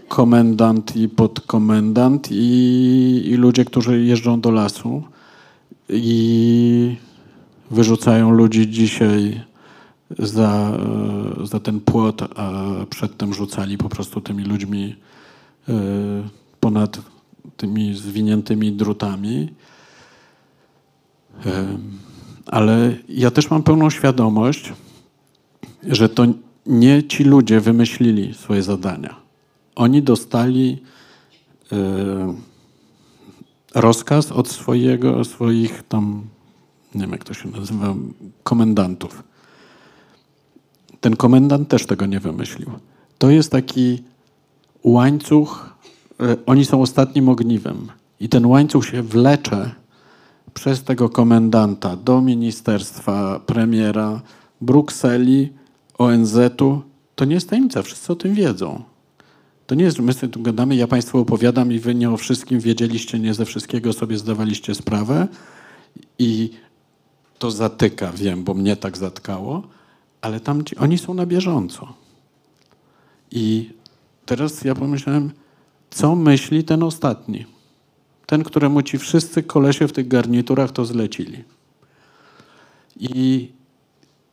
komendant 0.08 0.96
i 0.96 1.08
podkomendant 1.08 2.28
i, 2.30 3.22
i 3.26 3.34
ludzie, 3.34 3.64
którzy 3.64 4.04
jeżdżą 4.04 4.40
do 4.40 4.50
lasu 4.50 5.02
i 5.88 6.96
wyrzucają 7.70 8.30
ludzi 8.30 8.70
dzisiaj 8.70 9.40
za, 10.18 10.78
za 11.44 11.60
ten 11.60 11.80
płot, 11.80 12.22
a 12.36 12.62
przedtem 12.90 13.34
rzucali 13.34 13.78
po 13.78 13.88
prostu 13.88 14.20
tymi 14.20 14.44
ludźmi 14.44 14.96
e, 15.68 15.72
ponad 16.60 17.00
tymi 17.56 17.94
zwiniętymi 17.94 18.72
drutami. 18.72 19.48
Ale 22.46 22.96
ja 23.08 23.30
też 23.30 23.50
mam 23.50 23.62
pełną 23.62 23.90
świadomość, 23.90 24.72
że 25.82 26.08
to 26.08 26.26
nie 26.66 27.02
ci 27.02 27.24
ludzie 27.24 27.60
wymyślili 27.60 28.34
swoje 28.34 28.62
zadania. 28.62 29.16
Oni 29.76 30.02
dostali 30.02 30.82
e, 31.72 31.76
rozkaz 33.74 34.32
od 34.32 34.48
swojego, 34.48 35.24
swoich 35.24 35.82
tam, 35.88 36.22
nie 36.94 37.00
wiem 37.00 37.12
jak 37.12 37.24
to 37.24 37.34
się 37.34 37.48
nazywa, 37.48 37.94
komendantów. 38.42 39.22
Ten 41.00 41.16
komendant 41.16 41.68
też 41.68 41.86
tego 41.86 42.06
nie 42.06 42.20
wymyślił. 42.20 42.70
To 43.18 43.30
jest 43.30 43.52
taki 43.52 44.02
łańcuch, 44.84 45.76
e, 46.20 46.36
oni 46.46 46.64
są 46.64 46.82
ostatnim 46.82 47.28
ogniwem. 47.28 47.88
I 48.20 48.28
ten 48.28 48.46
łańcuch 48.46 48.86
się 48.86 49.02
wlecze 49.02 49.74
przez 50.56 50.84
tego 50.84 51.08
komendanta 51.08 51.96
do 51.96 52.20
ministerstwa, 52.20 53.40
premiera, 53.46 54.20
Brukseli, 54.60 55.52
ONZ-u. 55.98 56.82
To 57.14 57.24
nie 57.24 57.34
jest 57.34 57.50
tajemnica, 57.50 57.82
wszyscy 57.82 58.12
o 58.12 58.16
tym 58.16 58.34
wiedzą. 58.34 58.82
To 59.66 59.74
nie 59.74 59.84
jest, 59.84 59.96
że 59.96 60.02
my 60.02 60.12
sobie 60.12 60.32
tu 60.32 60.42
gadamy, 60.42 60.76
ja 60.76 60.86
Państwu 60.86 61.18
opowiadam 61.18 61.72
i 61.72 61.78
Wy 61.78 61.94
nie 61.94 62.10
o 62.10 62.16
wszystkim 62.16 62.60
wiedzieliście, 62.60 63.18
nie 63.18 63.34
ze 63.34 63.44
wszystkiego 63.44 63.92
sobie 63.92 64.18
zdawaliście 64.18 64.74
sprawę 64.74 65.28
i 66.18 66.50
to 67.38 67.50
zatyka, 67.50 68.12
wiem, 68.12 68.44
bo 68.44 68.54
mnie 68.54 68.76
tak 68.76 68.98
zatkało, 68.98 69.62
ale 70.20 70.40
tam 70.40 70.64
ci, 70.64 70.76
oni 70.76 70.98
są 70.98 71.14
na 71.14 71.26
bieżąco. 71.26 71.94
I 73.30 73.70
teraz 74.26 74.64
ja 74.64 74.74
pomyślałem, 74.74 75.30
co 75.90 76.14
myśli 76.14 76.64
ten 76.64 76.82
ostatni? 76.82 77.55
Ten, 78.26 78.42
któremu 78.42 78.82
ci 78.82 78.98
wszyscy 78.98 79.42
kolesie 79.42 79.88
w 79.88 79.92
tych 79.92 80.08
garniturach 80.08 80.72
to 80.72 80.84
zlecili. 80.84 81.44
I 83.00 83.48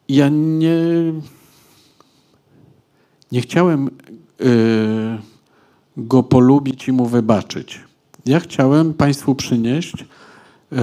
ja 0.09 0.29
nie, 0.29 0.77
nie 3.31 3.41
chciałem 3.41 3.89
yy, 4.39 4.47
go 5.97 6.23
polubić 6.23 6.87
i 6.87 6.91
mu 6.91 7.05
wybaczyć. 7.05 7.79
Ja 8.25 8.39
chciałem 8.39 8.93
Państwu 8.93 9.35
przynieść 9.35 9.93
yy, 10.71 10.77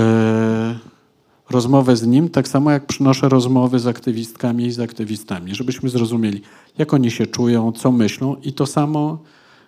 rozmowę 1.51 1.97
z 1.97 2.07
nim, 2.07 2.29
tak 2.29 2.49
samo 2.49 2.71
jak 2.71 2.87
przynoszę 2.87 3.29
rozmowy 3.29 3.79
z 3.79 3.87
aktywistkami 3.87 4.67
i 4.67 4.73
z 4.73 4.81
aktywistami, 4.81 5.55
żebyśmy 5.55 5.89
zrozumieli, 5.89 6.43
jak 6.79 6.95
oni 6.95 7.11
się 7.11 7.27
czują, 7.27 7.73
co 7.73 7.93
myślą 7.93 8.37
i 8.43 8.53
to 8.53 8.67
samo 8.67 9.19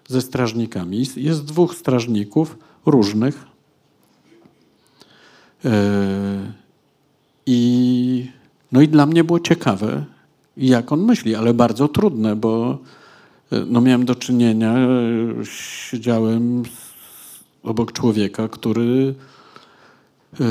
ze 0.08 0.20
strażnikami. 0.20 1.06
Jest 1.16 1.44
dwóch 1.44 1.74
strażników 1.74 2.58
różnych. 2.86 3.46
Yy, 5.64 5.70
I, 7.46 8.30
no 8.72 8.80
i 8.80 8.88
dla 8.88 9.06
mnie 9.06 9.24
było 9.24 9.40
ciekawe, 9.40 10.04
jak 10.56 10.92
on 10.92 11.04
myśli, 11.04 11.34
ale 11.34 11.54
bardzo 11.54 11.88
trudne, 11.88 12.36
bo 12.36 12.78
no 13.66 13.80
miałem 13.80 14.04
do 14.04 14.14
czynienia, 14.14 14.74
siedziałem 15.44 16.62
obok 17.62 17.92
człowieka, 17.92 18.48
który 18.48 19.14
e, 20.40 20.44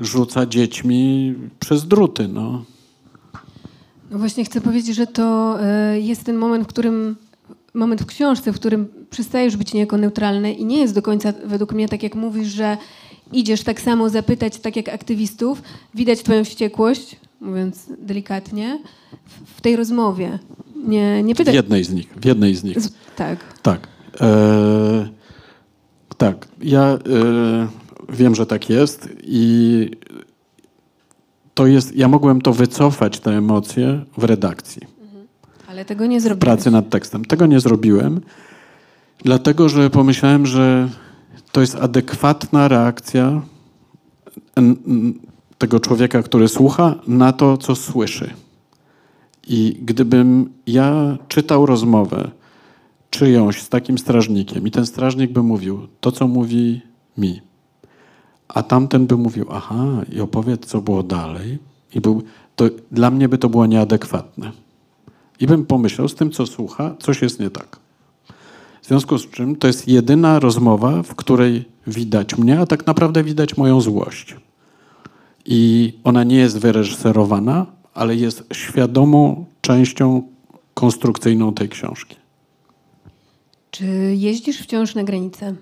rzuca 0.00 0.46
dziećmi 0.46 1.34
przez 1.60 1.86
druty. 1.88 2.28
No. 2.28 2.64
no 4.10 4.18
właśnie 4.18 4.44
chcę 4.44 4.60
powiedzieć, 4.60 4.96
że 4.96 5.06
to 5.06 5.56
e, 5.62 6.00
jest 6.00 6.24
ten 6.24 6.36
moment, 6.36 6.64
w 6.64 6.68
którym 6.68 7.16
moment 7.74 8.02
w 8.02 8.06
książce, 8.06 8.52
w 8.52 8.56
którym 8.56 8.88
przestajesz 9.10 9.56
być 9.56 9.74
niejako 9.74 9.96
neutralny 9.96 10.52
i 10.52 10.64
nie 10.64 10.78
jest 10.78 10.94
do 10.94 11.02
końca 11.02 11.32
według 11.44 11.72
mnie 11.72 11.88
tak 11.88 12.02
jak 12.02 12.14
mówisz, 12.14 12.48
że 12.48 12.76
idziesz 13.32 13.62
tak 13.62 13.80
samo 13.80 14.08
zapytać 14.08 14.58
tak 14.58 14.76
jak 14.76 14.88
aktywistów, 14.88 15.62
widać 15.94 16.22
twoją 16.22 16.44
wściekłość, 16.44 17.16
mówiąc 17.40 17.86
delikatnie, 17.98 18.78
w 19.56 19.60
tej 19.60 19.76
rozmowie. 19.76 20.38
Nie, 20.86 21.22
nie 21.22 21.34
pytaj. 21.34 21.52
W 21.52 21.56
jednej 21.56 21.84
z 21.84 21.92
nich. 21.92 22.08
W 22.16 22.24
jednej 22.24 22.54
z 22.54 22.64
nich. 22.64 22.76
Tak. 23.16 23.38
Tak. 23.62 23.88
E, 24.20 25.08
tak. 26.16 26.48
Ja 26.62 26.82
e, 26.82 26.98
wiem, 28.08 28.34
że 28.34 28.46
tak 28.46 28.70
jest 28.70 29.08
i 29.22 29.90
to 31.54 31.66
jest, 31.66 31.96
ja 31.96 32.08
mogłem 32.08 32.40
to 32.40 32.52
wycofać, 32.52 33.20
te 33.20 33.30
emocje 33.30 34.04
w 34.18 34.24
redakcji. 34.24 34.82
Mhm. 35.02 35.26
Ale 35.68 35.84
tego 35.84 36.06
nie 36.06 36.20
zrobiłem. 36.20 36.56
Pracy 36.56 36.70
nad 36.70 36.90
tekstem. 36.90 37.24
Tego 37.24 37.46
nie 37.46 37.60
zrobiłem, 37.60 38.20
dlatego 39.24 39.68
że 39.68 39.90
pomyślałem, 39.90 40.46
że 40.46 40.88
to 41.52 41.60
jest 41.60 41.76
adekwatna 41.76 42.68
reakcja 42.68 43.42
tego 45.58 45.80
człowieka, 45.80 46.22
który 46.22 46.48
słucha, 46.48 46.94
na 47.06 47.32
to, 47.32 47.56
co 47.56 47.76
słyszy. 47.76 48.30
I 49.46 49.78
gdybym 49.82 50.52
ja 50.66 51.18
czytał 51.28 51.66
rozmowę 51.66 52.30
czyjąś 53.10 53.62
z 53.62 53.68
takim 53.68 53.98
strażnikiem 53.98 54.66
i 54.66 54.70
ten 54.70 54.86
strażnik 54.86 55.32
by 55.32 55.42
mówił 55.42 55.86
to, 56.00 56.12
co 56.12 56.28
mówi 56.28 56.80
mi, 57.18 57.40
a 58.48 58.62
tamten 58.62 59.06
by 59.06 59.16
mówił, 59.16 59.46
aha, 59.50 59.84
i 60.12 60.20
opowiedz, 60.20 60.66
co 60.66 60.80
było 60.80 61.02
dalej, 61.02 61.58
i 61.94 62.00
był, 62.00 62.22
to 62.56 62.64
dla 62.92 63.10
mnie 63.10 63.28
by 63.28 63.38
to 63.38 63.48
było 63.48 63.66
nieadekwatne. 63.66 64.52
I 65.40 65.46
bym 65.46 65.66
pomyślał, 65.66 66.08
z 66.08 66.14
tym, 66.14 66.30
co 66.30 66.46
słucha, 66.46 66.94
coś 66.98 67.22
jest 67.22 67.40
nie 67.40 67.50
tak. 67.50 67.79
W 68.82 68.86
związku 68.86 69.18
z 69.18 69.30
czym 69.30 69.56
to 69.56 69.66
jest 69.66 69.88
jedyna 69.88 70.38
rozmowa, 70.38 71.02
w 71.02 71.14
której 71.14 71.64
widać 71.86 72.38
mnie, 72.38 72.60
a 72.60 72.66
tak 72.66 72.86
naprawdę 72.86 73.24
widać 73.24 73.56
moją 73.56 73.80
złość. 73.80 74.36
I 75.46 75.92
ona 76.04 76.24
nie 76.24 76.36
jest 76.36 76.58
wyreżyserowana, 76.58 77.66
ale 77.94 78.16
jest 78.16 78.44
świadomą 78.52 79.44
częścią 79.60 80.22
konstrukcyjną 80.74 81.54
tej 81.54 81.68
książki. 81.68 82.16
Czy 83.70 83.86
jeździsz 84.16 84.62
wciąż 84.62 84.94
na 84.94 85.04
granicę? 85.04 85.54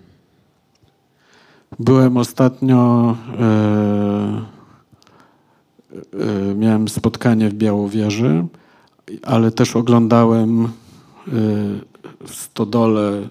Byłem 1.79 2.17
ostatnio, 2.17 3.17
e, 3.39 3.45
e, 6.51 6.55
miałem 6.55 6.89
spotkanie 6.89 7.49
w 7.49 7.55
Białowieży, 7.55 8.47
ale 9.23 9.51
też 9.51 9.77
oglądałem 9.77 10.65
e, 10.65 10.69
Stodole 12.27 13.29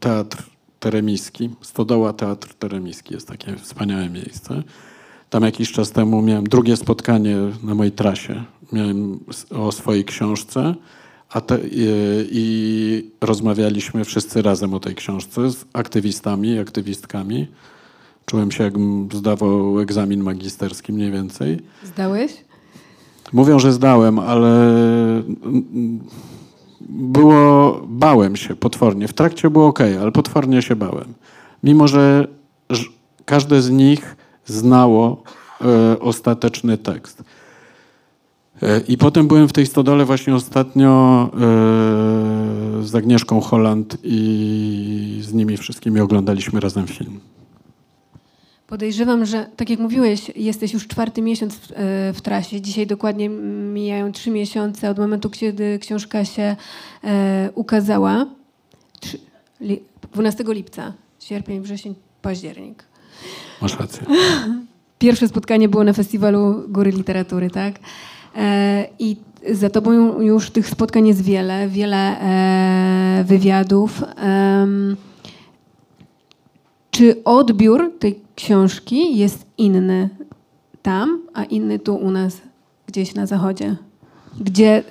teatr 0.00 0.42
teremiski. 0.80 1.50
Stodoła 1.60 2.12
Teatr 2.12 2.54
Teremiski 2.54 3.14
jest 3.14 3.28
takie 3.28 3.56
wspaniałe 3.56 4.08
miejsce. 4.10 4.62
Tam 5.30 5.42
jakiś 5.42 5.72
czas 5.72 5.90
temu 5.90 6.22
miałem 6.22 6.44
drugie 6.44 6.76
spotkanie 6.76 7.36
na 7.62 7.74
mojej 7.74 7.92
trasie. 7.92 8.44
Miałem 8.72 9.20
o 9.50 9.72
swojej 9.72 10.04
książce 10.04 10.74
a 11.28 11.40
te, 11.40 11.58
i, 11.70 11.88
i 12.30 13.10
rozmawialiśmy 13.20 14.04
wszyscy 14.04 14.42
razem 14.42 14.74
o 14.74 14.80
tej 14.80 14.94
książce 14.94 15.50
z 15.50 15.64
aktywistami 15.72 16.48
i 16.48 16.58
aktywistkami. 16.58 17.46
Czułem 18.26 18.50
się, 18.50 18.64
jakbym 18.64 19.08
zdawał 19.12 19.80
egzamin 19.80 20.22
magisterski 20.22 20.92
mniej 20.92 21.10
więcej. 21.10 21.60
Zdałeś? 21.84 22.32
Mówią, 23.32 23.58
że 23.58 23.72
zdałem, 23.72 24.18
ale 24.18 24.52
było, 26.88 27.80
bałem 27.88 28.36
się 28.36 28.56
potwornie. 28.56 29.08
W 29.08 29.12
trakcie 29.12 29.50
było 29.50 29.66
ok, 29.66 29.80
ale 29.80 30.12
potwornie 30.12 30.62
się 30.62 30.76
bałem. 30.76 31.14
Mimo, 31.64 31.88
że 31.88 32.28
każde 33.24 33.62
z 33.62 33.70
nich 33.70 34.16
znało 34.44 35.22
e, 35.60 35.98
ostateczny 36.00 36.78
tekst. 36.78 37.24
E, 38.62 38.80
I 38.80 38.98
potem 38.98 39.28
byłem 39.28 39.48
w 39.48 39.52
tej 39.52 39.66
stodole 39.66 40.04
właśnie 40.04 40.34
ostatnio 40.34 41.22
e, 41.32 41.38
z 42.82 42.94
Agnieszką 42.94 43.40
Holland 43.40 43.96
i 44.02 45.18
z 45.22 45.32
nimi 45.32 45.56
wszystkimi 45.56 46.00
oglądaliśmy 46.00 46.60
razem 46.60 46.86
film. 46.86 47.20
Podejrzewam, 48.66 49.26
że 49.26 49.46
tak 49.56 49.70
jak 49.70 49.78
mówiłeś, 49.78 50.30
jesteś 50.36 50.72
już 50.72 50.86
czwarty 50.88 51.22
miesiąc 51.22 51.54
w, 51.54 51.70
e, 51.70 51.74
w, 52.12 52.20
trasie. 52.20 52.60
Dzisiaj 52.60 52.86
dokładnie 52.86 53.28
mijają 53.72 54.12
trzy 54.12 54.30
miesiące 54.30 54.90
od 54.90 54.98
momentu, 54.98 55.30
kiedy 55.30 55.78
książka 55.78 56.24
się 56.24 56.56
e, 57.04 57.50
ukazała. 57.54 58.26
3, 59.00 59.18
li, 59.60 59.80
12 60.12 60.44
lipca, 60.48 60.92
sierpień, 61.20 61.60
wrzesień, 61.60 61.94
październik. 62.22 62.84
Masz 63.62 63.78
rację. 63.80 64.06
Pierwsze 64.98 65.28
spotkanie 65.28 65.68
było 65.68 65.84
na 65.84 65.92
festiwalu 65.92 66.64
Góry 66.68 66.90
Literatury, 66.90 67.50
tak? 67.50 67.74
E, 68.36 68.86
I 68.98 69.16
za 69.52 69.70
tobą 69.70 70.20
już 70.20 70.50
tych 70.50 70.68
spotkań 70.68 71.08
jest 71.08 71.22
wiele, 71.22 71.68
wiele 71.68 72.20
e, 72.20 73.24
wywiadów. 73.24 74.02
Czy 76.96 77.24
odbiór 77.24 77.92
tej 77.98 78.20
książki 78.34 79.18
jest 79.18 79.46
inny 79.58 80.08
tam, 80.82 81.20
a 81.34 81.44
inny 81.44 81.78
tu 81.78 81.96
u 81.96 82.10
nas, 82.10 82.40
gdzieś 82.86 83.14
na 83.14 83.26
zachodzie? 83.26 83.76
Gdzie 84.40 84.84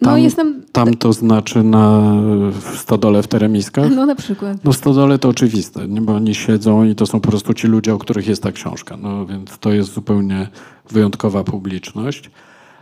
No 0.00 0.10
Tam- 0.10 0.20
jestem... 0.20 0.62
Tam 0.72 0.94
to 0.94 1.12
znaczy 1.12 1.62
na 1.62 2.12
w 2.52 2.78
stodole 2.78 3.22
w 3.22 3.26
Teremiskach? 3.26 3.90
No 3.96 4.06
na 4.06 4.14
przykład. 4.14 4.64
No 4.64 4.72
stodole 4.72 5.18
to 5.18 5.28
oczywiste, 5.28 5.88
nie? 5.88 6.00
bo 6.00 6.14
oni 6.14 6.34
siedzą 6.34 6.84
i 6.84 6.94
to 6.94 7.06
są 7.06 7.20
po 7.20 7.28
prostu 7.28 7.54
ci 7.54 7.66
ludzie, 7.66 7.94
o 7.94 7.98
których 7.98 8.26
jest 8.26 8.42
ta 8.42 8.52
książka. 8.52 8.96
No 8.96 9.26
więc 9.26 9.58
to 9.58 9.72
jest 9.72 9.92
zupełnie 9.92 10.48
wyjątkowa 10.90 11.44
publiczność. 11.44 12.30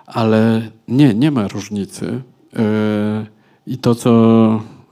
Ale 0.06 0.70
nie, 0.88 1.14
nie 1.14 1.30
ma 1.30 1.48
różnicy. 1.48 2.22
Yy, 2.52 2.60
I 3.66 3.78
to, 3.78 3.94
co 3.94 4.10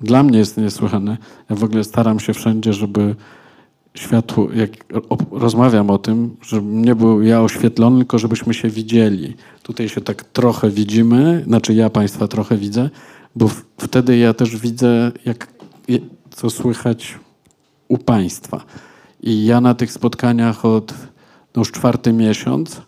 dla 0.00 0.22
mnie 0.22 0.38
jest 0.38 0.56
niesłychane, 0.56 1.16
ja 1.50 1.56
w 1.56 1.64
ogóle 1.64 1.84
staram 1.84 2.20
się 2.20 2.34
wszędzie, 2.34 2.72
żeby 2.72 3.14
światło, 3.96 4.48
jak 4.52 4.70
rozmawiam 5.30 5.90
o 5.90 5.98
tym, 5.98 6.36
żebym 6.42 6.84
nie 6.84 6.94
był 6.94 7.22
ja 7.22 7.42
oświetlony, 7.42 7.98
tylko 7.98 8.18
żebyśmy 8.18 8.54
się 8.54 8.68
widzieli. 8.68 9.36
Tutaj 9.62 9.88
się 9.88 10.00
tak 10.00 10.24
trochę 10.24 10.70
widzimy, 10.70 11.44
znaczy 11.46 11.74
ja 11.74 11.90
Państwa 11.90 12.28
trochę 12.28 12.56
widzę, 12.56 12.90
bo 13.36 13.50
wtedy 13.78 14.16
ja 14.16 14.34
też 14.34 14.56
widzę, 14.56 15.12
jak, 15.24 15.48
co 16.30 16.50
słychać 16.50 17.18
u 17.88 17.98
Państwa. 17.98 18.64
I 19.22 19.44
ja 19.44 19.60
na 19.60 19.74
tych 19.74 19.92
spotkaniach 19.92 20.64
od 20.64 20.94
no 21.56 21.60
już 21.60 21.72
czwarty 21.72 22.12
miesiąc 22.12 22.82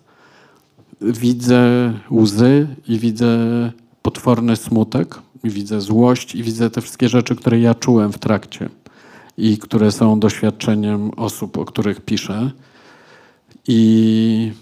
widzę 1.01 1.93
łzy 2.11 2.67
i 2.89 2.99
widzę 2.99 3.39
potworny 4.03 4.57
smutek, 4.57 5.19
i 5.45 5.51
widzę 5.51 5.81
złość 5.81 6.35
i 6.35 6.43
widzę 6.43 6.71
te 6.71 6.81
wszystkie 6.81 7.09
rzeczy, 7.09 7.37
które 7.37 7.61
ja 7.61 7.75
czułem 7.75 8.13
w 8.13 8.19
trakcie 8.19 8.69
i 9.39 9.59
które 9.59 9.93
są 9.93 10.21
doświadczeniem 10.21 11.11
osób, 11.11 11.59
o 11.59 11.65
których 11.65 12.01
piszę. 12.01 12.51
I 13.69 14.53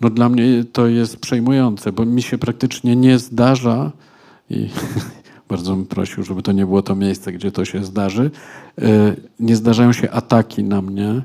no 0.00 0.10
dla 0.10 0.28
mnie 0.28 0.64
to 0.72 0.86
jest 0.86 1.16
przejmujące, 1.16 1.92
bo 1.92 2.04
mi 2.04 2.22
się 2.22 2.38
praktycznie 2.38 2.96
nie 2.96 3.18
zdarza 3.18 3.92
i 4.50 4.68
bardzo 5.48 5.76
bym 5.76 5.86
prosił, 5.86 6.22
żeby 6.22 6.42
to 6.42 6.52
nie 6.52 6.66
było 6.66 6.82
to 6.82 6.94
miejsce, 6.94 7.32
gdzie 7.32 7.52
to 7.52 7.64
się 7.64 7.84
zdarzy. 7.84 8.30
e, 8.78 9.16
Nie 9.40 9.56
zdarzają 9.56 9.92
się 9.92 10.10
ataki 10.10 10.64
na 10.64 10.82
mnie, 10.82 11.22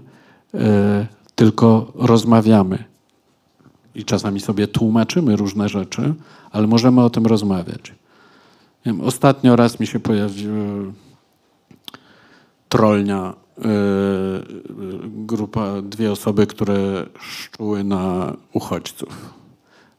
e, 0.54 1.08
tylko 1.36 1.92
rozmawiamy. 1.96 2.84
I 3.96 4.06
czasami 4.06 4.40
sobie 4.40 4.68
tłumaczymy 4.68 5.36
różne 5.36 5.70
rzeczy, 5.70 6.14
ale 6.52 6.68
możemy 6.68 7.02
o 7.02 7.10
tym 7.10 7.26
rozmawiać. 7.26 7.94
Ostatnio 9.04 9.56
raz 9.56 9.80
mi 9.80 9.88
się 9.88 10.00
pojawiły 10.00 10.94
trollnia, 12.74 13.34
yy, 13.58 13.66
grupa, 15.06 15.82
dwie 15.82 16.12
osoby, 16.12 16.48
które 16.48 17.06
szczuły 17.20 17.84
na 17.84 18.34
uchodźców. 18.54 19.34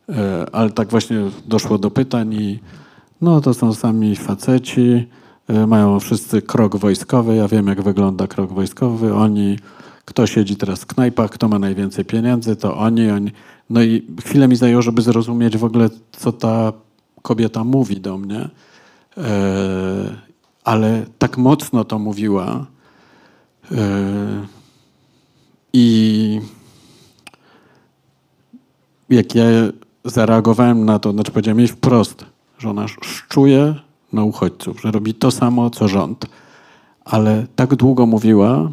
Yy, 0.08 0.14
ale 0.52 0.70
tak 0.70 0.88
właśnie 0.88 1.18
doszło 1.46 1.78
do 1.78 1.90
pytań 1.90 2.34
i 2.34 2.58
no 3.20 3.40
to 3.40 3.54
są 3.54 3.74
sami 3.74 4.16
faceci, 4.16 5.06
yy, 5.48 5.66
mają 5.66 6.00
wszyscy 6.00 6.42
krok 6.42 6.76
wojskowy, 6.76 7.36
ja 7.36 7.48
wiem 7.48 7.66
jak 7.66 7.82
wygląda 7.82 8.26
krok 8.26 8.52
wojskowy, 8.52 9.14
oni, 9.14 9.58
kto 10.04 10.26
siedzi 10.26 10.56
teraz 10.56 10.80
w 10.80 10.86
knajpach, 10.86 11.30
kto 11.30 11.48
ma 11.48 11.58
najwięcej 11.58 12.04
pieniędzy, 12.04 12.56
to 12.56 12.76
oni, 12.76 13.10
oni. 13.10 13.32
No 13.70 13.82
i 13.82 14.06
chwilę 14.24 14.48
mi 14.48 14.56
zajęło, 14.56 14.82
żeby 14.82 15.02
zrozumieć 15.02 15.56
w 15.56 15.64
ogóle, 15.64 15.90
co 16.12 16.32
ta 16.32 16.72
kobieta 17.22 17.64
mówi 17.64 18.00
do 18.00 18.18
mnie. 18.18 18.48
Ale 20.64 21.06
tak 21.18 21.38
mocno 21.38 21.84
to 21.84 21.98
mówiła. 21.98 22.66
E, 23.72 24.46
I 25.72 26.40
jak 29.10 29.34
ja 29.34 29.44
zareagowałem 30.04 30.84
na 30.84 30.98
to, 30.98 31.12
znaczy 31.12 31.32
powiedziałem 31.32 31.58
jej 31.58 31.68
wprost, 31.68 32.24
że 32.58 32.70
ona 32.70 32.88
szczuje 32.88 33.74
na 34.12 34.24
uchodźców, 34.24 34.80
że 34.80 34.90
robi 34.90 35.14
to 35.14 35.30
samo, 35.30 35.70
co 35.70 35.88
rząd. 35.88 36.26
Ale 37.04 37.46
tak 37.56 37.74
długo 37.74 38.06
mówiła, 38.06 38.70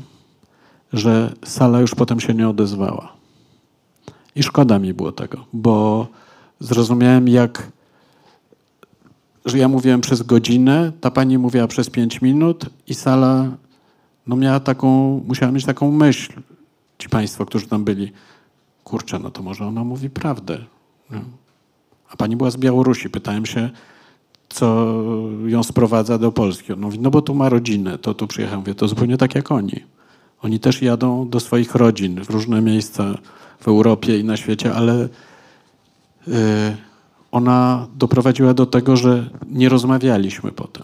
że 0.93 1.33
sala 1.45 1.79
już 1.79 1.95
potem 1.95 2.19
się 2.19 2.33
nie 2.33 2.49
odezwała. 2.49 3.13
I 4.35 4.43
szkoda 4.43 4.79
mi 4.79 4.93
było 4.93 5.11
tego, 5.11 5.45
bo 5.53 6.07
zrozumiałem, 6.59 7.27
jak 7.27 7.71
że 9.45 9.57
ja 9.57 9.67
mówiłem 9.67 10.01
przez 10.01 10.23
godzinę, 10.23 10.91
ta 11.01 11.11
pani 11.11 11.37
mówiła 11.37 11.67
przez 11.67 11.89
pięć 11.89 12.21
minut 12.21 12.65
i 12.87 12.93
sala 12.93 13.49
no 14.27 14.35
miała 14.35 14.59
taką, 14.59 15.21
musiała 15.27 15.51
mieć 15.51 15.65
taką 15.65 15.91
myśl, 15.91 16.33
ci 16.97 17.09
państwo, 17.09 17.45
którzy 17.45 17.67
tam 17.67 17.83
byli, 17.83 18.11
kurczę, 18.83 19.19
no 19.19 19.31
to 19.31 19.43
może 19.43 19.65
ona 19.65 19.83
mówi 19.83 20.09
prawdę. 20.09 20.57
A 22.09 22.17
pani 22.17 22.35
była 22.35 22.51
z 22.51 22.57
Białorusi. 22.57 23.09
Pytałem 23.09 23.45
się, 23.45 23.69
co 24.49 24.93
ją 25.45 25.63
sprowadza 25.63 26.17
do 26.17 26.31
Polski. 26.31 26.73
On 26.73 26.79
mówi, 26.79 26.99
no 26.99 27.11
bo 27.11 27.21
tu 27.21 27.35
ma 27.35 27.49
rodzinę, 27.49 27.97
to 27.97 28.13
tu 28.13 28.27
przyjechał. 28.27 28.59
Mówię, 28.59 28.75
to 28.75 28.87
zupełnie 28.87 29.17
tak 29.17 29.35
jak 29.35 29.51
oni. 29.51 29.83
Oni 30.41 30.59
też 30.59 30.81
jadą 30.81 31.29
do 31.29 31.39
swoich 31.39 31.75
rodzin 31.75 32.23
w 32.23 32.29
różne 32.29 32.61
miejsca 32.61 33.17
w 33.59 33.67
Europie 33.67 34.19
i 34.19 34.23
na 34.23 34.37
świecie, 34.37 34.73
ale 34.73 35.09
y, 36.27 36.29
ona 37.31 37.87
doprowadziła 37.95 38.53
do 38.53 38.65
tego, 38.65 38.97
że 38.97 39.29
nie 39.49 39.69
rozmawialiśmy 39.69 40.51
potem. 40.51 40.83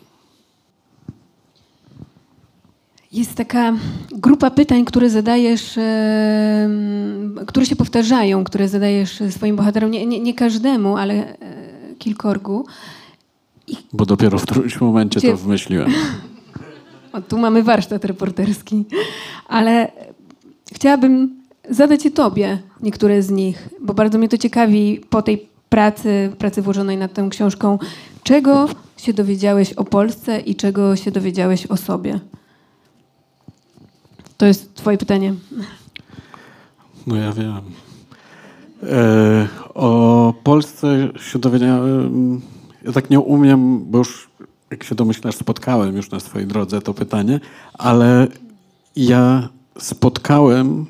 Jest 3.12 3.36
taka 3.36 3.74
grupa 4.12 4.52
pytań, 4.52 4.86
które 4.86 5.10
zadajesz, 5.10 5.78
em, 5.78 7.40
które 7.48 7.66
się 7.66 7.76
powtarzają, 7.76 8.44
które 8.44 8.68
zadajesz 8.68 9.20
swoim 9.30 9.56
bohaterom, 9.56 9.92
nie, 9.92 10.06
nie, 10.06 10.20
nie 10.20 10.34
każdemu, 10.34 10.98
ale 10.98 11.14
e, 11.14 11.36
kilkorgu. 11.98 12.66
Bo 13.94 14.06
dopiero 14.06 14.38
w 14.38 14.44
którymś 14.44 14.82
momencie 14.82 15.20
Gdzie- 15.20 15.32
to 15.32 15.38
wymyśliłem. 15.38 15.92
O, 17.14 17.22
tu 17.22 17.38
mamy 17.38 17.64
warsztat 17.64 18.06
reporterski. 18.06 18.86
Ale 19.48 19.92
chciałabym 20.74 21.36
zadać 21.70 22.06
je 22.06 22.12
tobie 22.12 22.60
niektóre 22.82 23.22
z 23.22 23.30
nich, 23.30 23.70
bo 23.82 23.94
bardzo 23.94 24.18
mnie 24.18 24.30
to 24.30 24.38
ciekawi 24.38 25.02
po 25.10 25.22
tej 25.22 25.48
pracy, 25.70 26.32
pracy 26.38 26.62
włożonej 26.62 26.98
nad 26.98 27.14
tą 27.14 27.30
książką. 27.30 27.80
Czego 28.24 28.68
się 28.98 29.14
dowiedziałeś 29.14 29.74
o 29.74 29.84
Polsce 29.84 30.40
i 30.40 30.56
czego 30.56 30.96
się 30.96 31.12
dowiedziałeś 31.12 31.66
o 31.66 31.78
sobie? 31.78 32.20
To 34.38 34.46
jest 34.46 34.74
twoje 34.74 34.98
pytanie. 34.98 35.34
No 37.08 37.16
ja 37.16 37.32
wiem. 37.32 37.62
E, 38.84 39.48
o 39.74 40.34
Polsce 40.44 41.10
się 41.20 41.40
dowiedziałem. 41.40 42.42
Ja 42.84 42.92
tak 42.92 43.10
nie 43.10 43.20
umiem, 43.20 43.86
bo 43.86 43.98
już 43.98 44.30
jak 44.72 44.84
się 44.84 44.96
domyślasz, 44.96 45.36
spotkałem 45.36 45.96
już 45.96 46.12
na 46.12 46.20
swojej 46.20 46.48
drodze 46.48 46.82
to 46.82 46.94
pytanie, 46.94 47.40
ale 47.74 48.28
ja 48.96 49.50
spotkałem 49.80 50.86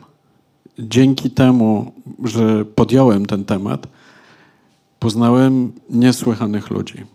dzięki 0.80 1.32
temu, 1.32 1.92
że 2.24 2.66
podjąłem 2.66 3.26
ten 3.26 3.46
temat, 3.46 3.88
poznałem 5.00 5.72
niesłychanych 5.90 6.70
ludzi. 6.70 7.06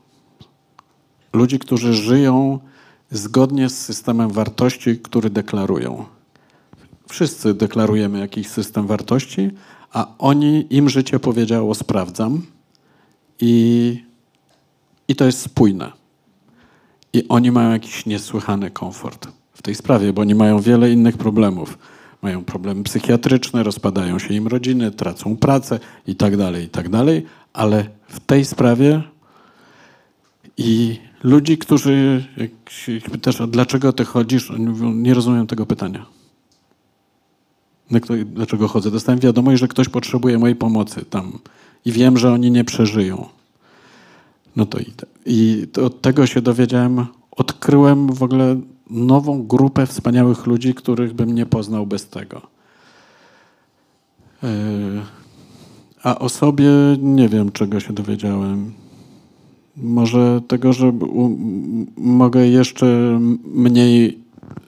Ludzi, 1.33 1.59
którzy 1.59 1.95
żyją 1.95 2.59
zgodnie 3.11 3.68
z 3.68 3.78
systemem 3.78 4.30
wartości, 4.30 4.99
który 4.99 5.30
deklarują. 5.30 6.05
Wszyscy 7.09 7.55
deklarujemy 7.55 8.18
jakiś 8.18 8.49
system 8.49 8.87
wartości, 8.87 9.51
a 9.93 10.07
oni, 10.18 10.66
im 10.70 10.89
życie 10.89 11.18
powiedziało 11.18 11.74
sprawdzam 11.74 12.43
i, 13.41 14.05
i 15.09 15.16
to 15.16 15.24
jest 15.24 15.41
spójne. 15.41 15.93
I 17.12 17.28
oni 17.28 17.51
mają 17.51 17.70
jakiś 17.70 18.07
niesłychany 18.07 18.70
komfort 18.70 19.28
w 19.53 19.62
tej 19.62 19.74
sprawie, 19.74 20.12
bo 20.12 20.22
oni 20.22 20.35
mają 20.35 20.61
wiele 20.61 20.93
innych 20.93 21.16
problemów. 21.16 21.78
Mają 22.23 22.45
problemy 22.45 22.83
psychiatryczne, 22.85 23.62
rozpadają 23.62 24.18
się 24.18 24.35
im 24.35 24.47
rodziny, 24.47 24.91
tracą 24.91 25.37
pracę 25.37 25.81
i 26.07 26.16
tak 26.16 26.37
dalej, 26.37 26.64
i 26.64 26.68
tak 26.68 26.89
dalej, 26.89 27.27
ale 27.53 27.85
w 28.09 28.20
tej 28.20 28.45
sprawie 28.45 29.03
i 30.57 30.99
ludzi, 31.25 31.59
którzy, 31.59 32.25
jak 32.37 32.51
pytasz, 33.11 33.37
dlaczego 33.49 33.93
ty 33.93 34.05
chodzisz, 34.05 34.51
oni 34.51 34.66
mówią, 34.66 34.93
nie 34.93 35.14
rozumiem 35.14 35.47
tego 35.47 35.66
pytania. 35.66 36.07
Kto- 38.03 38.14
Dlaczego 38.25 38.68
chodzę? 38.68 38.91
Dostałem 38.91 39.20
wiadomość, 39.20 39.61
że 39.61 39.68
ktoś 39.68 39.89
potrzebuje 39.89 40.39
mojej 40.39 40.57
pomocy 40.57 41.05
tam 41.05 41.39
i 41.85 41.93
wiem, 41.93 42.18
że 42.18 42.33
oni 42.33 42.51
nie 42.51 42.64
przeżyją. 42.64 43.27
No 44.57 44.66
to 44.66 44.79
idę. 44.79 45.07
I 45.27 45.66
od 45.83 46.01
tego 46.01 46.27
się 46.27 46.43
dowiedziałem, 46.43 47.07
odkryłem 47.31 48.12
w 48.12 48.23
ogóle 48.23 48.61
nową 48.91 49.43
grupę 49.43 49.87
wspaniałych 49.87 50.47
ludzi, 50.47 50.74
których 50.74 51.12
bym 51.12 51.35
nie 51.35 51.47
poznał 51.47 51.87
bez 51.87 52.09
tego. 52.09 52.43
Yy, 54.43 54.49
A 56.03 56.18
o 56.18 56.28
sobie 56.28 56.70
nie 56.99 57.28
wiem, 57.28 57.53
czego 57.53 57.80
się 57.80 57.93
dowiedziałem. 57.93 58.72
Może 59.76 60.41
tego, 60.49 60.72
że 60.72 60.93
mogę 61.97 62.49
jeszcze 62.49 63.18
mniej 63.45 64.18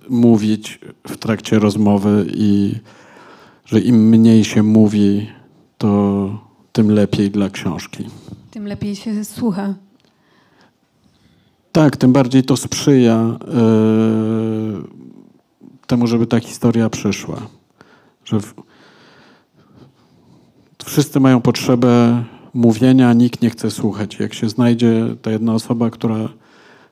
mówić 0.08 0.80
w 1.08 1.16
trakcie 1.16 1.58
rozmowy 1.58 2.26
i 2.34 2.74
że 3.64 3.80
im 3.80 4.08
mniej 4.08 4.44
się 4.44 4.62
mówi, 4.62 5.26
to 5.78 6.38
tym 6.72 6.90
lepiej 6.90 7.30
dla 7.30 7.50
książki. 7.50 8.04
Tym 8.50 8.66
lepiej 8.66 8.96
się 8.96 9.24
słucha. 9.24 9.74
Tak, 11.74 11.96
tym 11.96 12.12
bardziej 12.12 12.42
to 12.42 12.56
sprzyja 12.56 13.14
e, 13.14 13.36
temu, 15.86 16.06
żeby 16.06 16.26
ta 16.26 16.40
historia 16.40 16.90
przyszła. 16.90 17.36
Że 18.24 18.40
w, 18.40 18.54
wszyscy 20.84 21.20
mają 21.20 21.40
potrzebę 21.40 22.24
mówienia, 22.54 23.08
a 23.08 23.12
nikt 23.12 23.42
nie 23.42 23.50
chce 23.50 23.70
słuchać. 23.70 24.18
Jak 24.18 24.34
się 24.34 24.48
znajdzie 24.48 25.16
ta 25.22 25.30
jedna 25.30 25.54
osoba, 25.54 25.90
która 25.90 26.28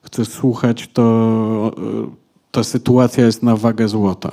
chce 0.03 0.25
słuchać, 0.25 0.89
to 0.93 1.73
e, 1.79 2.11
ta 2.51 2.65
sytuacja 2.65 3.27
jest 3.27 3.43
na 3.43 3.57
wagę 3.57 3.89
złota. 3.89 4.33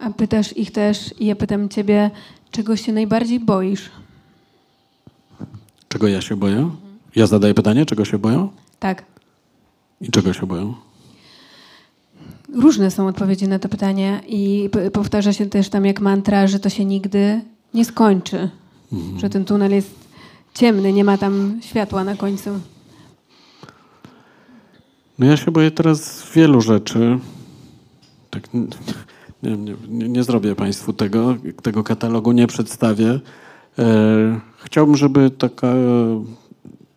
A 0.00 0.10
pytasz 0.10 0.56
ich 0.56 0.70
też, 0.70 1.14
i 1.20 1.26
ja 1.26 1.36
pytam 1.36 1.68
ciebie, 1.68 2.10
czego 2.50 2.76
się 2.76 2.92
najbardziej 2.92 3.40
boisz? 3.40 3.90
Czego 5.88 6.08
ja 6.08 6.20
się 6.20 6.36
boję? 6.36 6.70
Ja 7.16 7.26
zadaję 7.26 7.54
pytanie, 7.54 7.86
czego 7.86 8.04
się 8.04 8.18
boją? 8.18 8.63
Tak. 8.84 9.04
I 10.00 10.10
czego 10.10 10.32
się 10.32 10.46
boją? 10.46 10.74
Różne 12.54 12.90
są 12.90 13.06
odpowiedzi 13.06 13.48
na 13.48 13.58
to 13.58 13.68
pytanie 13.68 14.20
i 14.28 14.70
powtarza 14.92 15.32
się 15.32 15.46
też 15.46 15.68
tam 15.68 15.86
jak 15.86 16.00
mantra, 16.00 16.46
że 16.46 16.60
to 16.60 16.68
się 16.68 16.84
nigdy 16.84 17.40
nie 17.74 17.84
skończy. 17.84 18.50
Że 19.16 19.30
ten 19.30 19.44
tunel 19.44 19.72
jest 19.72 19.94
ciemny, 20.54 20.92
nie 20.92 21.04
ma 21.04 21.18
tam 21.18 21.60
światła 21.62 22.04
na 22.04 22.16
końcu. 22.16 22.50
No 25.18 25.26
ja 25.26 25.36
się 25.36 25.50
boję 25.50 25.70
teraz 25.70 26.26
wielu 26.34 26.60
rzeczy. 26.60 27.18
Tak, 28.30 28.48
nie, 29.42 29.56
nie, 29.88 30.08
nie 30.08 30.22
zrobię 30.22 30.54
Państwu 30.54 30.92
tego, 30.92 31.36
tego 31.62 31.84
katalogu 31.84 32.32
nie 32.32 32.46
przedstawię. 32.46 33.20
E, 33.78 34.40
chciałbym, 34.64 34.96
żeby 34.96 35.30
taka, 35.30 35.74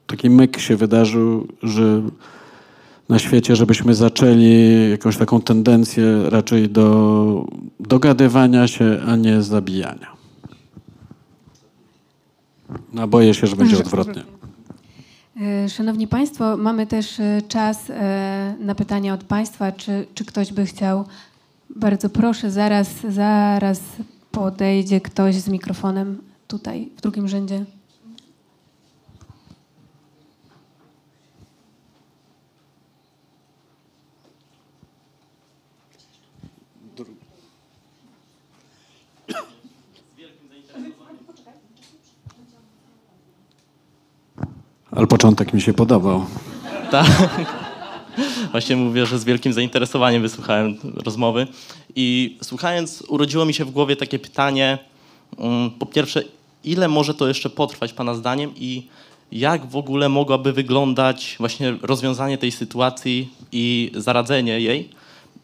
taki 0.07 0.29
myk 0.29 0.59
się 0.59 0.75
wydarzył, 0.75 1.47
że 1.63 2.01
na 3.09 3.19
świecie, 3.19 3.55
żebyśmy 3.55 3.95
zaczęli 3.95 4.89
jakąś 4.91 5.17
taką 5.17 5.41
tendencję 5.41 6.29
raczej 6.29 6.69
do 6.69 7.47
dogadywania 7.79 8.67
się, 8.67 8.99
a 9.07 9.15
nie 9.15 9.41
zabijania. 9.41 10.17
No, 12.93 13.07
boję 13.07 13.33
się, 13.33 13.47
że 13.47 13.55
będzie 13.55 13.77
odwrotnie. 13.77 14.23
E, 15.41 15.69
Szanowni 15.69 16.07
Państwo, 16.07 16.57
mamy 16.57 16.87
też 16.87 17.19
e, 17.19 17.41
czas 17.47 17.89
e, 17.89 18.55
na 18.59 18.75
pytania 18.75 19.13
od 19.13 19.23
Państwa. 19.23 19.71
Czy, 19.71 20.07
czy 20.13 20.25
ktoś 20.25 20.53
by 20.53 20.65
chciał? 20.65 21.05
Bardzo 21.75 22.09
proszę, 22.09 22.51
zaraz, 22.51 22.89
zaraz 23.09 23.81
podejdzie 24.31 25.01
ktoś 25.01 25.35
z 25.35 25.47
mikrofonem 25.47 26.17
tutaj, 26.47 26.89
w 26.97 27.01
drugim 27.01 27.27
rzędzie. 27.27 27.65
Ale 44.97 45.07
początek 45.07 45.53
mi 45.53 45.61
się 45.61 45.73
podobał. 45.73 46.25
Tak. 46.91 47.07
Właśnie 48.51 48.75
mówię, 48.75 49.05
że 49.05 49.19
z 49.19 49.23
wielkim 49.23 49.53
zainteresowaniem 49.53 50.21
wysłuchałem 50.21 50.77
rozmowy. 51.05 51.47
I 51.95 52.37
słuchając, 52.43 53.03
urodziło 53.07 53.45
mi 53.45 53.53
się 53.53 53.65
w 53.65 53.71
głowie 53.71 53.95
takie 53.95 54.19
pytanie. 54.19 54.77
mm, 55.39 55.71
Po 55.71 55.85
pierwsze, 55.85 56.23
ile 56.63 56.87
może 56.87 57.13
to 57.13 57.27
jeszcze 57.27 57.49
potrwać 57.49 57.93
Pana 57.93 58.13
zdaniem 58.13 58.51
i 58.55 58.87
jak 59.31 59.65
w 59.65 59.75
ogóle 59.75 60.09
mogłaby 60.09 60.53
wyglądać 60.53 61.35
właśnie 61.39 61.77
rozwiązanie 61.81 62.37
tej 62.37 62.51
sytuacji 62.51 63.29
i 63.51 63.91
zaradzenie 63.95 64.59
jej? 64.59 64.89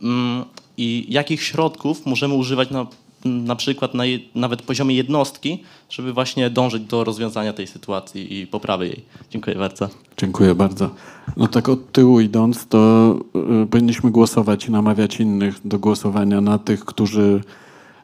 Mm, 0.02 0.46
I 0.78 1.06
jakich 1.10 1.44
środków 1.44 2.06
możemy 2.06 2.34
używać 2.34 2.70
na, 2.70 2.88
na 3.26 3.56
przykład 3.56 3.94
na 3.94 4.04
nawet 4.36 4.62
poziomie 4.62 4.96
jednostki, 4.96 5.64
żeby 5.90 6.14
właśnie 6.14 6.50
dążyć 6.50 6.84
do 6.84 7.04
rozwiązania 7.04 7.54
tej 7.54 7.68
sytuacji 7.68 8.40
i 8.40 8.48
poprawy 8.48 8.88
jej? 8.88 9.04
Dziękuję 9.32 9.56
bardzo. 9.56 9.90
Dziękuję 10.18 10.56
bardzo. 10.56 10.90
No 11.38 11.48
tak 11.48 11.70
od 11.70 11.92
tyłu 11.92 12.20
idąc, 12.20 12.68
to 12.68 13.16
y, 13.64 13.68
powinniśmy 13.68 14.12
głosować 14.12 14.66
i 14.66 14.72
namawiać 14.72 15.20
innych 15.20 15.68
do 15.68 15.80
głosowania 15.80 16.42
na 16.42 16.58
tych, 16.58 16.86
którzy 16.86 17.42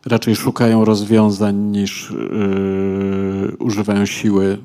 raczej 0.06 0.36
szukają 0.36 0.86
rozwiązań 0.86 1.56
niż 1.56 2.12
y, 2.12 3.56
używają 3.60 4.06
siły 4.06 4.58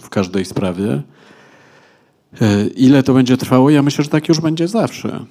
w 0.00 0.08
każdej 0.08 0.44
sprawie. 0.44 1.02
Y, 2.42 2.66
ile 2.76 3.02
to 3.02 3.14
będzie 3.14 3.36
trwało? 3.36 3.70
Ja 3.70 3.82
myślę, 3.82 4.04
że 4.04 4.10
tak 4.10 4.28
już 4.28 4.40
będzie 4.40 4.68
zawsze. 4.68 5.24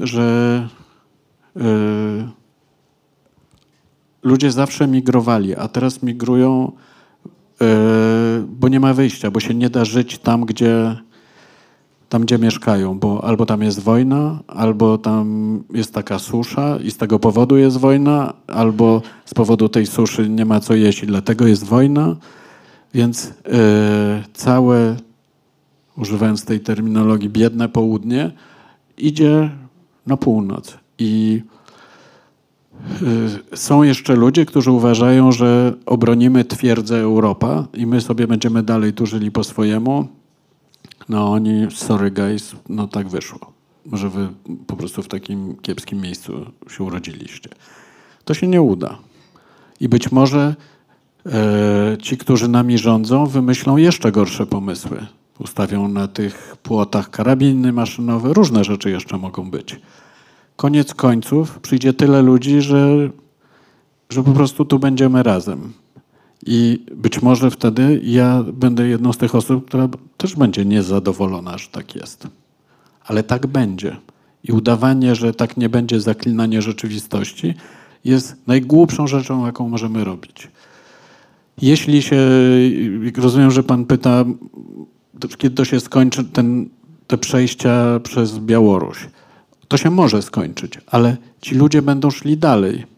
Że 0.00 0.68
y, 1.56 1.60
ludzie 4.26 4.52
zawsze 4.52 4.86
migrowali, 4.86 5.56
a 5.56 5.68
teraz 5.68 6.02
migrują, 6.02 6.72
y, 7.62 7.66
bo 8.48 8.68
nie 8.68 8.80
ma 8.80 8.94
wyjścia, 8.94 9.30
bo 9.30 9.40
się 9.40 9.54
nie 9.54 9.70
da 9.70 9.84
żyć 9.84 10.18
tam, 10.18 10.44
gdzie 10.44 10.96
tam, 12.08 12.22
gdzie 12.22 12.38
mieszkają, 12.38 12.98
bo 12.98 13.24
albo 13.24 13.46
tam 13.46 13.62
jest 13.62 13.80
wojna, 13.80 14.38
albo 14.46 14.98
tam 14.98 15.26
jest 15.72 15.94
taka 15.94 16.18
susza 16.18 16.78
i 16.84 16.90
z 16.90 16.96
tego 16.96 17.18
powodu 17.18 17.56
jest 17.56 17.76
wojna, 17.76 18.34
albo 18.46 19.02
z 19.24 19.34
powodu 19.34 19.68
tej 19.68 19.86
suszy 19.86 20.28
nie 20.28 20.44
ma 20.44 20.60
co 20.60 20.74
jeść 20.74 21.02
i 21.02 21.06
dlatego 21.06 21.46
jest 21.46 21.64
wojna. 21.64 22.16
Więc 22.94 23.26
e, 23.26 23.32
całe, 24.34 24.96
używając 25.96 26.44
tej 26.44 26.60
terminologii, 26.60 27.28
biedne 27.28 27.68
południe 27.68 28.32
idzie 28.98 29.50
na 30.06 30.16
północ. 30.16 30.78
I 30.98 31.42
e, 31.52 31.55
są 33.54 33.82
jeszcze 33.82 34.16
ludzie, 34.16 34.46
którzy 34.46 34.70
uważają, 34.70 35.32
że 35.32 35.74
obronimy 35.86 36.44
twierdzę 36.44 36.98
Europa 36.98 37.66
i 37.74 37.86
my 37.86 38.00
sobie 38.00 38.26
będziemy 38.26 38.62
dalej 38.62 38.92
tu 38.92 39.06
żyli 39.06 39.30
po 39.30 39.44
swojemu. 39.44 40.08
No 41.08 41.32
oni, 41.32 41.66
sorry 41.70 42.10
guys, 42.10 42.56
no 42.68 42.88
tak 42.88 43.08
wyszło. 43.08 43.52
Może 43.86 44.10
wy 44.10 44.28
po 44.66 44.76
prostu 44.76 45.02
w 45.02 45.08
takim 45.08 45.56
kiepskim 45.62 46.00
miejscu 46.00 46.32
się 46.70 46.84
urodziliście. 46.84 47.50
To 48.24 48.34
się 48.34 48.46
nie 48.46 48.62
uda. 48.62 48.98
I 49.80 49.88
być 49.88 50.12
może 50.12 50.54
e, 51.26 51.96
ci, 52.02 52.16
którzy 52.16 52.48
nami 52.48 52.78
rządzą, 52.78 53.26
wymyślą 53.26 53.76
jeszcze 53.76 54.12
gorsze 54.12 54.46
pomysły. 54.46 55.06
Ustawią 55.38 55.88
na 55.88 56.08
tych 56.08 56.56
płotach 56.62 57.10
karabiny 57.10 57.72
maszynowe, 57.72 58.32
różne 58.32 58.64
rzeczy 58.64 58.90
jeszcze 58.90 59.18
mogą 59.18 59.50
być. 59.50 59.80
Koniec 60.56 60.94
końców 60.94 61.58
przyjdzie 61.58 61.92
tyle 61.92 62.22
ludzi, 62.22 62.60
że, 62.60 63.10
że 64.10 64.22
po 64.22 64.32
prostu 64.32 64.64
tu 64.64 64.78
będziemy 64.78 65.22
razem. 65.22 65.72
I 66.46 66.84
być 66.96 67.22
może 67.22 67.50
wtedy 67.50 68.00
ja 68.04 68.44
będę 68.52 68.88
jedną 68.88 69.12
z 69.12 69.18
tych 69.18 69.34
osób, 69.34 69.66
która 69.66 69.88
też 70.16 70.36
będzie 70.36 70.64
niezadowolona, 70.64 71.58
że 71.58 71.68
tak 71.68 71.94
jest. 71.94 72.28
Ale 73.04 73.22
tak 73.22 73.46
będzie. 73.46 73.96
I 74.44 74.52
udawanie, 74.52 75.14
że 75.14 75.34
tak 75.34 75.56
nie 75.56 75.68
będzie 75.68 76.00
zaklinanie 76.00 76.62
rzeczywistości, 76.62 77.54
jest 78.04 78.36
najgłupszą 78.46 79.06
rzeczą, 79.06 79.46
jaką 79.46 79.68
możemy 79.68 80.04
robić. 80.04 80.48
Jeśli 81.62 82.02
się, 82.02 82.16
rozumiem, 83.16 83.50
że 83.50 83.62
pan 83.62 83.84
pyta, 83.84 84.24
kiedy 85.38 85.56
to 85.56 85.64
się 85.64 85.80
skończy, 85.80 86.24
ten, 86.24 86.68
te 87.06 87.18
przejścia 87.18 88.00
przez 88.02 88.38
Białoruś. 88.38 89.08
To 89.68 89.76
się 89.76 89.90
może 89.90 90.22
skończyć, 90.22 90.78
ale 90.86 91.16
ci 91.40 91.54
ludzie 91.54 91.82
będą 91.82 92.10
szli 92.10 92.36
dalej 92.36 92.96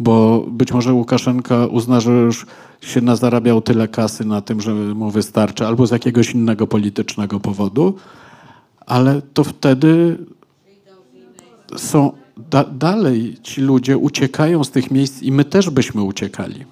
bo 0.00 0.44
być 0.48 0.72
może 0.72 0.92
Łukaszenka 0.92 1.66
uzna, 1.66 2.00
że 2.00 2.12
już 2.12 2.46
się 2.80 3.00
nazarabiał 3.00 3.62
tyle 3.62 3.88
kasy 3.88 4.24
na 4.24 4.40
tym, 4.40 4.60
że 4.60 4.74
mu 4.74 5.10
wystarczy, 5.10 5.66
albo 5.66 5.86
z 5.86 5.90
jakiegoś 5.90 6.30
innego 6.30 6.66
politycznego 6.66 7.40
powodu, 7.40 7.94
ale 8.86 9.22
to 9.34 9.44
wtedy 9.44 10.18
są 11.76 12.12
da, 12.50 12.64
dalej 12.64 13.36
ci 13.42 13.60
ludzie 13.60 13.98
uciekają 13.98 14.64
z 14.64 14.70
tych 14.70 14.90
miejsc 14.90 15.22
i 15.22 15.32
my 15.32 15.44
też 15.44 15.70
byśmy 15.70 16.02
uciekali. 16.02 16.64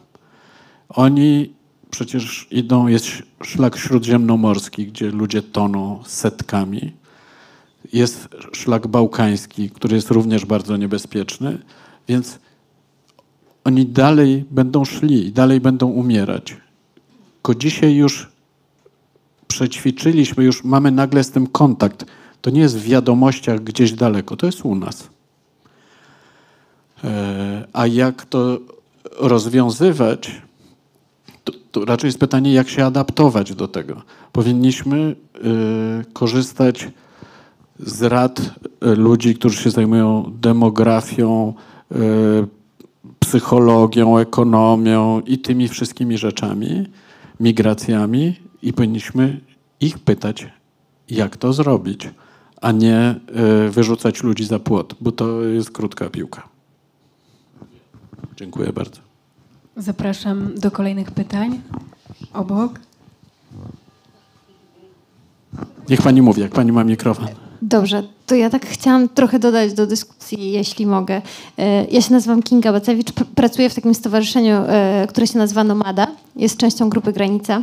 Oni 0.88 1.52
przecież 1.90 2.48
idą, 2.50 2.86
jest 2.86 3.06
szlak 3.42 3.76
śródziemnomorski, 3.76 4.86
gdzie 4.86 5.10
ludzie 5.10 5.42
toną 5.42 6.00
setkami. 6.06 6.92
Jest 7.92 8.28
szlak 8.52 8.86
bałkański, 8.86 9.70
który 9.70 9.96
jest 9.96 10.10
również 10.10 10.44
bardzo 10.44 10.76
niebezpieczny, 10.76 11.58
więc 12.08 12.38
oni 13.64 13.86
dalej 13.86 14.44
będą 14.50 14.84
szli 14.84 15.32
dalej 15.32 15.60
będą 15.60 15.86
umierać. 15.86 16.56
Tylko 17.34 17.54
dzisiaj 17.54 17.94
już 17.94 18.28
przećwiczyliśmy, 19.48 20.44
już 20.44 20.64
mamy 20.64 20.90
nagle 20.90 21.24
z 21.24 21.30
tym 21.30 21.46
kontakt. 21.46 22.04
To 22.40 22.50
nie 22.50 22.60
jest 22.60 22.78
w 22.78 22.82
wiadomościach 22.82 23.60
gdzieś 23.60 23.92
daleko, 23.92 24.36
to 24.36 24.46
jest 24.46 24.64
u 24.64 24.74
nas. 24.74 25.08
E, 27.04 27.66
A 27.72 27.86
jak 27.86 28.24
to 28.24 28.58
rozwiązywać, 29.20 30.42
to, 31.44 31.52
to 31.72 31.84
raczej 31.84 32.08
jest 32.08 32.18
pytanie, 32.18 32.52
jak 32.52 32.68
się 32.68 32.84
adaptować 32.84 33.54
do 33.54 33.68
tego. 33.68 34.02
Powinniśmy 34.32 35.16
korzystać 36.12 36.88
z 37.80 38.02
rad 38.02 38.40
y, 38.40 38.96
ludzi, 38.96 39.34
którzy 39.34 39.62
się 39.62 39.70
zajmują 39.70 40.32
demografią, 40.40 41.54
y, 41.92 41.96
psychologią, 43.18 44.18
ekonomią 44.18 45.20
i 45.20 45.38
tymi 45.38 45.68
wszystkimi 45.68 46.18
rzeczami, 46.18 46.86
migracjami 47.40 48.36
i 48.62 48.72
powinniśmy 48.72 49.40
ich 49.80 49.98
pytać, 49.98 50.46
jak 51.10 51.36
to 51.36 51.52
zrobić, 51.52 52.10
a 52.60 52.72
nie 52.72 53.14
y, 53.66 53.70
wyrzucać 53.70 54.22
ludzi 54.22 54.44
za 54.44 54.58
płot, 54.58 54.94
bo 55.00 55.12
to 55.12 55.42
jest 55.42 55.70
krótka 55.70 56.10
piłka. 56.10 56.48
Dziękuję 58.36 58.72
bardzo. 58.72 59.00
Zapraszam 59.76 60.54
do 60.54 60.70
kolejnych 60.70 61.10
pytań. 61.10 61.60
Obok. 62.32 62.80
Niech 65.88 66.02
pani 66.02 66.22
mówi, 66.22 66.42
jak 66.42 66.52
pani 66.52 66.72
ma 66.72 66.84
mikrofon. 66.84 67.26
Dobrze, 67.62 68.02
to 68.26 68.34
ja 68.34 68.50
tak 68.50 68.66
chciałam 68.66 69.08
trochę 69.08 69.38
dodać 69.38 69.72
do 69.72 69.86
dyskusji, 69.86 70.52
jeśli 70.52 70.86
mogę. 70.86 71.22
E, 71.58 71.84
Ja 71.90 72.00
się 72.02 72.12
nazywam 72.12 72.42
Kinga 72.42 72.72
Bacewicz, 72.72 73.10
pr- 73.12 73.24
pracuję 73.34 73.70
w 73.70 73.74
takim 73.74 73.94
stowarzyszeniu, 73.94 74.56
e, 74.68 75.06
które 75.08 75.26
się 75.26 75.38
nazywa 75.38 75.64
Nomada. 75.64 76.06
Jest 76.36 76.56
częścią 76.56 76.88
grupy 76.88 77.12
Granica, 77.12 77.62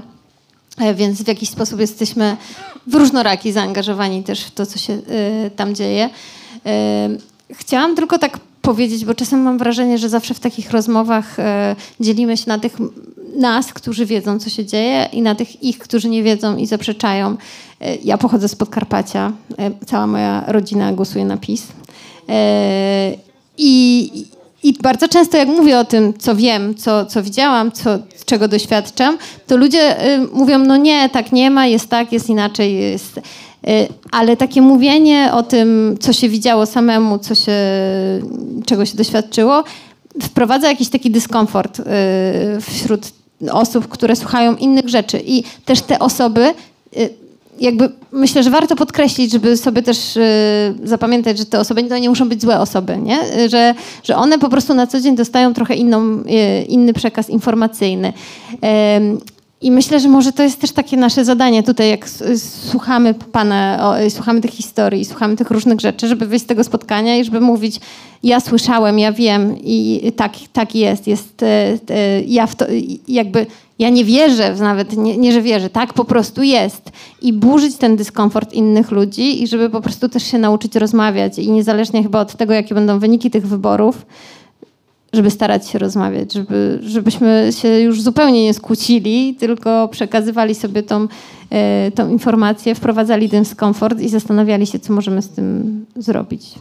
e, 0.77 0.93
więc 0.93 1.21
w 1.23 1.27
jakiś 1.27 1.49
sposób 1.49 1.79
jesteśmy 1.79 2.37
w 2.87 2.95
różnoraki 2.95 3.51
zaangażowani 3.51 4.23
też 4.23 4.43
w 4.43 4.51
to, 4.51 4.65
co 4.65 4.79
się 4.79 5.01
tam 5.55 5.75
dzieje. 5.75 6.09
Chciałam 7.53 7.95
tylko 7.95 8.19
tak 8.19 8.39
powiedzieć, 8.61 9.05
bo 9.05 9.13
czasem 9.13 9.41
mam 9.41 9.57
wrażenie, 9.57 9.97
że 9.97 10.09
zawsze 10.09 10.33
w 10.33 10.39
takich 10.39 10.71
rozmowach 10.71 11.37
dzielimy 11.99 12.37
się 12.37 12.43
na 12.47 12.59
tych 12.59 12.77
nas, 13.35 13.73
którzy 13.73 14.05
wiedzą, 14.05 14.39
co 14.39 14.49
się 14.49 14.65
dzieje 14.65 15.09
i 15.13 15.21
na 15.21 15.35
tych 15.35 15.63
ich, 15.63 15.77
którzy 15.77 16.09
nie 16.09 16.23
wiedzą 16.23 16.57
i 16.57 16.65
zaprzeczają. 16.65 17.37
E, 17.81 17.95
Ja 17.95 18.17
pochodzę 18.17 18.47
z 18.47 18.55
Podkarpacia. 18.55 19.31
E, 19.59 19.71
Cała 19.85 20.07
moja 20.07 20.43
rodzina 20.47 20.93
głosuje 20.93 21.25
na 21.25 21.37
PiS. 21.37 21.67
E, 22.29 23.11
I, 23.57 24.11
I 24.63 24.73
bardzo 24.81 25.07
często 25.07 25.37
jak 25.37 25.47
mówię 25.47 25.79
o 25.79 25.85
tym, 25.85 26.13
co 26.19 26.35
wiem, 26.35 26.75
co, 26.75 27.05
co 27.05 27.23
widziałam, 27.23 27.71
co, 27.71 27.99
czego 28.25 28.47
doświadczam, 28.47 29.17
to 29.47 29.57
ludzie 29.57 29.95
mówią, 30.33 30.59
no 30.59 30.77
nie, 30.77 31.09
tak 31.09 31.31
nie 31.31 31.51
ma, 31.51 31.65
jest 31.67 31.89
tak, 31.89 32.11
jest 32.11 32.29
inaczej. 32.29 32.73
Jest. 32.73 33.19
Ale 34.11 34.37
takie 34.37 34.61
mówienie 34.61 35.29
o 35.33 35.43
tym, 35.43 35.97
co 35.99 36.13
się 36.13 36.29
widziało 36.29 36.65
samemu, 36.65 37.19
co 37.19 37.35
się, 37.35 37.57
czego 38.65 38.85
się 38.85 38.97
doświadczyło, 38.97 39.63
wprowadza 40.21 40.67
jakiś 40.67 40.89
taki 40.89 41.11
dyskomfort 41.11 41.81
wśród 42.61 43.01
osób, 43.51 43.87
które 43.87 44.15
słuchają 44.15 44.55
innych 44.55 44.89
rzeczy. 44.89 45.21
I 45.25 45.43
też 45.65 45.81
te 45.81 45.99
osoby, 45.99 46.53
y, 46.97 47.09
jakby 47.59 47.89
myślę, 48.11 48.43
że 48.43 48.49
warto 48.49 48.75
podkreślić, 48.75 49.31
żeby 49.31 49.57
sobie 49.57 49.81
też 49.81 50.17
y, 50.17 50.21
zapamiętać, 50.83 51.37
że 51.37 51.45
te 51.45 51.59
osoby 51.59 51.83
to 51.83 51.97
nie 51.97 52.09
muszą 52.09 52.29
być 52.29 52.41
złe 52.41 52.59
osoby, 52.59 52.97
nie? 52.97 53.19
Y, 53.37 53.49
Że, 53.49 53.75
że 54.03 54.15
one 54.15 54.39
po 54.39 54.49
prostu 54.49 54.73
na 54.73 54.87
co 54.87 55.01
dzień 55.01 55.15
dostają 55.15 55.53
trochę 55.53 55.75
inną, 55.75 56.23
inny 56.67 56.93
przekaz 56.93 57.29
informacyjny. 57.29 58.13
I 59.65 59.71
myślę, 59.71 59.99
że 59.99 60.09
może 60.09 60.31
to 60.31 60.43
jest 60.43 60.59
też 60.61 60.71
takie 60.71 60.97
nasze 60.97 61.25
zadanie 61.25 61.63
tutaj, 61.63 61.89
jak 61.89 62.05
s- 62.05 62.63
słuchamy 62.69 63.13
Pana, 63.13 63.93
y, 64.01 64.09
słuchamy 64.09 64.41
tych 64.41 64.51
historii, 64.51 65.05
słuchamy 65.05 65.35
tych 65.35 65.51
różnych 65.51 65.79
rzeczy, 65.79 66.07
żeby 66.07 66.25
wyjść 66.25 66.45
z 66.45 66.47
tego 66.47 66.63
spotkania 66.63 67.17
i 67.17 67.23
żeby 67.23 67.41
mówić, 67.41 67.79
ja 68.23 68.39
słyszałem, 68.39 68.99
ja 68.99 69.11
wiem 69.11 69.55
i 69.63 70.11
tak, 70.15 70.31
tak 70.53 70.75
jest, 70.75 71.07
jest, 71.07 71.43
e, 71.43 72.21
ja 72.27 72.47
w 72.47 72.55
to, 72.55 72.65
jakby, 73.07 73.45
ja 73.79 73.89
nie 73.89 74.05
wierzę, 74.05 74.55
nawet 74.59 74.97
nie, 74.97 75.17
nie, 75.17 75.31
że 75.31 75.41
wierzę, 75.41 75.69
tak 75.69 75.93
po 75.93 76.05
prostu 76.05 76.43
jest. 76.43 76.91
I 77.21 77.33
burzyć 77.33 77.75
ten 77.75 77.95
dyskomfort 77.95 78.53
innych 78.53 78.91
ludzi 78.91 79.43
i 79.43 79.47
żeby 79.47 79.69
po 79.69 79.81
prostu 79.81 80.09
też 80.09 80.23
się 80.23 80.37
nauczyć 80.37 80.75
rozmawiać 80.75 81.39
i 81.39 81.51
niezależnie 81.51 82.03
chyba 82.03 82.19
od 82.21 82.35
tego, 82.35 82.53
jakie 82.53 82.75
będą 82.75 82.99
wyniki 82.99 83.31
tych 83.31 83.47
wyborów, 83.47 84.05
żeby 85.15 85.31
starać 85.31 85.69
się 85.69 85.79
rozmawiać, 85.79 86.33
żeby, 86.33 86.79
żebyśmy 86.83 87.49
się 87.51 87.79
już 87.79 88.01
zupełnie 88.01 88.43
nie 88.43 88.53
skłócili, 88.53 89.35
tylko 89.35 89.87
przekazywali 89.87 90.55
sobie 90.55 90.83
tą, 90.83 91.07
e, 91.49 91.91
tą 91.91 92.09
informację, 92.09 92.75
wprowadzali 92.75 93.29
dyskomfort 93.29 93.99
i 93.99 94.09
zastanawiali 94.09 94.67
się, 94.67 94.79
co 94.79 94.93
możemy 94.93 95.21
z 95.21 95.29
tym 95.29 95.85
zrobić. 95.95 96.55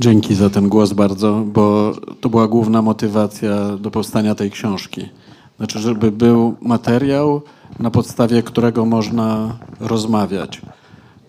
Dzięki 0.00 0.34
za 0.34 0.50
ten 0.50 0.68
głos 0.68 0.92
bardzo, 0.92 1.44
bo 1.46 1.92
to 2.20 2.28
była 2.28 2.48
główna 2.48 2.82
motywacja 2.82 3.76
do 3.76 3.90
powstania 3.90 4.34
tej 4.34 4.50
książki. 4.50 5.08
Znaczy, 5.56 5.78
żeby 5.78 6.12
był 6.12 6.56
materiał, 6.60 7.42
na 7.78 7.90
podstawie 7.90 8.42
którego 8.42 8.84
można 8.84 9.58
rozmawiać. 9.80 10.62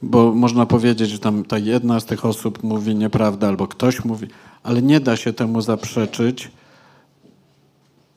Bo 0.01 0.33
można 0.33 0.65
powiedzieć, 0.65 1.09
że 1.09 1.19
tam 1.19 1.43
ta 1.43 1.57
jedna 1.57 1.99
z 1.99 2.05
tych 2.05 2.25
osób 2.25 2.63
mówi 2.63 2.95
nieprawdę, 2.95 3.47
albo 3.47 3.67
ktoś 3.67 4.05
mówi, 4.05 4.27
ale 4.63 4.81
nie 4.81 4.99
da 4.99 5.15
się 5.15 5.33
temu 5.33 5.61
zaprzeczyć. 5.61 6.51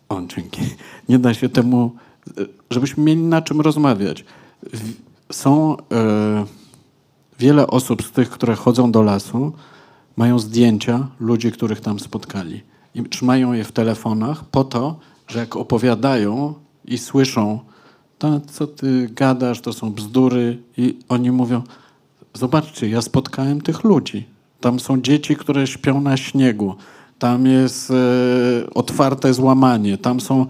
O, 0.08 0.22
dzięki. 0.36 0.60
Nie 1.08 1.18
da 1.18 1.34
się 1.34 1.48
temu, 1.48 1.90
żebyśmy 2.70 3.04
mieli 3.04 3.22
na 3.22 3.42
czym 3.42 3.60
rozmawiać. 3.60 4.24
Są 5.32 5.76
e, 5.76 6.44
wiele 7.38 7.66
osób 7.66 8.02
z 8.02 8.12
tych, 8.12 8.30
które 8.30 8.54
chodzą 8.54 8.92
do 8.92 9.02
lasu, 9.02 9.52
mają 10.16 10.38
zdjęcia 10.38 11.08
ludzi, 11.20 11.52
których 11.52 11.80
tam 11.80 12.00
spotkali. 12.00 12.62
I 12.94 13.02
trzymają 13.02 13.52
je 13.52 13.64
w 13.64 13.72
telefonach 13.72 14.44
po 14.44 14.64
to, 14.64 14.98
że 15.28 15.38
jak 15.38 15.56
opowiadają 15.56 16.54
i 16.84 16.98
słyszą, 16.98 17.60
to 18.18 18.40
co 18.40 18.66
ty 18.66 19.08
gadasz, 19.12 19.60
to 19.60 19.72
są 19.72 19.92
bzdury 19.92 20.62
i 20.76 20.98
oni 21.08 21.30
mówią, 21.30 21.62
zobaczcie, 22.34 22.88
ja 22.88 23.02
spotkałem 23.02 23.60
tych 23.60 23.84
ludzi. 23.84 24.35
Tam 24.66 24.80
są 24.80 25.00
dzieci, 25.00 25.36
które 25.36 25.66
śpią 25.66 26.00
na 26.00 26.16
śniegu. 26.16 26.74
Tam 27.18 27.46
jest 27.46 27.90
e, 27.90 27.94
otwarte 28.74 29.34
złamanie. 29.34 29.98
Tam 29.98 30.20
są... 30.20 30.46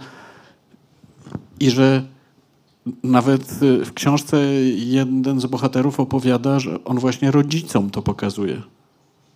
I 1.61 1.71
że 1.71 2.03
nawet 3.03 3.43
e, 3.43 3.85
w 3.85 3.93
książce 3.95 4.37
jeden 4.75 5.41
z 5.41 5.47
bohaterów 5.47 6.01
opowiada, 6.01 6.61
że 6.61 6.85
on 6.85 6.99
właśnie 6.99 7.31
rodzicom 7.31 7.91
to 7.91 8.03
pokazuje. 8.03 8.63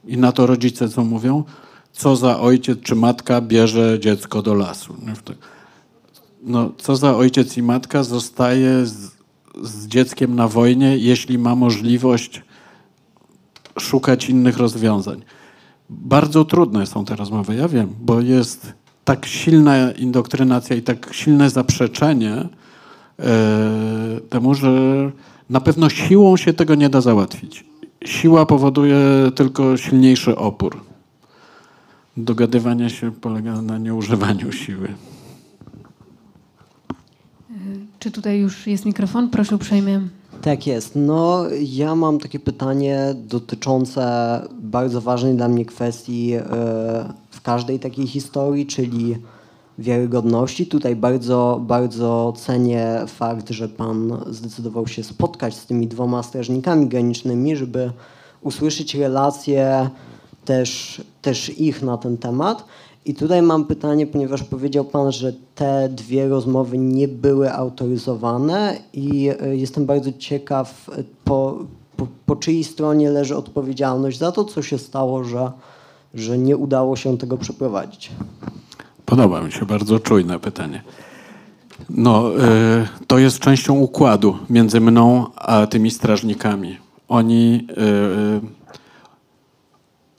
I 0.04 0.16
na 0.16 0.32
to 0.32 0.46
rodzice 0.46 0.88
co 0.88 1.04
mówią? 1.04 1.44
Co 1.92 2.16
za 2.16 2.40
ojciec 2.40 2.80
czy 2.80 2.94
matka 2.94 3.40
bierze 3.40 3.98
dziecko 4.00 4.42
do 4.42 4.54
lasu? 4.54 4.94
No, 6.42 6.72
co 6.78 6.96
za 6.96 7.16
ojciec 7.16 7.56
i 7.56 7.62
matka 7.62 8.02
zostaje 8.02 8.86
z, 8.86 9.10
z 9.62 9.86
dzieckiem 9.86 10.36
na 10.36 10.48
wojnie, 10.48 10.98
jeśli 10.98 11.38
ma 11.38 11.54
możliwość 11.54 12.42
szukać 13.78 14.28
innych 14.28 14.56
rozwiązań. 14.56 15.22
Bardzo 15.90 16.44
trudne 16.44 16.86
są 16.86 17.04
te 17.04 17.16
rozmowy, 17.16 17.54
ja 17.54 17.68
wiem, 17.68 17.94
bo 18.00 18.20
jest 18.20 18.72
tak 19.04 19.26
silna 19.26 19.92
indoktrynacja 19.92 20.76
i 20.76 20.82
tak 20.82 21.08
silne 21.12 21.50
zaprzeczenie 21.50 22.34
e, 22.34 22.48
temu, 24.30 24.54
że 24.54 24.70
na 25.50 25.60
pewno 25.60 25.88
siłą 25.88 26.36
się 26.36 26.52
tego 26.52 26.74
nie 26.74 26.88
da 26.88 27.00
załatwić. 27.00 27.64
Siła 28.04 28.46
powoduje 28.46 28.98
tylko 29.34 29.76
silniejszy 29.76 30.36
opór. 30.36 30.80
Dogadywanie 32.16 32.90
się 32.90 33.12
polega 33.12 33.62
na 33.62 33.78
nieużywaniu 33.78 34.52
siły. 34.52 34.88
Czy 37.98 38.10
tutaj 38.10 38.40
już 38.40 38.66
jest 38.66 38.86
mikrofon? 38.86 39.30
Proszę 39.30 39.56
uprzejmie. 39.56 40.00
Tak 40.42 40.66
jest. 40.66 40.92
No, 40.96 41.44
ja 41.60 41.94
mam 41.94 42.18
takie 42.18 42.38
pytanie 42.38 43.14
dotyczące 43.14 44.02
bardzo 44.60 45.00
ważnej 45.00 45.34
dla 45.34 45.48
mnie 45.48 45.64
kwestii 45.64 46.32
e, 46.34 46.42
w 47.30 47.40
każdej 47.42 47.78
takiej 47.78 48.06
historii, 48.06 48.66
czyli 48.66 49.16
wiarygodności. 49.78 50.66
Tutaj 50.66 50.96
bardzo, 50.96 51.60
bardzo 51.62 52.32
cenię 52.36 53.00
fakt, 53.06 53.50
że 53.50 53.68
pan 53.68 54.24
zdecydował 54.30 54.86
się 54.86 55.04
spotkać 55.04 55.54
z 55.56 55.66
tymi 55.66 55.86
dwoma 55.86 56.22
strażnikami 56.22 56.86
granicznymi, 56.86 57.56
żeby 57.56 57.92
usłyszeć 58.42 58.94
relacje 58.94 59.90
też, 60.44 61.02
też 61.22 61.60
ich 61.60 61.82
na 61.82 61.98
ten 61.98 62.18
temat. 62.18 62.64
I 63.04 63.14
tutaj 63.14 63.42
mam 63.42 63.64
pytanie, 63.64 64.06
ponieważ 64.06 64.42
powiedział 64.42 64.84
Pan, 64.84 65.12
że 65.12 65.32
te 65.54 65.88
dwie 65.88 66.28
rozmowy 66.28 66.78
nie 66.78 67.08
były 67.08 67.52
autoryzowane 67.52 68.76
i 68.92 69.30
e, 69.40 69.56
jestem 69.56 69.86
bardzo 69.86 70.12
ciekaw, 70.12 70.90
e, 70.98 71.04
po, 71.24 71.58
po, 71.96 72.06
po 72.26 72.36
czyjej 72.36 72.64
stronie 72.64 73.10
leży 73.10 73.36
odpowiedzialność 73.36 74.18
za 74.18 74.32
to, 74.32 74.44
co 74.44 74.62
się 74.62 74.78
stało, 74.78 75.24
że, 75.24 75.50
że 76.14 76.38
nie 76.38 76.56
udało 76.56 76.96
się 76.96 77.18
tego 77.18 77.36
przeprowadzić. 77.36 78.10
Podoba 79.06 79.42
mi 79.42 79.52
się 79.52 79.66
bardzo 79.66 79.98
czujne 79.98 80.38
pytanie. 80.38 80.82
No, 81.90 82.32
y, 82.36 83.06
to 83.06 83.18
jest 83.18 83.38
częścią 83.38 83.74
układu 83.74 84.38
między 84.50 84.80
mną 84.80 85.26
a 85.36 85.66
tymi 85.66 85.90
strażnikami. 85.90 86.76
Oni 87.08 87.66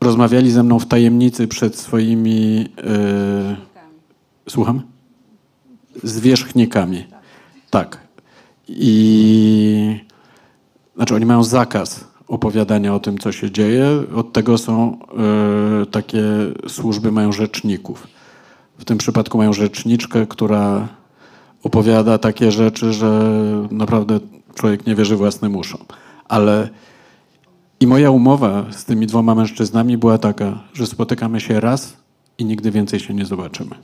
rozmawiali 0.02 0.52
ze 0.52 0.64
mną 0.64 0.80
w 0.80 0.86
tajemnicy 0.86 1.48
przed 1.48 1.76
swoimi. 1.76 2.68
Y, 4.48 4.50
słucham? 4.50 4.82
Zwierzchnikami. 6.04 7.06
Tak. 7.70 7.98
I 8.68 10.00
znaczy 10.96 11.16
oni 11.16 11.26
mają 11.26 11.44
zakaz 11.44 12.08
opowiadania 12.28 12.96
o 12.96 13.00
tym, 13.00 13.18
co 13.18 13.32
się 13.32 13.52
dzieje. 13.52 13.86
Od 14.16 14.34
tego 14.34 14.58
są 14.58 15.00
e, 15.82 15.86
takie 15.86 16.24
służby, 16.68 17.12
mają 17.12 17.32
rzeczników. 17.32 18.08
W 18.78 18.86
tym 18.86 18.98
przypadku 18.98 19.38
mają 19.38 19.54
rzeczniczkę, 19.54 20.28
która 20.28 20.88
opowiada 21.64 22.18
takie 22.18 22.52
rzeczy, 22.52 22.94
że 22.94 23.34
naprawdę 23.72 24.20
człowiek 24.56 24.88
nie 24.88 24.96
wierzy 24.96 25.16
własnym 25.16 25.56
uszom. 25.56 25.82
Ale 26.28 26.70
i 27.82 27.88
moja 27.88 28.12
umowa 28.12 28.66
z 28.72 28.86
tymi 28.86 29.08
dwoma 29.08 29.36
mężczyznami 29.36 29.98
była 29.98 30.18
taka, 30.18 30.64
że 30.74 30.88
spotykamy 30.88 31.40
się 31.40 31.60
raz 31.60 31.98
i 32.38 32.46
nigdy 32.46 32.72
więcej 32.72 33.00
się 33.00 33.14
nie 33.14 33.26
zobaczymy. 33.26 33.76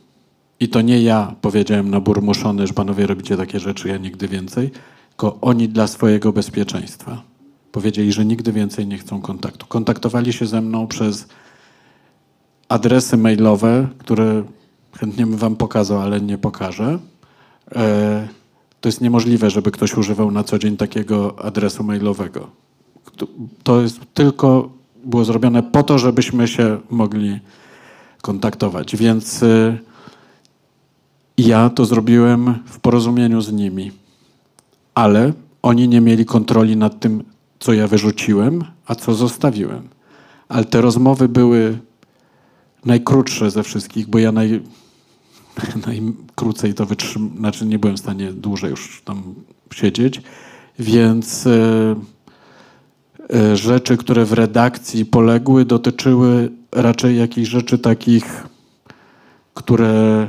I 0.60 0.70
to 0.70 0.82
nie 0.82 1.02
ja 1.02 1.36
powiedziałem 1.42 1.90
na 1.90 2.00
burmuszony, 2.00 2.68
że 2.68 2.74
panowie 2.74 3.08
robicie 3.08 3.38
takie 3.38 3.60
rzeczy, 3.60 3.88
ja 3.88 3.98
nigdy 3.98 4.28
więcej, 4.28 4.72
tylko 5.10 5.38
oni 5.42 5.70
dla 5.70 5.88
swojego 5.88 6.34
bezpieczeństwa. 6.34 7.22
Powiedzieli, 7.72 8.14
że 8.14 8.26
nigdy 8.26 8.52
więcej 8.52 8.88
nie 8.88 8.98
chcą 8.98 9.22
kontaktu. 9.22 9.66
Kontaktowali 9.66 10.34
się 10.34 10.46
ze 10.46 10.62
mną 10.62 10.88
przez 10.88 11.28
adresy 12.70 13.18
mailowe, 13.18 13.88
które 13.98 14.44
chętnie 15.00 15.26
bym 15.26 15.38
wam 15.38 15.56
pokazał, 15.56 16.02
ale 16.02 16.22
nie 16.22 16.38
pokażę. 16.38 17.00
E, 17.76 18.28
to 18.82 18.90
jest 18.90 19.02
niemożliwe, 19.02 19.50
żeby 19.50 19.72
ktoś 19.72 19.98
używał 19.98 20.32
na 20.32 20.44
co 20.44 20.60
dzień 20.60 20.78
takiego 20.78 21.46
adresu 21.46 21.84
mailowego. 21.84 22.67
To- 23.64 23.82
jest 23.82 24.00
tylko 24.14 24.70
było 25.06 25.26
zrobione 25.26 25.64
po 25.64 25.84
to, 25.84 25.98
żebyśmy 25.98 26.48
się 26.48 26.78
mogli 26.90 27.40
kontaktować. 28.22 28.96
Więc 28.96 29.44
y, 29.44 29.78
ja 31.38 31.70
to 31.70 31.86
zrobiłem 31.86 32.54
w 32.66 32.80
porozumieniu 32.80 33.42
z 33.42 33.52
nimi, 33.52 33.92
ale 34.96 35.34
oni 35.62 35.88
nie 35.88 36.02
mieli 36.02 36.26
kontroli 36.26 36.78
nad 36.78 37.00
tym, 37.00 37.24
co 37.60 37.74
ja 37.74 37.88
wyrzuciłem, 37.88 38.64
a 38.86 38.96
co 38.96 39.14
zostawiłem. 39.14 39.90
Ale 40.50 40.66
te 40.66 40.82
rozmowy 40.82 41.30
były 41.30 41.78
najkrótsze 42.86 43.52
ze 43.52 43.64
wszystkich, 43.64 44.08
bo 44.08 44.20
ja 44.20 44.32
naj, 44.32 44.62
najkrócej 45.88 46.74
to 46.74 46.86
wytrzymałem, 46.86 47.38
znaczy 47.38 47.66
nie 47.66 47.80
byłem 47.80 47.98
w 47.98 48.00
stanie 48.00 48.34
dłużej 48.34 48.70
już 48.70 49.02
tam 49.06 49.36
siedzieć, 49.74 50.22
więc 50.80 51.48
e, 51.48 51.96
rzeczy, 53.54 53.98
które 53.98 54.26
w 54.26 54.34
redakcji 54.34 55.06
poległy, 55.06 55.66
dotyczyły 55.66 56.52
raczej 56.72 57.18
jakichś 57.18 57.50
rzeczy 57.50 57.80
takich, 57.80 58.48
które 59.54 60.28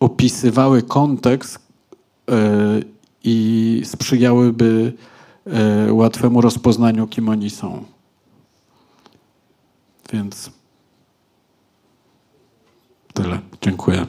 opisywały 0.00 0.82
kontekst 0.82 1.58
e, 2.30 2.80
i 3.24 3.82
sprzyjałyby 3.84 4.92
e, 5.46 5.92
łatwemu 5.92 6.40
rozpoznaniu, 6.40 7.06
kim 7.06 7.28
oni 7.28 7.50
są. 7.50 7.84
Więc 10.12 10.50
tyle. 13.14 13.38
Dziękuję. 13.62 14.06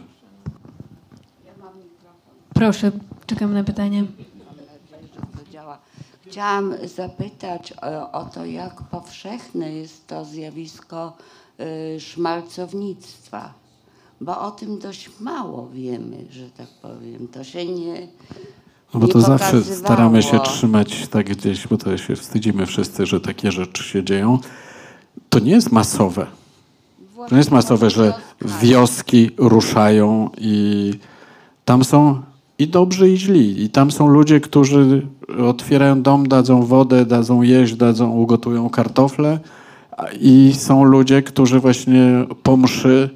Proszę, 2.54 2.92
czekam 3.26 3.54
na 3.54 3.64
pytanie. 3.64 4.06
Chciałam 6.30 6.74
zapytać 6.96 7.74
o, 7.82 8.12
o 8.12 8.26
to, 8.26 8.46
jak 8.46 8.82
powszechne 8.82 9.74
jest 9.74 10.08
to 10.08 10.26
zjawisko 10.26 11.14
y, 11.96 12.00
szmalcownictwa, 12.00 13.54
bo 14.22 14.42
o 14.42 14.52
tym 14.52 14.80
dość 14.80 15.10
mało 15.20 15.70
wiemy, 15.74 16.18
że 16.30 16.50
tak 16.50 16.68
powiem. 16.82 17.28
To 17.28 17.44
się 17.44 17.66
nie. 17.66 18.08
No 18.94 19.00
bo 19.00 19.06
nie 19.08 19.14
to 19.14 19.22
zawsze 19.22 19.64
staramy 19.64 20.24
się 20.24 20.40
trzymać 20.40 21.08
tak 21.08 21.30
gdzieś, 21.30 21.68
bo 21.68 21.78
to 21.78 21.98
się 21.98 22.16
wstydzimy 22.16 22.66
wszyscy, 22.66 23.06
że 23.06 23.20
takie 23.20 23.52
rzeczy 23.52 23.84
się 23.84 24.04
dzieją. 24.04 24.40
To 25.30 25.40
nie 25.40 25.52
jest 25.52 25.72
masowe. 25.72 26.28
To 27.16 27.32
nie 27.32 27.38
jest 27.38 27.52
masowe, 27.52 27.90
że 27.90 28.14
wioski 28.42 29.32
ruszają 29.38 30.30
i 30.38 30.94
tam 31.66 31.84
są 31.84 32.22
i 32.60 32.68
dobrzy, 32.68 33.10
i 33.10 33.18
źli. 33.18 33.64
I 33.64 33.70
tam 33.70 33.92
są 33.92 34.08
ludzie, 34.08 34.40
którzy 34.40 35.08
otwierają 35.48 36.02
dom, 36.02 36.28
dadzą 36.28 36.66
wodę, 36.66 37.06
dadzą 37.06 37.42
jeść, 37.42 37.76
dadzą, 37.76 38.12
ugotują 38.12 38.70
kartofle. 38.70 39.40
I 40.22 40.54
są 40.56 40.84
ludzie, 40.84 41.24
którzy 41.24 41.60
właśnie 41.60 42.26
po 42.44 42.58
mszy 42.58 43.10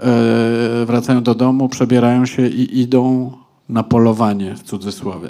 e, 0.00 0.86
wracają 0.86 1.22
do 1.22 1.34
domu, 1.34 1.68
przebierają 1.68 2.26
się 2.26 2.48
i 2.48 2.80
idą 2.80 3.32
na 3.68 3.82
polowanie, 3.82 4.54
w 4.54 4.62
cudzysłowie. 4.62 5.28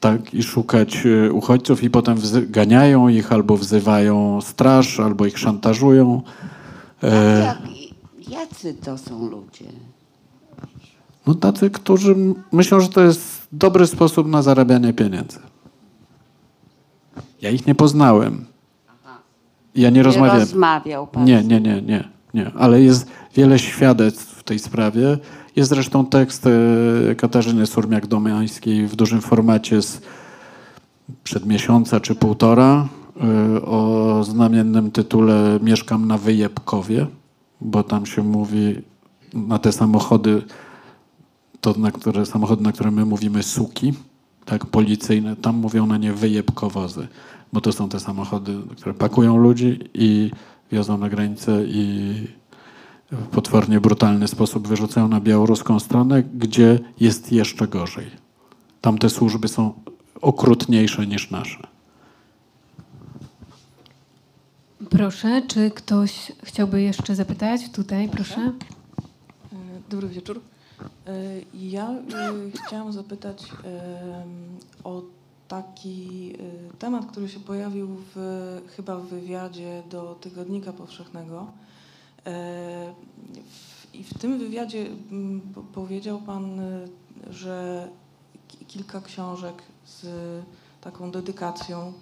Tak, 0.00 0.34
i 0.34 0.42
szukać 0.42 1.06
e, 1.06 1.32
uchodźców 1.32 1.82
i 1.82 1.90
potem 1.90 2.16
ganiają 2.48 3.08
ich 3.08 3.32
albo 3.32 3.56
wzywają 3.56 4.40
straż, 4.40 5.00
albo 5.00 5.26
ich 5.26 5.38
szantażują. 5.38 6.22
E, 7.02 7.40
Jak, 7.40 7.58
jacy 8.28 8.74
to 8.74 8.98
są 8.98 9.28
ludzie? 9.28 9.64
No 11.26 11.34
tacy, 11.34 11.70
którzy 11.70 12.16
myślą, 12.52 12.80
że 12.80 12.88
to 12.88 13.00
jest 13.00 13.48
dobry 13.52 13.86
sposób 13.86 14.28
na 14.28 14.42
zarabianie 14.42 14.92
pieniędzy. 14.92 15.38
Ja 17.42 17.50
ich 17.50 17.66
nie 17.66 17.74
poznałem. 17.74 18.44
Ja 19.74 19.90
nie 19.90 19.96
Nie 19.96 20.02
rozmawiałem. 20.02 20.40
rozmawiał 20.40 21.06
pan. 21.06 21.24
Nie, 21.24 21.42
nie, 21.42 21.60
nie, 21.60 21.82
nie, 21.82 22.08
nie. 22.34 22.50
Ale 22.58 22.80
jest 22.82 23.06
wiele 23.34 23.58
świadectw 23.58 24.26
w 24.38 24.42
tej 24.42 24.58
sprawie. 24.58 25.18
Jest 25.56 25.70
zresztą 25.70 26.06
tekst 26.06 26.46
e, 26.46 27.14
Katarzyny 27.14 27.64
Surmiak-Domiańskiej 27.64 28.86
w 28.86 28.96
dużym 28.96 29.20
formacie 29.20 29.82
z 29.82 30.02
przed 31.24 31.46
miesiąca 31.46 32.00
czy 32.00 32.14
półtora 32.14 32.88
e, 33.56 33.62
o 33.62 34.24
znamiennym 34.24 34.90
tytule 34.90 35.58
Mieszkam 35.62 36.06
na 36.08 36.18
Wyjebkowie, 36.18 37.06
bo 37.60 37.82
tam 37.82 38.06
się 38.06 38.22
mówi 38.22 38.82
na 39.34 39.58
te 39.58 39.72
samochody, 39.72 40.42
to 41.60 41.74
na 41.78 41.90
które, 41.90 42.26
samochody, 42.26 42.62
na 42.62 42.72
które 42.72 42.90
my 42.90 43.04
mówimy 43.04 43.42
suki, 43.42 43.94
tak, 44.44 44.66
policyjne, 44.66 45.36
tam 45.36 45.56
mówią 45.56 45.86
na 45.86 45.98
nie 45.98 46.12
wyjebkowozy, 46.12 47.08
bo 47.52 47.60
to 47.60 47.72
są 47.72 47.88
te 47.88 48.00
samochody, 48.00 48.56
które 48.76 48.94
pakują 48.94 49.36
ludzi 49.36 49.78
i 49.94 50.30
wiozą 50.72 50.98
na 50.98 51.08
granicę 51.08 51.64
i 51.66 52.14
w 53.12 53.26
potwornie 53.26 53.80
brutalny 53.80 54.28
sposób 54.28 54.68
wyrzucają 54.68 55.08
na 55.08 55.20
białoruską 55.20 55.80
stronę, 55.80 56.22
gdzie 56.22 56.78
jest 57.00 57.32
jeszcze 57.32 57.68
gorzej. 57.68 58.06
Tam 58.80 58.98
te 58.98 59.10
służby 59.10 59.48
są 59.48 59.72
okrutniejsze 60.20 61.06
niż 61.06 61.30
nasze. 61.30 61.66
Proszę, 64.90 65.42
czy 65.48 65.70
ktoś 65.70 66.32
chciałby 66.42 66.82
jeszcze 66.82 67.14
zapytać? 67.14 67.70
Tutaj, 67.70 68.08
proszę. 68.08 68.40
E, 68.40 69.56
Dobry 69.90 70.08
wieczór. 70.08 70.40
E, 71.06 71.12
Ja 71.54 71.90
e, 71.90 72.02
chciałam 72.66 72.92
zapytać 72.92 73.52
o 74.84 75.02
taki 75.48 76.32
e, 76.72 76.76
temat, 76.78 77.06
który 77.06 77.28
się 77.28 77.40
pojawił 77.40 77.88
w, 78.14 78.62
chyba 78.76 78.96
w 78.96 79.06
wywiadzie 79.06 79.82
do 79.90 80.14
Tygodnika 80.14 80.72
Powszechnego. 80.72 81.46
I 83.94 84.04
w 84.04 84.18
tym 84.18 84.38
wywiadzie 84.38 84.86
powiedział 85.74 86.18
Pan, 86.20 86.60
że 87.30 87.88
ki- 88.48 88.64
kilka 88.66 89.00
książek 89.00 89.62
z 89.86 90.06
taką 90.80 91.10
dedykacją 91.10 91.92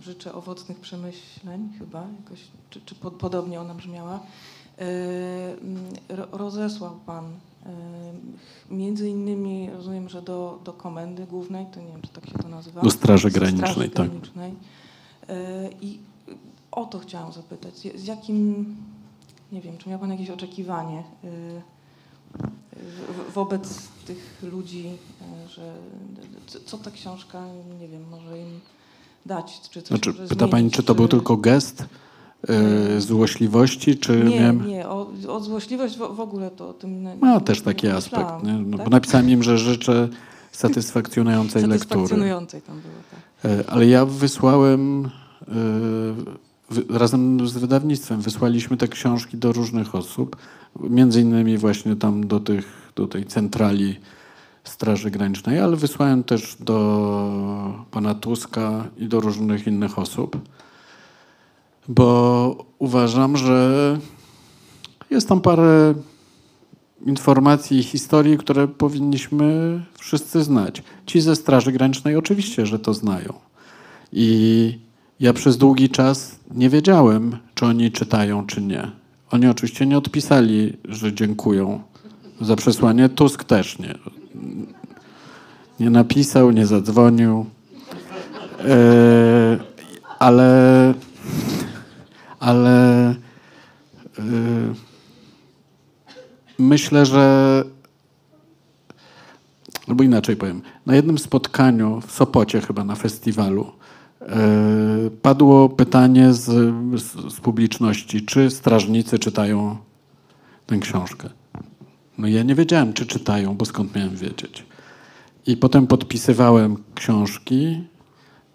życzę 0.00 0.34
owocnych 0.34 0.80
przemyśleń 0.80 1.72
chyba, 1.78 2.06
jakoś, 2.22 2.40
czy, 2.70 2.80
czy 2.80 2.94
pod, 2.94 3.14
podobnie 3.14 3.60
ona 3.60 3.74
brzmiała. 3.74 4.20
E, 4.78 4.82
mm, 5.62 5.84
ro- 6.08 6.28
rozesłał 6.32 6.92
Pan 7.06 7.24
e, 7.24 7.70
między 8.70 9.08
innymi, 9.08 9.70
rozumiem, 9.70 10.08
że 10.08 10.22
do, 10.22 10.58
do 10.64 10.72
komendy 10.72 11.26
głównej, 11.26 11.66
to 11.74 11.80
nie 11.80 11.86
wiem, 11.92 12.02
czy 12.02 12.08
tak 12.08 12.26
się 12.26 12.38
to 12.38 12.48
nazywa. 12.48 12.80
Do 12.82 12.90
Straży 12.90 13.30
Granicznej, 13.30 13.70
Straży 13.72 13.90
tak. 13.90 14.06
Granicznej. 14.08 14.54
E, 15.28 15.68
I 15.80 15.98
o 16.72 16.84
to 16.84 16.98
chciałam 16.98 17.32
zapytać, 17.32 17.74
z- 17.76 18.04
jakim, 18.06 18.76
nie 19.52 19.60
wiem, 19.60 19.78
czy 19.78 19.88
miał 19.88 19.98
Pan 19.98 20.10
jakieś 20.10 20.30
oczekiwanie 20.30 21.02
wobec 23.34 23.88
tych 24.06 24.38
ludzi, 24.42 24.84
że 25.48 25.74
co- 26.66 26.78
ta 26.78 26.90
książka, 26.90 27.42
nie 27.80 27.88
wiem, 27.88 28.04
może 28.10 28.38
im 28.38 28.60
dać, 29.26 29.60
czy 29.70 29.82
coś 29.82 29.88
Znaczy, 29.88 30.12
pyta 30.28 30.48
pani, 30.48 30.70
czy 30.70 30.82
to 30.82 30.94
był 30.94 31.08
tylko 31.08 31.36
gest 31.36 31.84
e, 32.48 33.00
złośliwości, 33.00 33.98
czy 33.98 34.16
Nie, 34.24 34.40
miałem... 34.40 34.66
nie, 34.66 34.88
o, 34.88 35.10
o 35.28 35.40
złośliwość 35.40 35.94
w, 35.96 35.98
w 36.16 36.20
ogóle 36.20 36.50
to 36.50 36.68
o 36.68 36.72
tym 36.72 37.02
nie 37.02 37.14
Ma 37.16 37.34
nie- 37.34 37.40
też 37.40 37.58
nie 37.58 37.64
taki 37.64 37.88
aspekt, 37.88 38.26
pomyślałam, 38.26 38.46
nie? 38.62 38.70
No, 38.70 38.76
tak? 38.78 38.84
bo 38.86 38.90
napisałem 38.90 39.30
im, 39.30 39.42
że 39.42 39.58
życzę 39.58 40.08
satysfakcjonującej 40.52 41.62
lektury. 41.62 41.78
Satysfakcjonującej 41.78 42.62
tam 42.62 42.80
było, 42.80 42.94
tak. 43.10 43.50
E, 43.66 43.70
Ale 43.70 43.86
ja 43.86 44.06
wysłałem 44.06 45.04
e, 45.04 45.52
wy- 46.70 46.98
razem 46.98 47.48
z 47.48 47.52
wydawnictwem 47.56 48.20
wysłaliśmy 48.20 48.76
te 48.76 48.88
książki 48.88 49.36
do 49.36 49.52
różnych 49.52 49.94
osób, 49.94 50.36
między 50.80 51.20
innymi 51.20 51.58
właśnie 51.58 51.96
tam 51.96 52.26
do, 52.26 52.40
tych, 52.40 52.92
do 52.96 53.06
tej 53.06 53.24
centrali 53.24 53.96
Straży 54.64 55.10
Granicznej, 55.10 55.60
ale 55.60 55.76
wysłałem 55.76 56.24
też 56.24 56.56
do 56.60 57.84
pana 57.90 58.14
Tuska 58.14 58.84
i 58.98 59.06
do 59.08 59.20
różnych 59.20 59.66
innych 59.66 59.98
osób, 59.98 60.38
bo 61.88 62.64
uważam, 62.78 63.36
że 63.36 63.98
jest 65.10 65.28
tam 65.28 65.40
parę 65.40 65.94
informacji 67.06 67.78
i 67.78 67.82
historii, 67.82 68.38
które 68.38 68.68
powinniśmy 68.68 69.80
wszyscy 69.98 70.42
znać. 70.42 70.82
Ci 71.06 71.20
ze 71.20 71.36
Straży 71.36 71.72
Granicznej 71.72 72.16
oczywiście, 72.16 72.66
że 72.66 72.78
to 72.78 72.94
znają. 72.94 73.32
I 74.12 74.78
ja 75.20 75.32
przez 75.32 75.56
długi 75.56 75.88
czas 75.88 76.38
nie 76.54 76.70
wiedziałem, 76.70 77.36
czy 77.54 77.66
oni 77.66 77.92
czytają, 77.92 78.46
czy 78.46 78.62
nie. 78.62 78.90
Oni 79.30 79.46
oczywiście 79.46 79.86
nie 79.86 79.98
odpisali, 79.98 80.76
że 80.84 81.12
dziękują 81.12 81.82
za 82.40 82.56
przesłanie. 82.56 83.08
Tusk 83.08 83.44
też 83.44 83.78
nie. 83.78 83.94
Nie 85.80 85.90
napisał, 85.90 86.50
nie 86.50 86.66
zadzwonił. 86.66 87.46
E, 88.64 89.58
ale 90.18 90.94
ale 92.40 93.08
e, 93.08 93.14
myślę, 96.58 97.06
że 97.06 97.64
albo 99.88 100.04
inaczej 100.04 100.36
powiem, 100.36 100.62
na 100.86 100.94
jednym 100.94 101.18
spotkaniu 101.18 102.00
w 102.06 102.12
Sopocie 102.12 102.60
chyba 102.60 102.84
na 102.84 102.94
festiwalu 102.94 103.72
e, 104.20 104.26
padło 105.22 105.68
pytanie 105.68 106.32
z, 106.32 106.44
z, 107.00 107.34
z 107.34 107.40
publiczności, 107.40 108.22
czy 108.22 108.50
strażnicy 108.50 109.18
czytają 109.18 109.76
tę 110.66 110.78
książkę. 110.78 111.28
No 112.18 112.28
ja 112.28 112.42
nie 112.42 112.54
wiedziałem, 112.54 112.92
czy 112.92 113.06
czytają, 113.06 113.54
bo 113.56 113.64
skąd 113.64 113.94
miałem 113.94 114.16
wiedzieć. 114.16 114.64
I 115.46 115.56
potem 115.56 115.86
podpisywałem 115.86 116.76
książki 116.94 117.84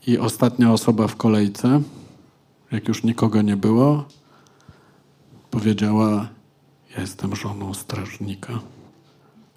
i 0.07 0.17
ostatnia 0.17 0.73
osoba 0.73 1.07
w 1.07 1.15
kolejce, 1.15 1.81
jak 2.71 2.87
już 2.87 3.03
nikogo 3.03 3.41
nie 3.41 3.57
było, 3.57 4.05
powiedziała: 5.51 6.29
Ja 6.95 7.01
jestem 7.01 7.35
żoną 7.35 7.73
strażnika. 7.73 8.59